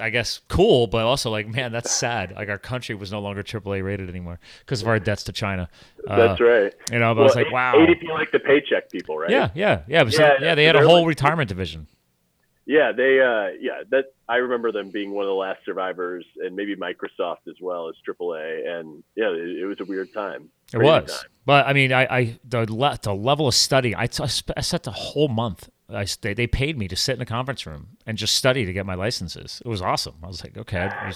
I 0.00 0.10
guess 0.10 0.40
cool, 0.48 0.86
but 0.86 1.04
also 1.04 1.30
like, 1.30 1.48
man, 1.48 1.72
that's 1.72 1.90
sad. 1.90 2.32
Like 2.34 2.48
our 2.48 2.58
country 2.58 2.94
was 2.94 3.12
no 3.12 3.20
longer 3.20 3.42
AAA 3.42 3.82
rated 3.82 4.08
anymore 4.08 4.38
because 4.60 4.82
of 4.82 4.88
our 4.88 4.98
debts 4.98 5.24
to 5.24 5.32
China. 5.32 5.68
That's 6.06 6.40
uh, 6.40 6.44
right. 6.44 6.74
You 6.92 6.98
know, 6.98 7.14
but 7.14 7.20
well, 7.20 7.24
I 7.24 7.26
was 7.26 7.36
like, 7.36 7.52
wow. 7.52 7.74
ADP 7.74 8.08
like 8.08 8.30
the 8.30 8.40
paycheck 8.40 8.90
people, 8.90 9.18
right? 9.18 9.30
Yeah, 9.30 9.50
yeah, 9.54 9.82
yeah. 9.86 10.04
Yeah, 10.04 10.10
so, 10.10 10.36
yeah 10.40 10.54
they 10.54 10.64
had 10.64 10.76
a 10.76 10.86
whole 10.86 10.98
like, 10.98 11.08
retirement 11.08 11.48
division. 11.48 11.86
Yeah, 12.66 12.92
they, 12.92 13.18
uh, 13.18 13.56
yeah, 13.58 13.82
that 13.90 14.12
I 14.28 14.36
remember 14.36 14.72
them 14.72 14.90
being 14.90 15.12
one 15.12 15.24
of 15.24 15.28
the 15.28 15.34
last 15.34 15.64
survivors, 15.64 16.26
and 16.36 16.54
maybe 16.54 16.76
Microsoft 16.76 17.48
as 17.48 17.54
well 17.62 17.88
as 17.88 17.94
AAA, 18.06 18.68
and 18.68 19.02
yeah, 19.16 19.30
it, 19.30 19.62
it 19.62 19.64
was 19.64 19.80
a 19.80 19.86
weird 19.86 20.12
time. 20.12 20.50
It 20.74 20.78
was, 20.78 21.10
time. 21.10 21.30
but 21.46 21.66
I 21.66 21.72
mean, 21.72 21.94
I, 21.94 22.04
I 22.04 22.38
the, 22.44 22.66
the 22.66 23.14
level 23.14 23.48
of 23.48 23.54
study, 23.54 23.94
I, 23.94 24.02
I 24.02 24.06
spent 24.26 24.86
a 24.86 24.90
whole 24.90 25.28
month 25.28 25.70
I 25.90 26.06
they, 26.20 26.34
they 26.34 26.46
paid 26.46 26.78
me 26.78 26.88
to 26.88 26.96
sit 26.96 27.16
in 27.16 27.22
a 27.22 27.26
conference 27.26 27.66
room 27.66 27.96
and 28.06 28.18
just 28.18 28.34
study 28.34 28.66
to 28.66 28.72
get 28.72 28.84
my 28.84 28.94
licenses. 28.94 29.62
It 29.64 29.68
was 29.68 29.80
awesome. 29.80 30.16
I 30.22 30.26
was 30.26 30.44
like, 30.44 30.56
okay, 30.56 30.80
I 30.80 31.12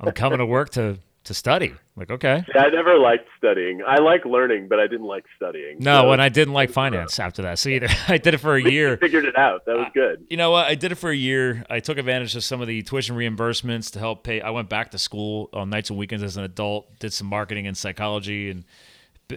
am 0.00 0.12
coming 0.14 0.38
to 0.38 0.46
work 0.46 0.70
to 0.70 0.98
to 1.24 1.34
study. 1.34 1.68
I'm 1.68 1.76
like, 1.94 2.10
okay. 2.10 2.44
I 2.54 2.68
never 2.70 2.98
liked 2.98 3.28
studying. 3.38 3.82
I 3.86 4.00
like 4.00 4.24
learning, 4.24 4.68
but 4.68 4.80
I 4.80 4.86
didn't 4.86 5.06
like 5.06 5.24
studying. 5.36 5.76
No, 5.78 6.02
so. 6.02 6.12
and 6.12 6.22
I 6.22 6.28
didn't 6.28 6.54
like 6.54 6.70
finance 6.70 7.20
after 7.20 7.42
that. 7.42 7.58
So 7.58 7.68
either 7.68 7.88
I 8.08 8.18
did 8.18 8.34
it 8.34 8.38
for 8.38 8.56
a 8.56 8.62
year. 8.62 8.96
figured 8.96 9.24
it 9.24 9.36
out. 9.36 9.64
That 9.66 9.76
was 9.76 9.88
good. 9.94 10.18
Uh, 10.20 10.24
you 10.28 10.36
know 10.36 10.50
what? 10.50 10.66
I 10.66 10.74
did 10.74 10.92
it 10.92 10.96
for 10.96 11.10
a 11.10 11.16
year. 11.16 11.64
I 11.70 11.80
took 11.80 11.98
advantage 11.98 12.34
of 12.34 12.44
some 12.44 12.60
of 12.60 12.66
the 12.66 12.82
tuition 12.82 13.16
reimbursements 13.16 13.92
to 13.92 13.98
help 13.98 14.24
pay. 14.24 14.40
I 14.40 14.50
went 14.50 14.68
back 14.68 14.90
to 14.92 14.98
school 14.98 15.48
on 15.52 15.70
nights 15.70 15.90
and 15.90 15.98
weekends 15.98 16.24
as 16.24 16.36
an 16.36 16.44
adult. 16.44 16.98
Did 16.98 17.12
some 17.12 17.28
marketing 17.28 17.66
and 17.66 17.76
psychology 17.76 18.50
and 18.50 18.64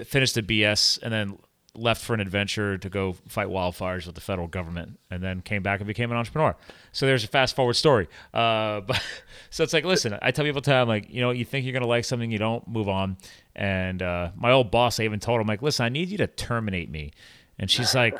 finished 0.06 0.36
the 0.36 0.42
BS, 0.42 1.00
and 1.02 1.14
then 1.14 1.38
left 1.76 2.04
for 2.04 2.14
an 2.14 2.20
adventure 2.20 2.78
to 2.78 2.90
go 2.90 3.14
fight 3.28 3.48
wildfires 3.48 4.06
with 4.06 4.16
the 4.16 4.22
federal 4.22 4.48
government, 4.48 5.00
and 5.10 5.24
then 5.24 5.42
came 5.42 5.64
back 5.64 5.80
and 5.80 5.88
became 5.88 6.12
an 6.12 6.18
entrepreneur. 6.18 6.56
So 6.92 7.06
there's 7.06 7.24
a 7.24 7.28
fast 7.28 7.56
forward 7.56 7.74
story. 7.74 8.08
Uh, 8.34 8.82
but 8.88 9.02
so 9.50 9.64
it's 9.64 9.74
like, 9.74 9.86
listen, 9.86 10.18
I 10.22 10.32
tell 10.32 10.46
people 10.46 10.62
time 10.62 10.88
like, 10.88 11.10
you 11.10 11.22
know, 11.22 11.32
you 11.32 11.46
think 11.46 11.66
you're 11.66 11.74
gonna 11.74 11.88
like 11.88 12.06
something, 12.06 12.32
you 12.32 12.40
don't 12.40 12.68
move 12.68 12.90
on. 12.90 13.18
And 13.56 14.02
uh, 14.02 14.32
my 14.36 14.52
old 14.52 14.72
boss, 14.72 15.00
I 15.00 15.04
even 15.04 15.20
told 15.20 15.40
him 15.42 15.48
like, 15.48 15.62
listen, 15.62 15.86
I 15.86 15.90
need 15.90 16.10
you 16.10 16.18
to 16.18 16.28
terminate 16.28 16.90
me. 16.90 17.12
And 17.58 17.72
she's 17.72 17.96
like, 17.96 18.18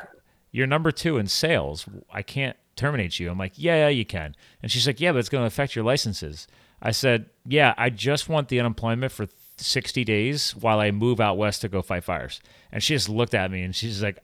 you're 0.50 0.66
number 0.66 0.90
two 0.90 1.18
in 1.18 1.26
sales. 1.26 1.86
I 2.10 2.22
can't 2.22 2.56
terminate 2.76 3.18
you. 3.18 3.30
I'm 3.30 3.38
like, 3.38 3.52
yeah, 3.56 3.76
yeah, 3.76 3.88
you 3.88 4.04
can. 4.04 4.34
And 4.62 4.72
she's 4.72 4.86
like, 4.86 5.00
yeah, 5.00 5.12
but 5.12 5.18
it's 5.18 5.28
gonna 5.28 5.46
affect 5.46 5.76
your 5.76 5.84
licenses. 5.84 6.46
I 6.80 6.90
said, 6.90 7.30
yeah, 7.46 7.74
I 7.76 7.90
just 7.90 8.28
want 8.28 8.48
the 8.48 8.60
unemployment 8.60 9.12
for 9.12 9.26
60 9.58 10.04
days 10.04 10.54
while 10.54 10.80
I 10.80 10.90
move 10.90 11.20
out 11.20 11.38
west 11.38 11.62
to 11.62 11.68
go 11.68 11.82
fight 11.82 12.04
fires. 12.04 12.40
And 12.72 12.82
she 12.82 12.94
just 12.94 13.08
looked 13.08 13.34
at 13.34 13.50
me 13.50 13.62
and 13.62 13.74
she's 13.74 14.02
like, 14.02 14.22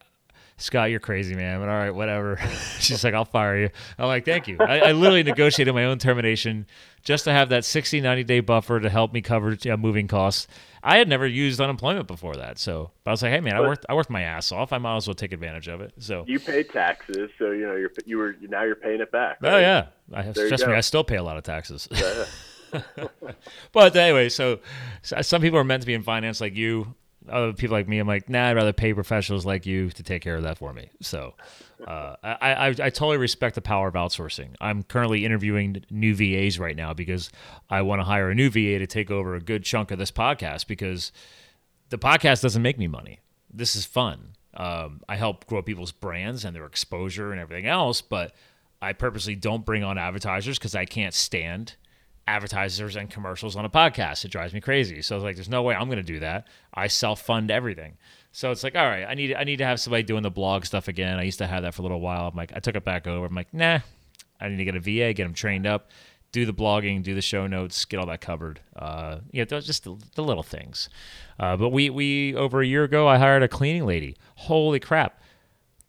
Scott, 0.58 0.90
you're 0.90 1.00
crazy, 1.00 1.34
man. 1.34 1.60
But 1.60 1.68
all 1.68 1.74
right, 1.74 1.90
whatever. 1.90 2.36
She's 2.78 3.02
like, 3.02 3.14
I'll 3.14 3.24
fire 3.24 3.58
you. 3.58 3.70
I'm 3.98 4.06
like, 4.06 4.24
thank 4.24 4.46
you. 4.46 4.58
I, 4.60 4.78
I 4.78 4.92
literally 4.92 5.24
negotiated 5.24 5.74
my 5.74 5.86
own 5.86 5.98
termination 5.98 6.66
just 7.02 7.24
to 7.24 7.32
have 7.32 7.48
that 7.48 7.64
60, 7.64 8.00
90 8.00 8.22
day 8.24 8.40
buffer 8.40 8.78
to 8.78 8.88
help 8.88 9.12
me 9.12 9.22
cover 9.22 9.56
moving 9.76 10.06
costs. 10.06 10.46
I 10.84 10.98
had 10.98 11.08
never 11.08 11.26
used 11.26 11.60
unemployment 11.60 12.06
before 12.06 12.36
that, 12.36 12.58
so 12.58 12.90
but 13.04 13.10
I 13.10 13.12
was 13.12 13.22
like, 13.22 13.32
hey 13.32 13.40
man, 13.40 13.54
I 13.54 13.60
worked 13.60 13.86
I 13.88 13.94
worked 13.94 14.10
my 14.10 14.22
ass 14.22 14.50
off. 14.50 14.72
I 14.72 14.78
might 14.78 14.96
as 14.96 15.06
well 15.06 15.14
take 15.14 15.32
advantage 15.32 15.68
of 15.68 15.80
it. 15.80 15.92
So 15.98 16.24
you 16.26 16.40
pay 16.40 16.64
taxes, 16.64 17.30
so 17.38 17.52
you 17.52 17.66
know 17.66 17.76
you're 17.76 17.92
you 18.04 18.18
were 18.18 18.36
now 18.42 18.64
you're 18.64 18.74
paying 18.74 19.00
it 19.00 19.12
back. 19.12 19.38
Oh, 19.42 19.48
right? 19.48 19.54
Oh 19.54 19.58
yeah, 19.60 19.86
I 20.12 20.22
have, 20.22 20.34
trust 20.34 20.66
me, 20.66 20.74
I 20.74 20.80
still 20.80 21.04
pay 21.04 21.16
a 21.16 21.22
lot 21.22 21.36
of 21.36 21.44
taxes. 21.44 21.88
Yeah. 21.90 22.24
but 23.72 23.96
anyway, 23.96 24.28
so, 24.28 24.60
so 25.02 25.20
some 25.22 25.42
people 25.42 25.58
are 25.58 25.64
meant 25.64 25.82
to 25.82 25.86
be 25.86 25.94
in 25.94 26.02
finance 26.02 26.40
like 26.40 26.56
you 26.56 26.94
other 27.28 27.52
people 27.52 27.76
like 27.76 27.88
me, 27.88 27.98
I'm 27.98 28.08
like, 28.08 28.28
nah, 28.28 28.48
I'd 28.48 28.56
rather 28.56 28.72
pay 28.72 28.94
professionals 28.94 29.44
like 29.44 29.66
you 29.66 29.90
to 29.90 30.02
take 30.02 30.22
care 30.22 30.36
of 30.36 30.42
that 30.42 30.58
for 30.58 30.72
me. 30.72 30.90
So 31.00 31.34
uh, 31.86 32.16
I, 32.22 32.36
I, 32.40 32.66
I 32.68 32.72
totally 32.72 33.18
respect 33.18 33.54
the 33.54 33.60
power 33.60 33.88
of 33.88 33.94
outsourcing. 33.94 34.54
I'm 34.60 34.82
currently 34.82 35.24
interviewing 35.24 35.84
new 35.90 36.14
VAs 36.14 36.58
right 36.58 36.76
now 36.76 36.92
because 36.92 37.30
I 37.70 37.82
want 37.82 38.00
to 38.00 38.04
hire 38.04 38.30
a 38.30 38.34
new 38.34 38.50
VA 38.50 38.78
to 38.78 38.86
take 38.86 39.10
over 39.10 39.34
a 39.34 39.40
good 39.40 39.64
chunk 39.64 39.90
of 39.90 39.98
this 39.98 40.10
podcast 40.10 40.66
because 40.66 41.12
the 41.90 41.98
podcast 41.98 42.42
doesn't 42.42 42.62
make 42.62 42.78
me 42.78 42.88
money. 42.88 43.20
This 43.52 43.76
is 43.76 43.84
fun. 43.84 44.32
Um, 44.54 45.00
I 45.08 45.16
help 45.16 45.46
grow 45.46 45.62
people's 45.62 45.92
brands 45.92 46.44
and 46.44 46.54
their 46.54 46.66
exposure 46.66 47.32
and 47.32 47.40
everything 47.40 47.66
else, 47.66 48.00
but 48.02 48.34
I 48.80 48.92
purposely 48.92 49.34
don't 49.34 49.64
bring 49.64 49.84
on 49.84 49.96
advertisers 49.96 50.58
because 50.58 50.74
I 50.74 50.84
can't 50.84 51.14
stand 51.14 51.76
advertisers 52.26 52.96
and 52.96 53.10
commercials 53.10 53.56
on 53.56 53.64
a 53.64 53.70
podcast. 53.70 54.24
It 54.24 54.30
drives 54.30 54.54
me 54.54 54.60
crazy. 54.60 55.02
So 55.02 55.16
it's 55.16 55.24
like, 55.24 55.36
there's 55.36 55.48
no 55.48 55.62
way 55.62 55.74
I'm 55.74 55.86
going 55.86 55.98
to 55.98 56.02
do 56.02 56.20
that. 56.20 56.46
I 56.72 56.86
self 56.86 57.22
fund 57.22 57.50
everything. 57.50 57.96
So 58.32 58.50
it's 58.50 58.64
like, 58.64 58.74
all 58.74 58.86
right, 58.86 59.04
I 59.04 59.14
need 59.14 59.34
I 59.34 59.44
need 59.44 59.58
to 59.58 59.66
have 59.66 59.78
somebody 59.78 60.02
doing 60.02 60.22
the 60.22 60.30
blog 60.30 60.64
stuff 60.64 60.88
again. 60.88 61.18
I 61.18 61.22
used 61.22 61.38
to 61.38 61.46
have 61.46 61.62
that 61.62 61.74
for 61.74 61.82
a 61.82 61.84
little 61.84 62.00
while. 62.00 62.28
I'm 62.28 62.36
like, 62.36 62.52
I 62.56 62.60
took 62.60 62.76
it 62.76 62.84
back 62.84 63.06
over. 63.06 63.26
I'm 63.26 63.34
like, 63.34 63.52
nah, 63.52 63.80
I 64.40 64.48
need 64.48 64.56
to 64.56 64.64
get 64.64 64.74
a 64.74 64.80
VA, 64.80 65.12
get 65.12 65.24
them 65.24 65.34
trained 65.34 65.66
up, 65.66 65.90
do 66.32 66.46
the 66.46 66.54
blogging, 66.54 67.02
do 67.02 67.14
the 67.14 67.20
show 67.20 67.46
notes, 67.46 67.84
get 67.84 68.00
all 68.00 68.06
that 68.06 68.22
covered. 68.22 68.60
Uh, 68.74 69.18
yeah, 69.32 69.44
those 69.44 69.66
just 69.66 69.84
the, 69.84 69.96
the 70.14 70.22
little 70.22 70.42
things. 70.42 70.88
Uh, 71.38 71.58
but 71.58 71.68
we 71.68 71.90
we 71.90 72.34
over 72.34 72.62
a 72.62 72.66
year 72.66 72.84
ago, 72.84 73.06
I 73.06 73.18
hired 73.18 73.42
a 73.42 73.48
cleaning 73.48 73.84
lady. 73.84 74.16
Holy 74.36 74.80
crap, 74.80 75.20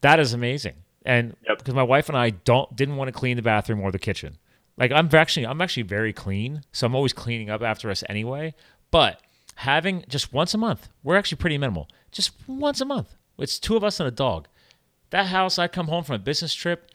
that 0.02 0.20
is 0.20 0.34
amazing. 0.34 0.76
And 1.06 1.36
because 1.48 1.68
yep. 1.68 1.76
my 1.76 1.84
wife 1.84 2.10
and 2.10 2.18
I 2.18 2.32
don't 2.32 2.76
didn't 2.76 2.98
want 2.98 3.08
to 3.08 3.14
clean 3.14 3.38
the 3.38 3.42
bathroom 3.42 3.80
or 3.80 3.92
the 3.92 4.00
kitchen. 4.00 4.38
Like 4.78 4.92
I'm 4.92 5.10
actually 5.14 5.46
I'm 5.46 5.62
actually 5.62 5.84
very 5.84 6.14
clean, 6.14 6.62
so 6.72 6.88
I'm 6.88 6.96
always 6.96 7.14
cleaning 7.14 7.50
up 7.50 7.62
after 7.62 7.90
us 7.90 8.04
anyway. 8.10 8.56
But 8.92 9.22
having 9.56 10.04
just 10.08 10.34
once 10.34 10.54
a 10.54 10.58
month, 10.58 10.90
we're 11.04 11.16
actually 11.16 11.38
pretty 11.38 11.58
minimal. 11.58 11.88
Just 12.12 12.32
once 12.48 12.82
a 12.82 12.86
month. 12.86 13.16
It's 13.38 13.60
two 13.60 13.76
of 13.76 13.84
us 13.84 14.00
and 14.00 14.08
a 14.08 14.12
dog. 14.12 14.48
That 15.10 15.28
house, 15.28 15.60
I 15.60 15.68
come 15.68 15.88
home 15.88 16.04
from 16.04 16.16
a 16.16 16.20
business 16.20 16.54
trip, 16.54 16.90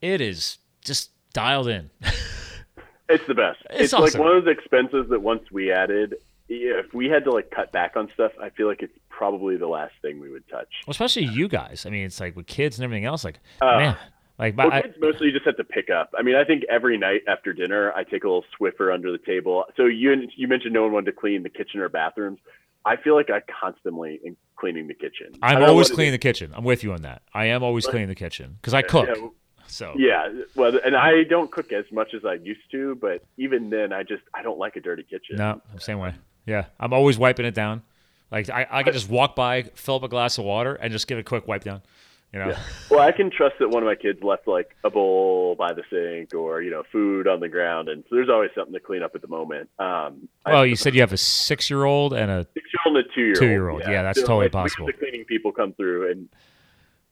it 0.00 0.20
is 0.20 0.58
just 0.84 1.10
dialed 1.32 1.68
in. 1.68 1.90
it's 3.08 3.26
the 3.26 3.34
best. 3.34 3.58
It's, 3.70 3.84
it's 3.84 3.94
awesome. 3.94 4.04
like 4.04 4.28
one 4.28 4.36
of 4.36 4.44
those 4.44 4.52
expenses 4.56 5.06
that 5.10 5.20
once 5.20 5.50
we 5.50 5.70
added, 5.70 6.14
if 6.48 6.92
we 6.94 7.06
had 7.06 7.24
to 7.24 7.30
like 7.30 7.50
cut 7.50 7.72
back 7.72 7.96
on 7.96 8.10
stuff, 8.14 8.32
I 8.40 8.50
feel 8.50 8.66
like 8.68 8.82
it's 8.82 8.96
probably 9.10 9.56
the 9.56 9.66
last 9.66 9.94
thing 10.00 10.20
we 10.20 10.30
would 10.30 10.48
touch. 10.48 10.68
Well, 10.86 10.92
especially 10.92 11.24
you 11.24 11.48
guys. 11.48 11.84
I 11.84 11.90
mean, 11.90 12.04
it's 12.04 12.20
like 12.20 12.36
with 12.36 12.46
kids 12.46 12.78
and 12.78 12.84
everything 12.84 13.04
else. 13.04 13.24
Like, 13.24 13.38
uh, 13.60 13.78
man, 13.78 13.96
like, 14.38 14.56
well, 14.56 14.72
I, 14.72 14.84
mostly 15.00 15.26
you 15.28 15.32
just 15.32 15.46
have 15.46 15.56
to 15.56 15.64
pick 15.64 15.90
up. 15.90 16.12
I 16.18 16.22
mean, 16.22 16.36
I 16.36 16.44
think 16.44 16.64
every 16.70 16.96
night 16.96 17.22
after 17.26 17.52
dinner, 17.52 17.92
I 17.94 18.04
take 18.04 18.24
a 18.24 18.28
little 18.28 18.44
Swiffer 18.58 18.92
under 18.92 19.10
the 19.10 19.18
table. 19.18 19.64
So 19.76 19.86
you 19.86 20.14
you 20.36 20.46
mentioned 20.46 20.74
no 20.74 20.82
one 20.82 20.92
wanted 20.92 21.06
to 21.06 21.12
clean 21.12 21.42
the 21.42 21.48
kitchen 21.48 21.80
or 21.80 21.88
bathrooms. 21.88 22.38
I 22.84 22.96
feel 22.96 23.14
like 23.14 23.30
I 23.30 23.42
constantly 23.60 24.20
am 24.24 24.36
cleaning 24.56 24.86
the 24.86 24.94
kitchen. 24.94 25.34
I'm 25.42 25.62
always 25.62 25.90
cleaning 25.90 26.12
the 26.12 26.18
kitchen. 26.18 26.52
I'm 26.54 26.64
with 26.64 26.84
you 26.84 26.92
on 26.92 27.02
that. 27.02 27.22
I 27.34 27.46
am 27.46 27.62
always 27.62 27.86
cleaning 27.86 28.08
the 28.08 28.14
kitchen 28.14 28.56
because 28.60 28.74
I 28.74 28.82
cook. 28.82 29.08
Yeah, 29.08 29.28
so 29.66 29.94
yeah, 29.96 30.32
well, 30.54 30.78
and 30.84 30.96
I 30.96 31.24
don't 31.24 31.50
cook 31.50 31.72
as 31.72 31.84
much 31.92 32.14
as 32.14 32.24
I 32.24 32.34
used 32.34 32.70
to, 32.70 32.94
but 32.94 33.22
even 33.36 33.70
then, 33.70 33.92
I 33.92 34.02
just 34.02 34.22
I 34.34 34.42
don't 34.42 34.58
like 34.58 34.76
a 34.76 34.80
dirty 34.80 35.02
kitchen. 35.02 35.36
No, 35.36 35.60
same 35.78 35.98
way. 35.98 36.14
Yeah, 36.46 36.66
I'm 36.80 36.92
always 36.92 37.18
wiping 37.18 37.44
it 37.44 37.54
down. 37.54 37.82
Like 38.30 38.48
I, 38.50 38.66
I 38.70 38.82
can 38.82 38.92
just 38.92 39.08
walk 39.08 39.36
by, 39.36 39.62
fill 39.74 39.96
up 39.96 40.02
a 40.02 40.08
glass 40.08 40.38
of 40.38 40.44
water, 40.44 40.74
and 40.74 40.92
just 40.92 41.06
give 41.06 41.18
it 41.18 41.22
a 41.22 41.24
quick 41.24 41.46
wipe 41.46 41.64
down. 41.64 41.82
You 42.32 42.40
know? 42.40 42.48
Yeah. 42.48 42.58
Well, 42.90 43.00
I 43.00 43.12
can 43.12 43.30
trust 43.30 43.54
that 43.58 43.70
one 43.70 43.82
of 43.82 43.86
my 43.86 43.94
kids 43.94 44.22
left 44.22 44.46
like 44.46 44.76
a 44.84 44.90
bowl 44.90 45.54
by 45.54 45.72
the 45.72 45.82
sink 45.88 46.34
or 46.34 46.60
you 46.60 46.70
know 46.70 46.82
food 46.92 47.26
on 47.26 47.40
the 47.40 47.48
ground, 47.48 47.88
and 47.88 48.04
so 48.08 48.16
there's 48.16 48.28
always 48.28 48.50
something 48.54 48.74
to 48.74 48.80
clean 48.80 49.02
up 49.02 49.12
at 49.14 49.22
the 49.22 49.28
moment. 49.28 49.70
Um, 49.78 50.28
well, 50.44 50.62
I, 50.62 50.64
you 50.64 50.76
said 50.76 50.94
you 50.94 51.00
have 51.00 51.12
a 51.12 51.16
six-year-old 51.16 52.12
and 52.12 52.30
a 52.30 52.46
six-year-old 52.52 52.96
and 52.96 53.06
a 53.06 53.14
two-year-old. 53.14 53.36
Two-year-old, 53.38 53.80
yeah, 53.82 53.90
yeah 53.90 54.02
that's 54.02 54.20
so, 54.20 54.26
totally 54.26 54.46
like, 54.46 54.52
possible. 54.52 54.86
The 54.86 54.92
cleaning 54.92 55.24
people 55.24 55.52
come 55.52 55.72
through, 55.72 56.10
and 56.10 56.28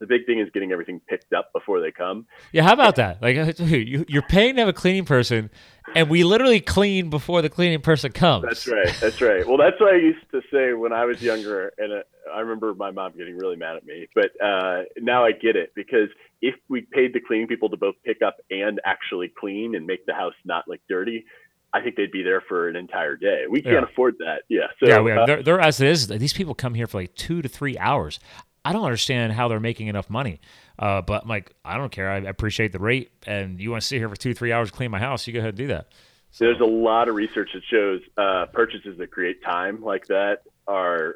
the 0.00 0.06
big 0.06 0.26
thing 0.26 0.38
is 0.38 0.50
getting 0.52 0.72
everything 0.72 1.00
picked 1.08 1.32
up 1.32 1.50
before 1.54 1.80
they 1.80 1.90
come. 1.90 2.26
Yeah, 2.52 2.64
how 2.64 2.74
about 2.74 2.96
that? 2.96 3.22
Like 3.22 3.36
you're 3.58 4.22
paying 4.22 4.56
to 4.56 4.60
have 4.60 4.68
a 4.68 4.74
cleaning 4.74 5.06
person, 5.06 5.50
and 5.94 6.10
we 6.10 6.24
literally 6.24 6.60
clean 6.60 7.10
before 7.10 7.42
the 7.42 7.48
cleaning 7.48 7.80
person 7.80 8.12
comes. 8.12 8.44
That's 8.44 8.66
right. 8.66 8.94
That's 9.00 9.20
right. 9.20 9.46
Well, 9.46 9.56
that's 9.56 9.80
what 9.80 9.94
I 9.94 9.98
used 9.98 10.30
to 10.32 10.42
say 10.52 10.72
when 10.72 10.92
I 10.92 11.04
was 11.04 11.22
younger, 11.22 11.72
and 11.78 11.92
uh, 11.92 12.02
I 12.34 12.40
remember 12.40 12.74
my 12.74 12.90
mom 12.90 13.12
getting 13.16 13.36
really 13.36 13.56
mad 13.56 13.76
at 13.76 13.86
me. 13.86 14.08
But 14.14 14.30
uh, 14.42 14.82
now 14.98 15.24
I 15.24 15.32
get 15.32 15.56
it 15.56 15.72
because 15.74 16.08
if 16.42 16.54
we 16.68 16.82
paid 16.82 17.12
the 17.12 17.20
cleaning 17.20 17.46
people 17.46 17.68
to 17.70 17.76
both 17.76 17.94
pick 18.04 18.22
up 18.22 18.36
and 18.50 18.80
actually 18.84 19.28
clean 19.28 19.74
and 19.74 19.86
make 19.86 20.06
the 20.06 20.14
house 20.14 20.34
not 20.44 20.64
like 20.68 20.80
dirty, 20.88 21.24
I 21.72 21.80
think 21.80 21.96
they'd 21.96 22.12
be 22.12 22.22
there 22.22 22.40
for 22.40 22.68
an 22.68 22.76
entire 22.76 23.16
day. 23.16 23.44
We 23.48 23.62
can't 23.62 23.74
yeah. 23.74 23.82
afford 23.82 24.16
that. 24.18 24.42
Yeah. 24.48 24.68
So, 24.80 24.88
yeah, 24.88 25.00
we 25.00 25.12
are. 25.12 25.20
Uh, 25.20 25.26
they're, 25.26 25.42
they're, 25.42 25.60
as 25.60 25.80
it 25.80 25.88
is. 25.88 26.08
These 26.08 26.32
people 26.32 26.54
come 26.54 26.74
here 26.74 26.86
for 26.86 26.98
like 26.98 27.14
two 27.14 27.42
to 27.42 27.48
three 27.48 27.76
hours. 27.78 28.18
I 28.66 28.72
don't 28.72 28.84
understand 28.84 29.32
how 29.32 29.46
they're 29.46 29.60
making 29.60 29.86
enough 29.86 30.10
money. 30.10 30.40
Uh, 30.76 31.00
but 31.00 31.22
I'm 31.22 31.28
like, 31.28 31.54
I 31.64 31.78
don't 31.78 31.92
care. 31.92 32.10
I 32.10 32.16
appreciate 32.18 32.72
the 32.72 32.80
rate, 32.80 33.12
and 33.24 33.60
you 33.60 33.70
want 33.70 33.82
to 33.82 33.86
sit 33.86 33.98
here 33.98 34.08
for 34.08 34.16
two, 34.16 34.34
three 34.34 34.50
hours 34.50 34.72
to 34.72 34.76
clean 34.76 34.90
my 34.90 34.98
house, 34.98 35.24
you 35.28 35.32
go 35.32 35.38
ahead 35.38 35.50
and 35.50 35.58
do 35.58 35.68
that. 35.68 35.92
So. 36.32 36.46
There's 36.46 36.60
a 36.60 36.64
lot 36.64 37.08
of 37.08 37.14
research 37.14 37.50
that 37.54 37.62
shows 37.70 38.00
uh, 38.18 38.46
purchases 38.52 38.98
that 38.98 39.12
create 39.12 39.40
time 39.44 39.82
like 39.82 40.08
that 40.08 40.42
are 40.66 41.14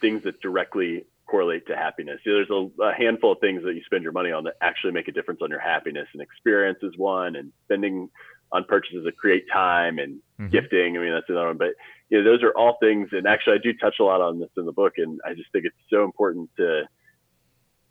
things 0.00 0.22
that 0.22 0.40
directly 0.40 1.04
correlate 1.26 1.66
to 1.66 1.76
happiness. 1.76 2.20
There's 2.24 2.48
a, 2.48 2.70
a, 2.80 2.94
handful 2.94 3.32
of 3.32 3.40
things 3.40 3.64
that 3.64 3.74
you 3.74 3.82
spend 3.84 4.04
your 4.04 4.12
money 4.12 4.30
on 4.30 4.44
that 4.44 4.54
actually 4.60 4.92
make 4.92 5.08
a 5.08 5.12
difference 5.12 5.40
on 5.42 5.50
your 5.50 5.58
happiness, 5.58 6.06
and 6.12 6.22
experience 6.22 6.78
is 6.82 6.96
one, 6.96 7.34
and 7.34 7.52
spending 7.64 8.08
on 8.52 8.64
purchases 8.64 9.04
that 9.04 9.16
create 9.16 9.46
time 9.52 9.98
and 9.98 10.20
mm-hmm. 10.40 10.48
gifting. 10.48 10.96
I 10.96 11.00
mean, 11.00 11.12
that's 11.12 11.28
another 11.28 11.48
one. 11.48 11.58
But 11.58 11.74
you 12.14 12.22
know, 12.22 12.30
those 12.30 12.44
are 12.44 12.52
all 12.56 12.76
things. 12.80 13.08
And 13.10 13.26
actually, 13.26 13.54
I 13.54 13.58
do 13.62 13.72
touch 13.72 13.96
a 14.00 14.04
lot 14.04 14.20
on 14.20 14.38
this 14.38 14.50
in 14.56 14.66
the 14.66 14.72
book, 14.72 14.94
and 14.98 15.20
I 15.26 15.34
just 15.34 15.50
think 15.50 15.64
it's 15.64 15.76
so 15.90 16.04
important 16.04 16.48
to 16.58 16.82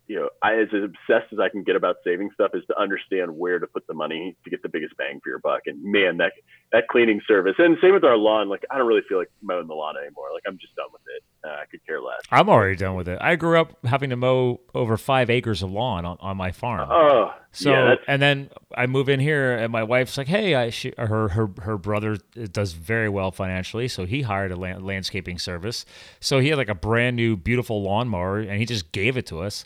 you 0.06 0.16
know, 0.16 0.28
I 0.42 0.60
as 0.60 0.68
obsessed 0.68 1.32
as 1.32 1.38
I 1.38 1.48
can 1.48 1.62
get 1.62 1.76
about 1.76 1.96
saving 2.04 2.30
stuff 2.34 2.50
is 2.52 2.62
to 2.68 2.78
understand 2.78 3.36
where 3.38 3.58
to 3.58 3.66
put 3.66 3.86
the 3.86 3.94
money 3.94 4.36
to 4.44 4.50
get 4.50 4.62
the 4.62 4.68
biggest 4.68 4.96
bang 4.98 5.18
for 5.22 5.30
your 5.30 5.38
buck. 5.38 5.62
And 5.66 5.82
man, 5.82 6.18
that 6.18 6.32
that 6.72 6.88
cleaning 6.88 7.22
service, 7.26 7.54
and 7.58 7.78
same 7.80 7.94
with 7.94 8.04
our 8.04 8.16
lawn. 8.16 8.48
Like 8.48 8.64
I 8.70 8.76
don't 8.76 8.86
really 8.86 9.02
feel 9.08 9.18
like 9.18 9.30
mowing 9.42 9.66
the 9.66 9.74
lawn 9.74 9.96
anymore. 9.96 10.26
Like 10.34 10.42
I'm 10.46 10.58
just 10.58 10.74
done 10.76 10.88
with 10.92 11.02
it. 11.16 11.22
Uh, 11.42 11.62
I 11.62 11.64
could 11.70 11.84
care 11.86 12.02
less. 12.02 12.20
I'm 12.30 12.50
already 12.50 12.76
done 12.76 12.96
with 12.96 13.08
it. 13.08 13.18
I 13.20 13.36
grew 13.36 13.58
up 13.58 13.78
having 13.86 14.10
to 14.10 14.16
mow 14.16 14.60
over 14.74 14.98
five 14.98 15.30
acres 15.30 15.62
of 15.62 15.70
lawn 15.70 16.04
on, 16.04 16.18
on 16.20 16.36
my 16.36 16.52
farm. 16.52 16.88
Oh, 16.90 17.34
so 17.54 17.70
yeah, 17.70 17.94
and 18.08 18.20
then 18.20 18.50
I 18.74 18.86
move 18.86 19.08
in 19.08 19.20
here, 19.20 19.56
and 19.56 19.70
my 19.70 19.84
wife's 19.84 20.18
like, 20.18 20.26
"Hey, 20.26 20.54
I 20.56 20.70
she, 20.70 20.92
her 20.98 21.28
her 21.28 21.48
her 21.62 21.78
brother 21.78 22.18
does 22.50 22.72
very 22.72 23.08
well 23.08 23.30
financially, 23.30 23.86
so 23.86 24.04
he 24.06 24.22
hired 24.22 24.50
a 24.50 24.56
land, 24.56 24.84
landscaping 24.84 25.38
service. 25.38 25.86
So 26.18 26.40
he 26.40 26.48
had 26.48 26.58
like 26.58 26.68
a 26.68 26.74
brand 26.74 27.14
new, 27.14 27.36
beautiful 27.36 27.80
lawnmower, 27.80 28.40
and 28.40 28.58
he 28.58 28.66
just 28.66 28.90
gave 28.90 29.16
it 29.16 29.26
to 29.26 29.40
us." 29.40 29.64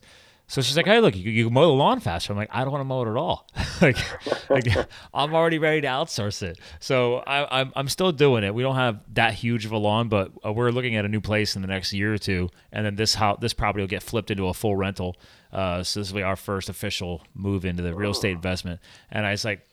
So 0.49 0.61
she's 0.61 0.77
like, 0.77 0.87
"Hey, 0.87 1.01
look, 1.01 1.17
you, 1.17 1.31
you 1.31 1.45
can 1.45 1.55
mow 1.55 1.67
the 1.67 1.73
lawn 1.73 2.01
faster." 2.01 2.33
I'm 2.33 2.39
like, 2.39 2.51
"I 2.53 2.61
don't 2.61 2.73
want 2.73 2.81
to 2.81 2.85
mow 2.85 3.03
it 3.03 3.11
at 3.11 3.17
all. 3.17 3.47
like, 3.81 3.97
like, 4.51 4.67
I'm 5.15 5.35
already 5.35 5.59
ready 5.59 5.81
to 5.81 5.87
outsource 5.87 6.43
it." 6.43 6.59
So 6.81 7.17
I, 7.19 7.61
I'm, 7.61 7.73
I'm 7.75 7.89
still 7.89 8.13
doing 8.13 8.45
it. 8.45 8.55
We 8.55 8.63
don't 8.63 8.77
have 8.77 9.01
that 9.15 9.33
huge 9.33 9.65
of 9.65 9.73
a 9.73 9.79
lawn, 9.79 10.09
but 10.09 10.33
uh, 10.45 10.53
we're 10.53 10.71
looking 10.71 10.97
at 10.97 11.07
a 11.07 11.09
new 11.09 11.21
place 11.23 11.57
in 11.57 11.63
the 11.63 11.69
next 11.69 11.95
year 11.95 12.13
or 12.13 12.19
two, 12.19 12.51
and 12.71 12.85
then 12.85 12.97
this 12.97 13.15
how 13.15 13.37
this 13.37 13.55
property 13.55 13.83
will 13.83 13.89
get 13.89 14.03
flipped 14.03 14.31
into 14.31 14.47
a 14.47 14.55
full 14.55 14.77
rental. 14.77 15.17
Uh, 15.53 15.83
so 15.83 16.01
this 16.01 16.11
will 16.11 16.19
be 16.19 16.23
our 16.23 16.37
first 16.37 16.69
official 16.69 17.23
move 17.35 17.65
into 17.65 17.83
the 17.83 17.95
real 17.95 18.11
estate 18.11 18.33
investment. 18.33 18.81
And 19.11 19.27
I 19.27 19.31
was 19.33 19.45
like, 19.45 19.67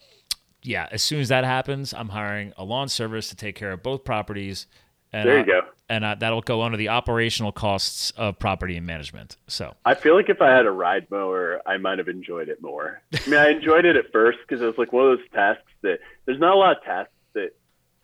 "Yeah, 0.62 0.88
as 0.92 1.02
soon 1.04 1.20
as 1.20 1.30
that 1.30 1.44
happens, 1.44 1.94
I'm 1.94 2.10
hiring 2.10 2.54
a 2.58 2.64
lawn 2.64 2.90
service 2.90 3.30
to 3.30 3.36
take 3.36 3.56
care 3.56 3.72
of 3.72 3.84
both 3.84 4.04
properties." 4.04 4.68
And 5.14 5.30
there 5.30 5.38
you 5.38 5.44
I, 5.44 5.46
go 5.46 5.62
and 5.90 6.04
uh, 6.04 6.16
that'll 6.16 6.42
go 6.42 6.62
under 6.64 6.78
the 6.78 6.90
operational 6.90 7.52
costs 7.52 8.12
of 8.12 8.40
property 8.40 8.76
and 8.78 8.86
management. 8.86 9.38
So 9.48 9.76
I 9.86 9.94
feel 9.94 10.16
like 10.16 10.30
if 10.30 10.42
I 10.42 10.52
had 10.52 10.66
a 10.66 10.72
ride 10.72 11.10
mower, 11.12 11.62
I 11.66 11.78
might 11.78 12.00
have 12.00 12.08
enjoyed 12.08 12.50
it 12.50 12.62
more. 12.62 13.02
I 13.14 13.30
mean, 13.30 13.40
I 13.40 13.50
enjoyed 13.50 13.86
it 13.86 13.96
at 13.96 14.12
first 14.12 14.40
because 14.48 14.62
it 14.62 14.66
was 14.66 14.78
like 14.78 14.92
one 14.92 15.06
of 15.06 15.18
those 15.18 15.28
tasks 15.34 15.72
that 15.84 16.00
there's 16.26 16.40
not 16.40 16.54
a 16.54 16.58
lot 16.58 16.78
of 16.78 16.84
tasks 16.84 17.14
that 17.34 17.50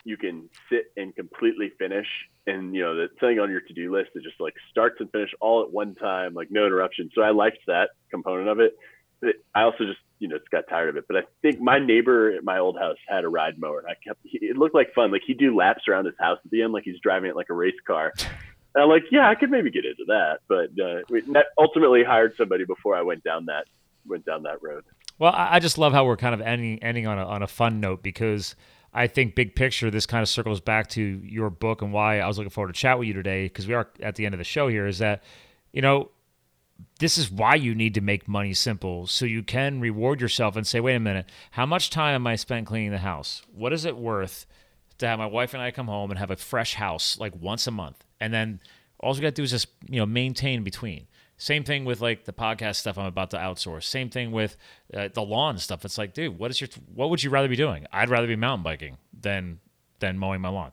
you 0.04 0.18
can 0.18 0.50
sit 0.70 0.92
and 0.96 1.16
completely 1.16 1.72
finish, 1.80 2.08
and 2.48 2.76
you 2.76 2.82
know 2.82 2.96
that 2.96 3.10
something 3.20 3.40
on 3.40 3.52
your 3.52 3.62
to-do 3.62 3.94
list 3.94 4.10
that 4.16 4.24
just 4.24 4.40
like 4.40 4.56
starts 4.70 4.98
and 5.00 5.12
finish 5.12 5.30
all 5.40 5.64
at 5.64 5.72
one 5.72 5.96
time, 5.96 6.34
like 6.34 6.50
no 6.52 6.66
interruption. 6.66 7.10
So 7.14 7.22
I 7.22 7.32
liked 7.32 7.60
that 7.68 7.90
component 8.10 8.50
of 8.50 8.60
it. 8.60 8.76
I 9.54 9.64
also 9.64 9.86
just 9.86 10.00
you 10.22 10.28
know, 10.28 10.38
got 10.52 10.66
tired 10.70 10.90
of 10.90 10.98
it. 10.98 11.06
But 11.08 11.18
I 11.18 11.22
think 11.42 11.60
my 11.60 11.80
neighbor 11.80 12.32
at 12.32 12.44
my 12.44 12.60
old 12.60 12.78
house 12.78 12.96
had 13.08 13.26
a 13.26 13.28
ride 13.28 13.60
mower. 13.60 13.80
And 13.80 13.88
I 13.88 13.96
kept, 14.08 14.20
it 14.24 14.56
looked 14.56 14.76
like 14.76 14.94
fun. 14.94 15.12
Like 15.12 15.24
he'd 15.26 15.40
do 15.40 15.56
laps 15.56 15.88
around 15.90 16.06
his 16.06 16.14
house 16.20 16.38
at 16.46 16.52
the 16.52 16.62
end, 16.62 16.72
like 16.72 16.84
he's 16.84 17.00
driving 17.02 17.32
it 17.32 17.36
like 17.36 17.50
a 17.50 17.56
race 17.56 17.74
car. 17.86 18.14
And 18.74 18.84
I'm 18.84 18.88
like, 18.88 19.04
yeah, 19.12 19.28
I 19.28 19.36
could 19.36 19.50
maybe 19.50 19.72
get 19.72 19.84
into 19.84 20.06
that, 20.08 20.40
but 20.48 20.70
uh, 20.82 21.02
we 21.10 21.24
ultimately 21.60 22.04
hired 22.06 22.36
somebody 22.38 22.64
before 22.64 22.96
I 22.96 23.02
went 23.02 23.24
down 23.24 23.48
that 23.48 23.66
went 24.06 24.26
down 24.26 24.44
that 24.44 24.64
road. 24.64 24.86
Well, 25.20 25.34
I 25.36 25.60
just 25.60 25.78
love 25.78 25.92
how 25.92 26.06
we're 26.06 26.18
kind 26.18 26.34
of 26.34 26.42
ending 26.42 26.82
ending 26.82 27.06
on 27.06 27.20
a 27.20 27.26
on 27.26 27.44
a 27.44 27.48
fun 27.48 27.82
note 27.82 28.02
because 28.02 28.56
I 28.94 29.08
think 29.08 29.36
big 29.36 29.56
picture 29.56 29.90
this 29.90 30.06
kind 30.06 30.22
of 30.22 30.30
circles 30.30 30.60
back 30.60 30.90
to 30.90 31.02
your 31.02 31.50
book 31.50 31.82
and 31.82 31.94
why 31.94 32.20
I 32.20 32.28
was 32.28 32.38
looking 32.38 32.50
forward 32.50 32.74
to 32.74 32.80
chat 32.80 33.00
with 33.00 33.08
you 33.08 33.14
today 33.14 33.46
because 33.46 33.68
we 33.68 33.74
are 33.74 33.90
at 34.02 34.16
the 34.16 34.26
end 34.26 34.34
of 34.34 34.40
the 34.40 34.44
show 34.44 34.68
here 34.68 34.86
is 34.86 35.00
that 35.00 35.24
you 35.72 35.82
know 35.82 36.10
this 37.00 37.18
is 37.18 37.32
why 37.32 37.56
you 37.56 37.74
need 37.74 37.94
to 37.94 38.02
make 38.02 38.28
money 38.28 38.54
simple 38.54 39.08
so 39.08 39.26
you 39.26 39.44
can 39.44 39.80
reward 39.80 40.20
yourself 40.20 40.56
and 40.56 40.68
say 40.68 40.80
wait 40.80 40.96
a 40.96 41.00
minute 41.00 41.26
how 41.52 41.66
much 41.66 41.90
time 41.90 42.16
am 42.16 42.28
I 42.28 42.36
spent 42.36 42.68
cleaning 42.68 42.92
the 42.92 42.98
house? 42.98 43.44
What 43.54 43.72
is 43.72 43.86
it 43.86 43.96
worth 43.96 44.46
to 44.98 45.08
have 45.08 45.20
my 45.20 45.26
wife 45.26 45.54
and 45.54 45.64
I 45.64 45.72
come 45.72 45.88
home 45.88 46.12
and 46.12 46.20
have 46.20 46.32
a 46.32 46.36
fresh 46.36 46.74
house 46.76 47.18
like 47.18 47.34
once 47.36 47.68
a 47.68 47.72
month? 47.72 48.04
And 48.20 48.34
then 48.34 48.60
all 49.00 49.14
we 49.14 49.22
got 49.22 49.28
to 49.28 49.32
do 49.32 49.44
is 49.44 49.52
just 49.52 49.68
you 49.90 50.00
know 50.00 50.06
maintain 50.06 50.64
between 50.64 51.08
same 51.42 51.64
thing 51.64 51.86
with 51.86 52.02
like 52.02 52.26
the 52.26 52.34
podcast 52.34 52.76
stuff 52.76 53.00
I'm 53.00 53.08
about 53.08 53.32
to 53.32 53.38
outsource. 53.38 53.86
Same 53.86 54.12
thing 54.12 54.32
with 54.32 54.58
uh, 54.94 55.10
the 55.12 55.24
lawn 55.24 55.58
stuff. 55.58 55.84
It's 55.84 55.98
like, 55.98 56.14
dude, 56.14 56.38
what 56.38 56.52
is 56.52 56.62
your 56.62 56.70
what 56.94 57.10
would 57.10 57.24
you 57.24 57.32
rather 57.32 57.48
be 57.48 57.56
doing? 57.56 57.88
I'd 57.92 58.10
rather 58.10 58.28
be 58.28 58.36
mountain 58.36 58.62
biking 58.62 58.98
than 59.20 59.60
than 60.00 60.20
mowing 60.20 60.40
my 60.40 60.50
lawn. 60.50 60.72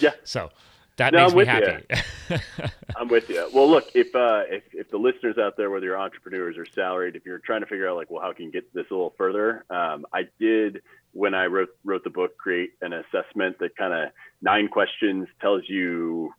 yeah. 0.00 0.12
So 0.24 0.48
that 0.96 1.12
no, 1.12 1.24
makes 1.24 1.34
me 1.34 1.44
happy. 1.44 1.84
I'm 2.96 3.08
with 3.08 3.28
you. 3.28 3.50
Well, 3.52 3.68
look, 3.68 3.84
if, 3.94 4.14
uh, 4.14 4.44
if 4.48 4.62
if 4.72 4.90
the 4.90 4.96
listeners 4.96 5.36
out 5.36 5.58
there, 5.58 5.68
whether 5.70 5.84
you're 5.84 5.98
entrepreneurs 5.98 6.56
or 6.56 6.64
salaried, 6.64 7.14
if 7.14 7.26
you're 7.26 7.38
trying 7.38 7.60
to 7.60 7.66
figure 7.66 7.86
out 7.86 7.96
like, 7.96 8.10
well, 8.10 8.22
how 8.22 8.32
can 8.32 8.46
you 8.46 8.52
get 8.52 8.72
this 8.72 8.86
a 8.90 8.94
little 8.94 9.14
further? 9.18 9.66
Um, 9.68 10.06
I 10.14 10.22
did 10.38 10.80
when 11.12 11.34
I 11.34 11.46
wrote 11.46 11.68
wrote 11.84 12.04
the 12.04 12.10
book, 12.10 12.38
create 12.38 12.70
an 12.80 12.94
assessment 12.94 13.58
that 13.58 13.76
kind 13.76 13.92
of 13.92 14.10
nine 14.40 14.68
questions 14.68 15.28
tells 15.42 15.62
you 15.68 16.32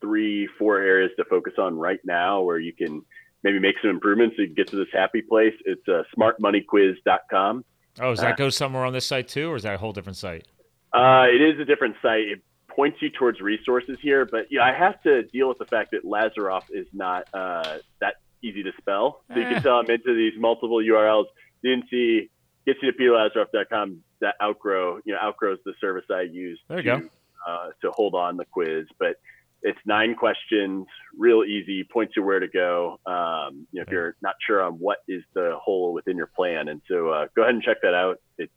three, 0.00 0.48
four 0.58 0.78
areas 0.80 1.10
to 1.16 1.24
focus 1.24 1.54
on 1.58 1.76
right 1.76 2.00
now 2.04 2.42
where 2.42 2.58
you 2.58 2.72
can 2.72 3.02
maybe 3.42 3.58
make 3.58 3.76
some 3.80 3.90
improvements 3.90 4.36
so 4.36 4.42
you 4.42 4.48
can 4.48 4.54
get 4.54 4.68
to 4.68 4.76
this 4.76 4.88
happy 4.92 5.22
place. 5.22 5.54
It's 5.64 5.86
uh, 5.88 6.02
smartmoneyquiz.com. 6.16 7.64
Oh, 8.00 8.10
does 8.10 8.20
that 8.20 8.32
uh, 8.32 8.36
go 8.36 8.50
somewhere 8.50 8.84
on 8.84 8.92
this 8.92 9.06
site 9.06 9.28
too, 9.28 9.50
or 9.50 9.56
is 9.56 9.62
that 9.64 9.74
a 9.74 9.78
whole 9.78 9.92
different 9.92 10.16
site? 10.16 10.46
Uh, 10.92 11.26
it 11.28 11.42
is 11.42 11.60
a 11.60 11.64
different 11.64 11.96
site. 12.00 12.28
It 12.28 12.42
points 12.68 12.98
you 13.00 13.10
towards 13.10 13.40
resources 13.40 13.98
here, 14.00 14.24
but 14.24 14.46
yeah, 14.50 14.62
I 14.62 14.72
have 14.72 15.02
to 15.02 15.24
deal 15.24 15.48
with 15.48 15.58
the 15.58 15.66
fact 15.66 15.90
that 15.90 16.04
Lazaroff 16.04 16.64
is 16.70 16.86
not 16.92 17.28
uh, 17.34 17.78
that 18.00 18.14
easy 18.42 18.62
to 18.62 18.72
spell. 18.78 19.22
So 19.28 19.40
you 19.40 19.46
can 19.46 19.54
eh. 19.54 19.60
tell 19.60 19.74
I'm 19.78 19.90
into 19.90 20.14
these 20.14 20.38
multiple 20.38 20.78
URLs. 20.78 21.26
Didn't 21.62 21.86
see 21.90 22.30
gets 22.66 22.78
you 22.82 22.92
to 22.92 22.98
peterlazaroff.com. 22.98 24.02
That 24.20 24.34
outgrow, 24.42 25.00
you 25.04 25.14
know, 25.14 25.18
outgrows 25.22 25.58
the 25.64 25.74
service 25.80 26.04
I 26.10 26.22
use. 26.22 26.60
There 26.68 26.78
you 26.78 26.82
to, 26.82 27.00
go. 27.00 27.08
Uh, 27.46 27.70
to 27.82 27.90
hold 27.90 28.14
on 28.14 28.36
the 28.36 28.44
quiz, 28.44 28.86
but 28.98 29.16
it's 29.62 29.78
nine 29.84 30.14
questions, 30.14 30.86
real 31.16 31.44
easy, 31.44 31.84
points 31.84 32.14
you 32.16 32.22
where 32.22 32.40
to 32.40 32.48
go. 32.48 32.98
Um, 33.06 33.66
you 33.72 33.80
know, 33.80 33.82
if 33.86 33.88
you're 33.88 34.16
not 34.22 34.34
sure 34.46 34.62
on 34.62 34.74
what 34.74 34.98
is 35.08 35.22
the 35.34 35.56
hole 35.60 35.92
within 35.92 36.16
your 36.16 36.30
plan, 36.34 36.68
and 36.68 36.80
so 36.88 37.08
uh, 37.08 37.26
go 37.34 37.42
ahead 37.42 37.54
and 37.54 37.62
check 37.62 37.78
that 37.82 37.94
out. 37.94 38.18
It's 38.38 38.52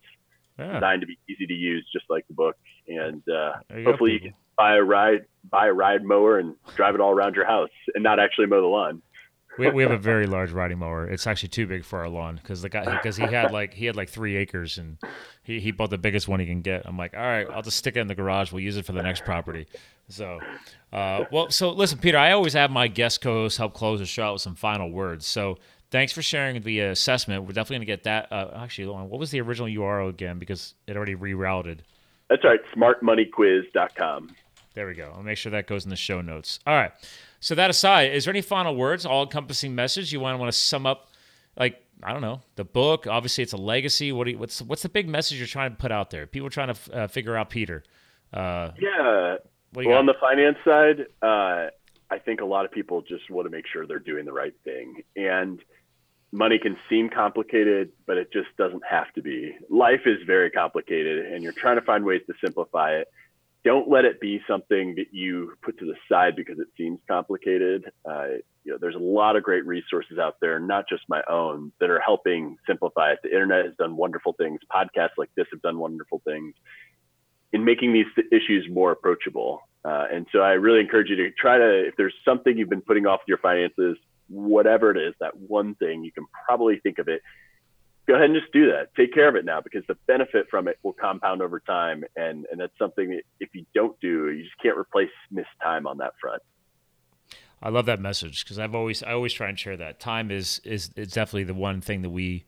yeah. 0.58 0.74
designed 0.74 1.00
to 1.00 1.06
be 1.06 1.18
easy 1.28 1.46
to 1.46 1.54
use, 1.54 1.88
just 1.92 2.06
like 2.08 2.26
the 2.28 2.34
book, 2.34 2.56
and 2.86 3.22
uh, 3.28 3.52
you 3.76 3.84
hopefully 3.84 4.10
go, 4.10 4.14
you 4.14 4.20
can 4.20 4.34
buy 4.56 4.76
a 4.76 4.82
ride, 4.82 5.24
buy 5.50 5.66
a 5.68 5.72
ride 5.72 6.04
mower, 6.04 6.38
and 6.38 6.54
drive 6.76 6.94
it 6.94 7.00
all 7.00 7.12
around 7.12 7.34
your 7.34 7.46
house, 7.46 7.70
and 7.94 8.04
not 8.04 8.20
actually 8.20 8.46
mow 8.46 8.60
the 8.60 8.66
lawn. 8.66 9.02
We, 9.58 9.70
we 9.70 9.82
have 9.82 9.92
a 9.92 9.98
very 9.98 10.26
large 10.26 10.50
riding 10.50 10.78
mower. 10.78 11.06
It's 11.06 11.26
actually 11.26 11.50
too 11.50 11.66
big 11.66 11.84
for 11.84 12.00
our 12.00 12.08
lawn 12.08 12.36
because 12.42 12.62
the 12.62 12.68
guy 12.68 12.84
because 12.84 13.16
he 13.16 13.24
had 13.24 13.50
like 13.50 13.74
he 13.74 13.86
had 13.86 13.96
like 13.96 14.08
three 14.08 14.36
acres 14.36 14.78
and 14.78 14.98
he, 15.42 15.60
he 15.60 15.70
bought 15.70 15.90
the 15.90 15.98
biggest 15.98 16.28
one 16.28 16.40
he 16.40 16.46
can 16.46 16.62
get. 16.62 16.82
I'm 16.84 16.96
like, 16.96 17.14
all 17.14 17.20
right, 17.20 17.46
I'll 17.50 17.62
just 17.62 17.76
stick 17.76 17.96
it 17.96 18.00
in 18.00 18.06
the 18.06 18.14
garage. 18.14 18.52
We'll 18.52 18.62
use 18.62 18.76
it 18.76 18.86
for 18.86 18.92
the 18.92 19.02
next 19.02 19.24
property. 19.24 19.66
So, 20.08 20.40
uh, 20.92 21.24
well, 21.30 21.50
so 21.50 21.70
listen, 21.70 21.98
Peter, 21.98 22.18
I 22.18 22.32
always 22.32 22.52
have 22.54 22.70
my 22.70 22.88
guest 22.88 23.20
co-host 23.20 23.58
help 23.58 23.74
close 23.74 24.00
the 24.00 24.06
show 24.06 24.24
out 24.24 24.32
with 24.34 24.42
some 24.42 24.54
final 24.54 24.90
words. 24.90 25.26
So, 25.26 25.58
thanks 25.90 26.12
for 26.12 26.22
sharing 26.22 26.60
the 26.62 26.80
assessment. 26.80 27.42
We're 27.42 27.52
definitely 27.52 27.86
going 27.86 27.86
to 27.86 27.92
get 27.92 28.02
that. 28.04 28.32
Uh, 28.32 28.50
actually, 28.56 28.88
what 28.88 29.18
was 29.18 29.30
the 29.30 29.40
original 29.40 29.68
URL 29.68 30.08
again? 30.08 30.38
Because 30.38 30.74
it 30.86 30.96
already 30.96 31.14
rerouted. 31.14 31.80
That's 32.28 32.44
right, 32.44 32.60
smartmoneyquiz.com. 32.74 34.34
There 34.74 34.86
we 34.86 34.94
go. 34.94 35.12
I'll 35.14 35.22
make 35.22 35.36
sure 35.36 35.52
that 35.52 35.66
goes 35.66 35.84
in 35.84 35.90
the 35.90 35.96
show 35.96 36.22
notes. 36.22 36.58
All 36.66 36.74
right. 36.74 36.92
So 37.42 37.56
that 37.56 37.70
aside, 37.70 38.12
is 38.12 38.24
there 38.24 38.32
any 38.32 38.40
final 38.40 38.76
words, 38.76 39.04
all-encompassing 39.04 39.74
message 39.74 40.12
you 40.12 40.20
want 40.20 40.36
to 40.36 40.38
want 40.38 40.52
to 40.52 40.56
sum 40.56 40.86
up? 40.86 41.08
Like 41.56 41.84
I 42.00 42.12
don't 42.12 42.22
know 42.22 42.40
the 42.54 42.64
book. 42.64 43.08
Obviously, 43.08 43.42
it's 43.42 43.52
a 43.52 43.56
legacy. 43.56 44.12
What 44.12 44.28
you, 44.28 44.38
what's 44.38 44.62
what's 44.62 44.82
the 44.82 44.88
big 44.88 45.08
message 45.08 45.38
you're 45.38 45.48
trying 45.48 45.72
to 45.72 45.76
put 45.76 45.90
out 45.90 46.10
there? 46.10 46.26
People 46.28 46.50
trying 46.50 46.72
to 46.72 46.94
uh, 46.94 47.06
figure 47.08 47.36
out 47.36 47.50
Peter. 47.50 47.82
Uh, 48.32 48.70
yeah, 48.80 49.36
well, 49.74 49.84
got? 49.84 49.98
on 49.98 50.06
the 50.06 50.14
finance 50.20 50.56
side, 50.64 51.06
uh, 51.20 51.70
I 52.10 52.18
think 52.24 52.40
a 52.40 52.44
lot 52.44 52.64
of 52.64 52.70
people 52.70 53.02
just 53.02 53.28
want 53.28 53.46
to 53.46 53.50
make 53.50 53.66
sure 53.66 53.86
they're 53.86 53.98
doing 53.98 54.24
the 54.24 54.32
right 54.32 54.54
thing. 54.64 55.02
And 55.16 55.60
money 56.30 56.60
can 56.60 56.76
seem 56.88 57.10
complicated, 57.10 57.90
but 58.06 58.18
it 58.18 58.32
just 58.32 58.56
doesn't 58.56 58.84
have 58.88 59.12
to 59.14 59.20
be. 59.22 59.56
Life 59.68 60.02
is 60.06 60.18
very 60.26 60.50
complicated, 60.50 61.26
and 61.32 61.42
you're 61.42 61.52
trying 61.52 61.76
to 61.76 61.82
find 61.82 62.04
ways 62.04 62.22
to 62.28 62.34
simplify 62.40 62.92
it. 62.92 63.08
Don't 63.64 63.88
let 63.88 64.04
it 64.04 64.20
be 64.20 64.40
something 64.48 64.96
that 64.96 65.06
you 65.12 65.52
put 65.62 65.78
to 65.78 65.86
the 65.86 65.94
side 66.10 66.34
because 66.34 66.58
it 66.58 66.66
seems 66.76 66.98
complicated. 67.08 67.84
Uh, 68.04 68.26
you 68.64 68.72
know, 68.72 68.78
there's 68.80 68.96
a 68.96 68.98
lot 68.98 69.36
of 69.36 69.42
great 69.42 69.64
resources 69.66 70.18
out 70.18 70.36
there, 70.40 70.58
not 70.58 70.88
just 70.88 71.02
my 71.08 71.22
own, 71.28 71.72
that 71.80 71.90
are 71.90 72.00
helping 72.00 72.56
simplify 72.66 73.12
it. 73.12 73.18
The 73.22 73.30
internet 73.30 73.64
has 73.64 73.74
done 73.76 73.96
wonderful 73.96 74.32
things. 74.32 74.60
Podcasts 74.74 75.16
like 75.16 75.30
this 75.36 75.46
have 75.52 75.62
done 75.62 75.78
wonderful 75.78 76.22
things 76.24 76.54
in 77.52 77.64
making 77.64 77.92
these 77.92 78.06
issues 78.32 78.66
more 78.70 78.92
approachable. 78.92 79.60
Uh, 79.84 80.06
and 80.12 80.26
so 80.32 80.40
I 80.40 80.52
really 80.52 80.80
encourage 80.80 81.08
you 81.10 81.16
to 81.16 81.30
try 81.32 81.58
to, 81.58 81.86
if 81.86 81.96
there's 81.96 82.14
something 82.24 82.56
you've 82.56 82.70
been 82.70 82.82
putting 82.82 83.06
off 83.06 83.20
with 83.22 83.28
your 83.28 83.38
finances, 83.38 83.96
whatever 84.28 84.90
it 84.90 84.96
is, 84.96 85.14
that 85.20 85.36
one 85.36 85.74
thing, 85.74 86.04
you 86.04 86.12
can 86.12 86.24
probably 86.46 86.78
think 86.80 86.98
of 86.98 87.08
it. 87.08 87.20
Go 88.06 88.14
ahead 88.14 88.30
and 88.30 88.34
just 88.34 88.52
do 88.52 88.66
that. 88.66 88.94
Take 88.96 89.14
care 89.14 89.28
of 89.28 89.36
it 89.36 89.44
now 89.44 89.60
because 89.60 89.84
the 89.86 89.96
benefit 90.06 90.46
from 90.50 90.66
it 90.66 90.78
will 90.82 90.92
compound 90.92 91.40
over 91.40 91.60
time. 91.60 92.04
And, 92.16 92.46
and 92.50 92.60
that's 92.60 92.76
something 92.78 93.10
that 93.10 93.22
if 93.38 93.50
you 93.54 93.64
don't 93.74 93.98
do, 94.00 94.30
you 94.30 94.42
just 94.42 94.58
can't 94.60 94.76
replace 94.76 95.10
missed 95.30 95.48
time 95.62 95.86
on 95.86 95.98
that 95.98 96.14
front. 96.20 96.42
I 97.62 97.68
love 97.68 97.86
that 97.86 98.00
message 98.00 98.44
because 98.44 98.58
I've 98.58 98.74
always 98.74 99.04
I 99.04 99.12
always 99.12 99.32
try 99.32 99.48
and 99.48 99.56
share 99.56 99.76
that 99.76 100.00
time 100.00 100.32
is 100.32 100.60
is 100.64 100.90
is 100.96 101.12
definitely 101.12 101.44
the 101.44 101.54
one 101.54 101.80
thing 101.80 102.02
that 102.02 102.10
we 102.10 102.44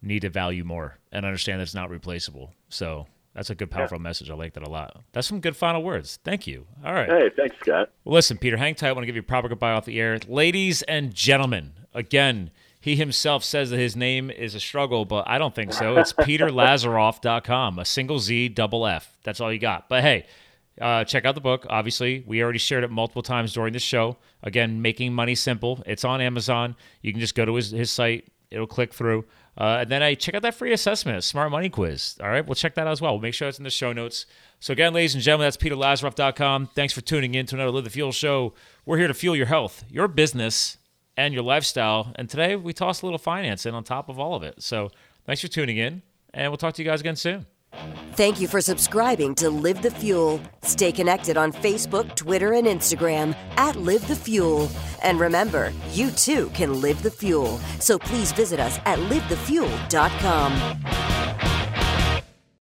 need 0.00 0.20
to 0.20 0.30
value 0.30 0.64
more 0.64 0.98
and 1.12 1.26
understand 1.26 1.60
that 1.60 1.64
it's 1.64 1.74
not 1.74 1.90
replaceable. 1.90 2.54
So 2.70 3.06
that's 3.34 3.50
a 3.50 3.54
good, 3.54 3.70
powerful 3.70 3.98
yeah. 3.98 4.02
message. 4.02 4.30
I 4.30 4.34
like 4.34 4.54
that 4.54 4.62
a 4.62 4.70
lot. 4.70 5.02
That's 5.12 5.26
some 5.26 5.40
good 5.40 5.56
final 5.56 5.82
words. 5.82 6.18
Thank 6.24 6.46
you. 6.46 6.66
All 6.82 6.94
right. 6.94 7.08
Hey, 7.08 7.30
thanks, 7.36 7.54
Scott. 7.60 7.90
Well, 8.04 8.14
listen, 8.14 8.38
Peter, 8.38 8.56
hang 8.56 8.74
tight. 8.74 8.88
I 8.88 8.92
want 8.92 9.02
to 9.02 9.06
give 9.06 9.14
you 9.14 9.20
a 9.20 9.24
proper 9.24 9.48
goodbye 9.48 9.72
off 9.72 9.84
the 9.84 10.00
air. 10.00 10.18
Ladies 10.26 10.80
and 10.82 11.14
gentlemen, 11.14 11.74
again, 11.92 12.50
he 12.86 12.94
himself 12.94 13.42
says 13.42 13.70
that 13.70 13.78
his 13.78 13.96
name 13.96 14.30
is 14.30 14.54
a 14.54 14.60
struggle, 14.60 15.04
but 15.04 15.24
I 15.26 15.38
don't 15.38 15.52
think 15.52 15.72
so. 15.72 15.96
It's 15.96 16.12
peterlazaroff.com, 16.12 17.80
a 17.80 17.84
single 17.84 18.20
Z, 18.20 18.50
double 18.50 18.86
F. 18.86 19.18
That's 19.24 19.40
all 19.40 19.52
you 19.52 19.58
got. 19.58 19.88
But 19.88 20.04
hey, 20.04 20.26
uh, 20.80 21.02
check 21.02 21.24
out 21.24 21.34
the 21.34 21.40
book. 21.40 21.66
Obviously, 21.68 22.22
we 22.28 22.40
already 22.40 22.60
shared 22.60 22.84
it 22.84 22.90
multiple 22.92 23.22
times 23.22 23.52
during 23.52 23.72
the 23.72 23.80
show. 23.80 24.18
Again, 24.44 24.82
Making 24.82 25.14
Money 25.14 25.34
Simple. 25.34 25.82
It's 25.84 26.04
on 26.04 26.20
Amazon. 26.20 26.76
You 27.02 27.10
can 27.10 27.18
just 27.18 27.34
go 27.34 27.44
to 27.44 27.56
his, 27.56 27.72
his 27.72 27.90
site, 27.90 28.28
it'll 28.52 28.68
click 28.68 28.94
through. 28.94 29.24
Uh, 29.58 29.78
and 29.80 29.90
then 29.90 30.04
I 30.04 30.14
check 30.14 30.36
out 30.36 30.42
that 30.42 30.54
free 30.54 30.72
assessment, 30.72 31.24
Smart 31.24 31.50
Money 31.50 31.68
Quiz. 31.68 32.16
All 32.22 32.28
right, 32.28 32.46
we'll 32.46 32.54
check 32.54 32.76
that 32.76 32.86
out 32.86 32.92
as 32.92 33.00
well. 33.00 33.14
We'll 33.14 33.22
make 33.22 33.34
sure 33.34 33.48
it's 33.48 33.58
in 33.58 33.64
the 33.64 33.70
show 33.70 33.92
notes. 33.92 34.26
So 34.60 34.72
again, 34.72 34.94
ladies 34.94 35.16
and 35.16 35.24
gentlemen, 35.24 35.46
that's 35.46 35.56
peterlazaroff.com. 35.56 36.68
Thanks 36.68 36.94
for 36.94 37.00
tuning 37.00 37.34
in 37.34 37.46
to 37.46 37.56
another 37.56 37.72
Live 37.72 37.82
the 37.82 37.90
Fuel 37.90 38.12
show. 38.12 38.54
We're 38.84 38.98
here 38.98 39.08
to 39.08 39.14
fuel 39.14 39.34
your 39.34 39.46
health, 39.46 39.84
your 39.90 40.06
business, 40.06 40.78
and 41.16 41.34
your 41.34 41.42
lifestyle. 41.42 42.12
And 42.16 42.28
today 42.28 42.56
we 42.56 42.72
toss 42.72 43.02
a 43.02 43.06
little 43.06 43.18
finance 43.18 43.66
in 43.66 43.74
on 43.74 43.84
top 43.84 44.08
of 44.08 44.18
all 44.18 44.34
of 44.34 44.42
it. 44.42 44.62
So 44.62 44.90
thanks 45.24 45.40
for 45.40 45.48
tuning 45.48 45.76
in, 45.76 46.02
and 46.34 46.50
we'll 46.50 46.58
talk 46.58 46.74
to 46.74 46.82
you 46.82 46.88
guys 46.88 47.00
again 47.00 47.16
soon. 47.16 47.46
Thank 48.12 48.40
you 48.40 48.48
for 48.48 48.62
subscribing 48.62 49.34
to 49.36 49.48
Live 49.50 49.82
the 49.82 49.90
Fuel. 49.90 50.40
Stay 50.62 50.92
connected 50.92 51.36
on 51.36 51.52
Facebook, 51.52 52.14
Twitter, 52.14 52.54
and 52.54 52.66
Instagram 52.66 53.36
at 53.56 53.76
Live 53.76 54.08
the 54.08 54.16
Fuel. 54.16 54.70
And 55.02 55.20
remember, 55.20 55.72
you 55.92 56.10
too 56.10 56.48
can 56.54 56.80
live 56.80 57.02
the 57.02 57.10
fuel. 57.10 57.58
So 57.80 57.98
please 57.98 58.32
visit 58.32 58.60
us 58.60 58.78
at 58.86 58.98
livethefuel.com. 58.98 61.55